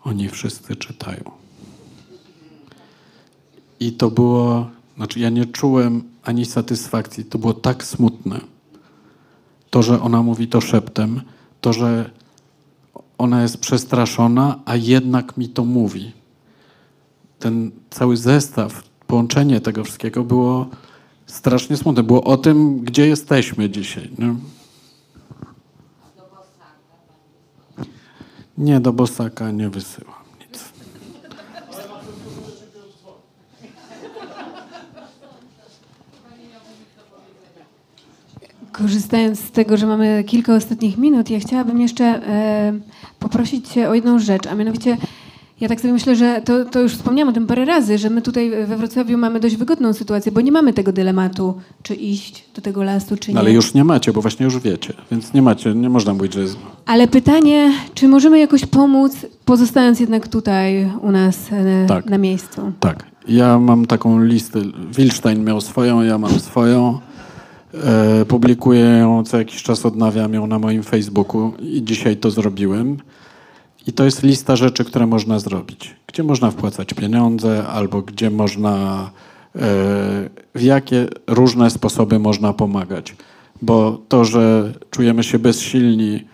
Oni 0.04 0.28
wszyscy 0.28 0.76
czytają. 0.76 1.30
I 3.80 3.92
to 3.92 4.10
było, 4.10 4.70
znaczy 4.96 5.20
ja 5.20 5.30
nie 5.30 5.46
czułem 5.46 6.02
ani 6.22 6.44
satysfakcji. 6.44 7.24
To 7.24 7.38
było 7.38 7.54
tak 7.54 7.84
smutne. 7.84 8.40
To, 9.70 9.82
że 9.82 10.02
ona 10.02 10.22
mówi 10.22 10.48
to 10.48 10.60
szeptem, 10.60 11.20
to, 11.60 11.72
że 11.72 12.10
ona 13.18 13.42
jest 13.42 13.58
przestraszona, 13.58 14.60
a 14.64 14.76
jednak 14.76 15.36
mi 15.36 15.48
to 15.48 15.64
mówi. 15.64 16.12
Ten 17.38 17.70
cały 17.90 18.16
zestaw, 18.16 18.82
połączenie 19.06 19.60
tego 19.60 19.84
wszystkiego 19.84 20.24
było 20.24 20.68
strasznie 21.34 21.76
smutne. 21.76 22.02
Było 22.02 22.24
o 22.24 22.36
tym, 22.36 22.80
gdzie 22.80 23.06
jesteśmy 23.06 23.70
dzisiaj. 23.70 24.10
Nie, 24.18 24.34
nie 28.58 28.80
do 28.80 28.92
Bosaka 28.92 29.50
nie 29.50 29.70
wysyłam 29.70 30.14
nic. 30.40 30.72
Korzystając 38.72 39.40
z 39.40 39.50
tego, 39.50 39.76
że 39.76 39.86
mamy 39.86 40.24
kilka 40.26 40.54
ostatnich 40.54 40.98
minut, 40.98 41.30
ja 41.30 41.40
chciałabym 41.40 41.80
jeszcze 41.80 42.04
e, 42.04 42.72
poprosić 43.18 43.68
Cię 43.68 43.88
o 43.88 43.94
jedną 43.94 44.18
rzecz, 44.18 44.46
a 44.46 44.54
mianowicie 44.54 44.96
ja 45.60 45.68
tak 45.68 45.80
sobie 45.80 45.92
myślę, 45.92 46.16
że 46.16 46.42
to, 46.44 46.64
to 46.64 46.80
już 46.80 46.92
wspomniałam 46.92 47.28
o 47.28 47.32
tym 47.32 47.46
parę 47.46 47.64
razy, 47.64 47.98
że 47.98 48.10
my 48.10 48.22
tutaj 48.22 48.50
we 48.66 48.76
Wrocławiu 48.76 49.18
mamy 49.18 49.40
dość 49.40 49.56
wygodną 49.56 49.92
sytuację, 49.92 50.32
bo 50.32 50.40
nie 50.40 50.52
mamy 50.52 50.72
tego 50.72 50.92
dylematu, 50.92 51.54
czy 51.82 51.94
iść 51.94 52.44
do 52.54 52.62
tego 52.62 52.82
lasu, 52.82 53.16
czy 53.16 53.30
nie. 53.30 53.34
No, 53.34 53.40
ale 53.40 53.52
już 53.52 53.74
nie 53.74 53.84
macie, 53.84 54.12
bo 54.12 54.20
właśnie 54.22 54.44
już 54.44 54.58
wiecie. 54.58 54.94
Więc 55.10 55.34
nie 55.34 55.42
macie, 55.42 55.74
nie 55.74 55.90
można 55.90 56.14
mówić, 56.14 56.34
że 56.34 56.40
jest... 56.40 56.56
Ale 56.86 57.08
pytanie, 57.08 57.72
czy 57.94 58.08
możemy 58.08 58.38
jakoś 58.38 58.66
pomóc, 58.66 59.16
pozostając 59.44 60.00
jednak 60.00 60.28
tutaj 60.28 60.90
u 61.02 61.10
nas 61.10 61.38
e, 61.52 61.86
Tak. 61.86 62.06
na 62.06 62.18
miejscu? 62.18 62.72
Tak. 62.80 63.04
Ja 63.28 63.58
mam 63.58 63.86
taką 63.86 64.22
listę. 64.24 64.60
Wilstein 64.96 65.44
miał 65.44 65.60
swoją, 65.60 66.02
ja 66.02 66.18
mam 66.18 66.40
swoją. 66.40 66.98
E, 67.84 68.24
publikuję 68.24 68.80
ją, 68.80 69.24
co 69.24 69.38
jakiś 69.38 69.62
czas 69.62 69.86
odnawiam 69.86 70.34
ją 70.34 70.46
na 70.46 70.58
moim 70.58 70.82
Facebooku 70.82 71.52
i 71.60 71.82
dzisiaj 71.84 72.16
to 72.16 72.30
zrobiłem. 72.30 72.96
I 73.86 73.92
to 73.92 74.04
jest 74.04 74.22
lista 74.22 74.56
rzeczy, 74.56 74.84
które 74.84 75.06
można 75.06 75.38
zrobić. 75.38 75.96
Gdzie 76.06 76.22
można 76.22 76.50
wpłacać 76.50 76.94
pieniądze, 76.94 77.66
albo 77.66 78.02
gdzie 78.02 78.30
można, 78.30 79.10
e, 79.56 79.58
w 80.54 80.62
jakie 80.62 81.06
różne 81.26 81.70
sposoby 81.70 82.18
można 82.18 82.52
pomagać. 82.52 83.16
Bo 83.62 84.00
to, 84.08 84.24
że 84.24 84.72
czujemy 84.90 85.24
się 85.24 85.38
bezsilni 85.38 86.24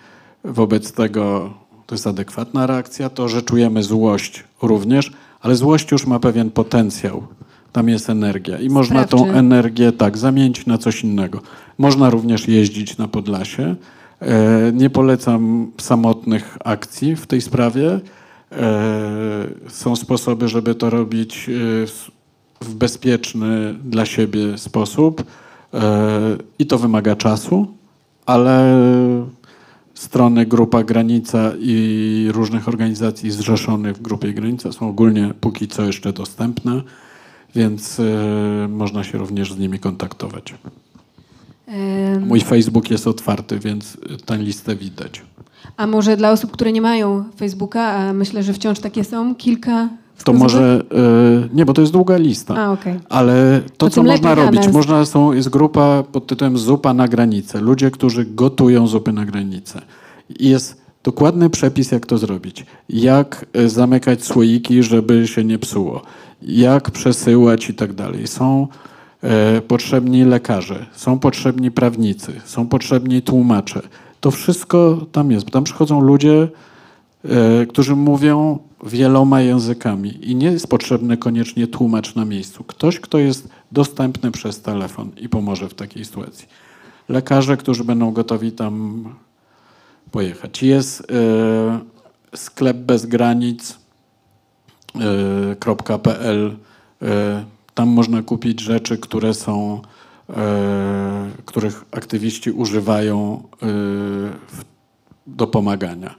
wobec 0.44 0.92
tego, 0.92 1.50
to 1.86 1.94
jest 1.94 2.06
adekwatna 2.06 2.66
reakcja. 2.66 3.10
To, 3.10 3.28
że 3.28 3.42
czujemy 3.42 3.82
złość 3.82 4.44
również, 4.62 5.12
ale 5.40 5.56
złość 5.56 5.92
już 5.92 6.06
ma 6.06 6.20
pewien 6.20 6.50
potencjał. 6.50 7.26
Tam 7.72 7.88
jest 7.88 8.10
energia 8.10 8.58
i 8.58 8.68
można 8.68 9.04
tą 9.04 9.18
Sprawczy. 9.18 9.38
energię 9.38 9.92
tak 9.92 10.18
zamienić 10.18 10.66
na 10.66 10.78
coś 10.78 11.04
innego. 11.04 11.40
Można 11.78 12.10
również 12.10 12.48
jeździć 12.48 12.98
na 12.98 13.08
Podlasie. 13.08 13.76
E, 14.20 14.72
Nie 14.72 14.90
polecam 14.90 15.72
samotnych 15.80 16.58
akcji 16.64 17.16
w 17.16 17.26
tej 17.26 17.40
sprawie. 17.40 18.00
E, 18.52 19.46
Są 19.68 19.96
sposoby, 19.96 20.48
żeby 20.48 20.74
to 20.74 20.90
robić 20.90 21.48
e, 21.48 21.52
w 22.64 22.74
bezpieczny 22.74 23.74
dla 23.84 24.06
siebie 24.06 24.58
sposób 24.58 25.24
i 26.58 26.66
to 26.66 26.78
wymaga 26.78 27.16
czasu, 27.16 27.66
ale 28.26 28.76
strony 29.94 30.46
Grupa 30.46 30.82
Granica 30.84 31.52
i 31.58 32.28
różnych 32.32 32.68
organizacji 32.68 33.30
zrzeszonych 33.30 33.96
w 33.96 34.02
Grupie 34.02 34.32
Granica 34.32 34.72
są 34.72 34.88
ogólnie 34.88 35.34
póki 35.40 35.68
co 35.68 35.84
jeszcze 35.84 36.12
dostępne, 36.12 36.82
więc 37.54 38.00
można 38.68 39.04
się 39.04 39.18
również 39.18 39.52
z 39.52 39.58
nimi 39.58 39.78
kontaktować. 39.78 40.54
Mój 42.20 42.40
Facebook 42.40 42.90
jest 42.90 43.06
otwarty, 43.06 43.58
więc 43.58 43.96
tę 44.26 44.38
listę 44.38 44.76
widać. 44.76 45.22
A 45.76 45.86
może 45.86 46.16
dla 46.16 46.30
osób, 46.30 46.50
które 46.50 46.72
nie 46.72 46.80
mają 46.80 47.24
Facebooka, 47.36 47.82
a 47.82 48.12
myślę, 48.12 48.42
że 48.42 48.52
wciąż 48.52 48.78
takie 48.78 49.04
są, 49.04 49.34
kilka 49.34 49.88
To 50.24 50.32
może. 50.32 50.84
e, 50.92 51.48
nie, 51.54 51.64
bo 51.64 51.72
to 51.72 51.80
jest 51.80 51.92
długa 51.92 52.16
lista. 52.16 52.54
A, 52.56 52.72
okej. 52.72 53.00
Ale 53.08 53.60
to, 53.76 53.90
co 53.90 54.02
można 54.02 54.34
robić, 54.34 54.64
nas. 54.64 54.72
można 54.72 55.04
są, 55.04 55.32
jest 55.32 55.48
grupa 55.48 56.02
pod 56.12 56.26
tytułem 56.26 56.58
Zupa 56.58 56.94
na 56.94 57.08
granicę. 57.08 57.60
Ludzie, 57.60 57.90
którzy 57.90 58.24
gotują 58.24 58.86
zupy 58.86 59.12
na 59.12 59.24
granicę. 59.24 59.82
Jest 60.40 60.80
dokładny 61.04 61.50
przepis, 61.50 61.92
jak 61.92 62.06
to 62.06 62.18
zrobić. 62.18 62.66
Jak 62.88 63.46
e, 63.52 63.68
zamykać 63.68 64.24
słoiki, 64.24 64.82
żeby 64.82 65.28
się 65.28 65.44
nie 65.44 65.58
psuło. 65.58 66.02
Jak 66.42 66.90
przesyłać 66.90 67.70
i 67.70 67.74
tak 67.74 67.92
dalej. 67.92 68.26
Są 68.26 68.68
potrzebni 69.68 70.24
lekarze, 70.24 70.86
są 70.92 71.18
potrzebni 71.18 71.70
prawnicy, 71.70 72.40
są 72.44 72.68
potrzebni 72.68 73.22
tłumacze. 73.22 73.82
To 74.20 74.30
wszystko 74.30 75.06
tam 75.12 75.30
jest. 75.30 75.50
Tam 75.50 75.64
przychodzą 75.64 76.00
ludzie, 76.00 76.48
e, 77.24 77.66
którzy 77.66 77.96
mówią 77.96 78.58
wieloma 78.84 79.40
językami 79.40 80.30
i 80.30 80.34
nie 80.34 80.46
jest 80.46 80.66
potrzebny 80.66 81.16
koniecznie 81.16 81.66
tłumacz 81.66 82.14
na 82.14 82.24
miejscu. 82.24 82.64
Ktoś, 82.64 83.00
kto 83.00 83.18
jest 83.18 83.48
dostępny 83.72 84.30
przez 84.30 84.62
telefon 84.62 85.10
i 85.16 85.28
pomoże 85.28 85.68
w 85.68 85.74
takiej 85.74 86.04
sytuacji. 86.04 86.48
Lekarze, 87.08 87.56
którzy 87.56 87.84
będą 87.84 88.12
gotowi 88.12 88.52
tam 88.52 89.04
pojechać. 90.10 90.62
Jest 90.62 91.00
e, 91.00 91.80
sklep 92.36 92.76
bez 92.76 93.06
granic 93.06 93.78
e, 94.94 95.98
.pl. 96.02 96.56
E, 97.02 97.44
tam 97.74 97.88
można 97.88 98.22
kupić 98.22 98.60
rzeczy, 98.60 98.98
które 98.98 99.34
są, 99.34 99.82
e, 100.30 101.30
których 101.44 101.84
aktywiści 101.90 102.50
używają 102.50 103.42
e, 103.62 103.66
do 105.26 105.46
pomagania. 105.46 106.14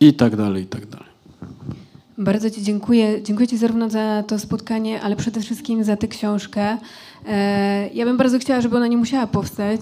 I 0.00 0.14
tak 0.14 0.36
dalej, 0.36 0.62
i 0.62 0.66
tak 0.66 0.86
dalej. 0.86 1.10
Bardzo 2.18 2.50
Ci 2.50 2.62
dziękuję. 2.62 3.22
Dziękuję 3.22 3.48
Ci 3.48 3.56
zarówno 3.56 3.90
za 3.90 4.22
to 4.26 4.38
spotkanie, 4.38 5.00
ale 5.00 5.16
przede 5.16 5.40
wszystkim 5.40 5.84
za 5.84 5.96
tę 5.96 6.08
książkę. 6.08 6.78
E, 7.28 7.88
ja 7.88 8.04
bym 8.04 8.16
bardzo 8.16 8.38
chciała, 8.38 8.60
żeby 8.60 8.76
ona 8.76 8.86
nie 8.86 8.96
musiała 8.96 9.26
powstać, 9.26 9.80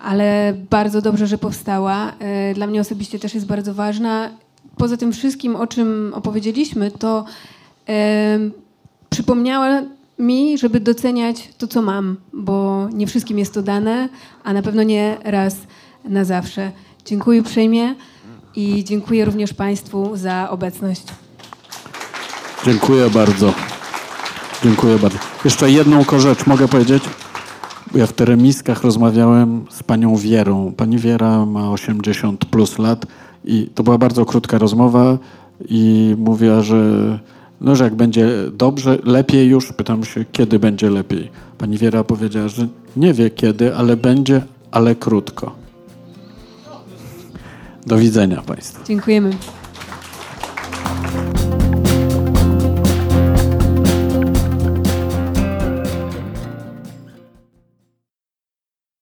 ale 0.00 0.54
bardzo 0.70 1.02
dobrze, 1.02 1.26
że 1.26 1.38
powstała. 1.38 2.12
E, 2.18 2.54
dla 2.54 2.66
mnie 2.66 2.80
osobiście 2.80 3.18
też 3.18 3.34
jest 3.34 3.46
bardzo 3.46 3.74
ważna. 3.74 4.30
Poza 4.76 4.96
tym 4.96 5.12
wszystkim, 5.12 5.56
o 5.56 5.66
czym 5.66 6.12
opowiedzieliśmy, 6.14 6.90
to 6.90 7.24
e, 7.88 8.38
przypomniała 9.10 9.82
mi, 10.18 10.58
żeby 10.58 10.80
doceniać 10.80 11.48
to, 11.58 11.66
co 11.66 11.82
mam, 11.82 12.16
bo 12.32 12.88
nie 12.92 13.06
wszystkim 13.06 13.38
jest 13.38 13.54
to 13.54 13.62
dane, 13.62 14.08
a 14.44 14.52
na 14.52 14.62
pewno 14.62 14.82
nie 14.82 15.16
raz 15.24 15.56
na 16.04 16.24
zawsze. 16.24 16.72
Dziękuję 17.04 17.40
uprzejmie 17.40 17.94
i 18.56 18.84
dziękuję 18.84 19.24
również 19.24 19.54
Państwu 19.54 20.16
za 20.16 20.50
obecność. 20.50 21.02
Dziękuję 22.64 23.10
bardzo. 23.10 23.54
Dziękuję 24.64 24.98
bardzo. 24.98 25.18
Jeszcze 25.44 25.70
jedną 25.70 26.04
rzecz 26.18 26.46
mogę 26.46 26.68
powiedzieć? 26.68 27.02
Ja 27.94 28.06
w 28.06 28.12
teremiskach 28.12 28.82
rozmawiałem 28.82 29.66
z 29.70 29.82
panią 29.82 30.16
Wierą. 30.16 30.72
Pani 30.76 30.98
Wiera 30.98 31.46
ma 31.46 31.70
80 31.70 32.44
plus 32.44 32.78
lat 32.78 33.06
i 33.44 33.70
to 33.74 33.82
była 33.82 33.98
bardzo 33.98 34.24
krótka 34.24 34.58
rozmowa 34.58 35.18
i 35.68 36.14
mówiła, 36.18 36.62
że 36.62 37.18
no, 37.60 37.76
że 37.76 37.84
jak 37.84 37.94
będzie 37.94 38.28
dobrze, 38.52 38.98
lepiej 39.04 39.48
już, 39.48 39.72
pytam 39.72 40.04
się, 40.04 40.24
kiedy 40.32 40.58
będzie 40.58 40.90
lepiej. 40.90 41.30
Pani 41.58 41.78
Wiera 41.78 42.04
powiedziała, 42.04 42.48
że 42.48 42.68
nie 42.96 43.14
wie 43.14 43.30
kiedy, 43.30 43.76
ale 43.76 43.96
będzie, 43.96 44.42
ale 44.70 44.94
krótko. 44.94 45.54
Do 47.86 47.96
widzenia 47.96 48.42
Państwu. 48.42 48.84
Dziękujemy. 48.84 49.30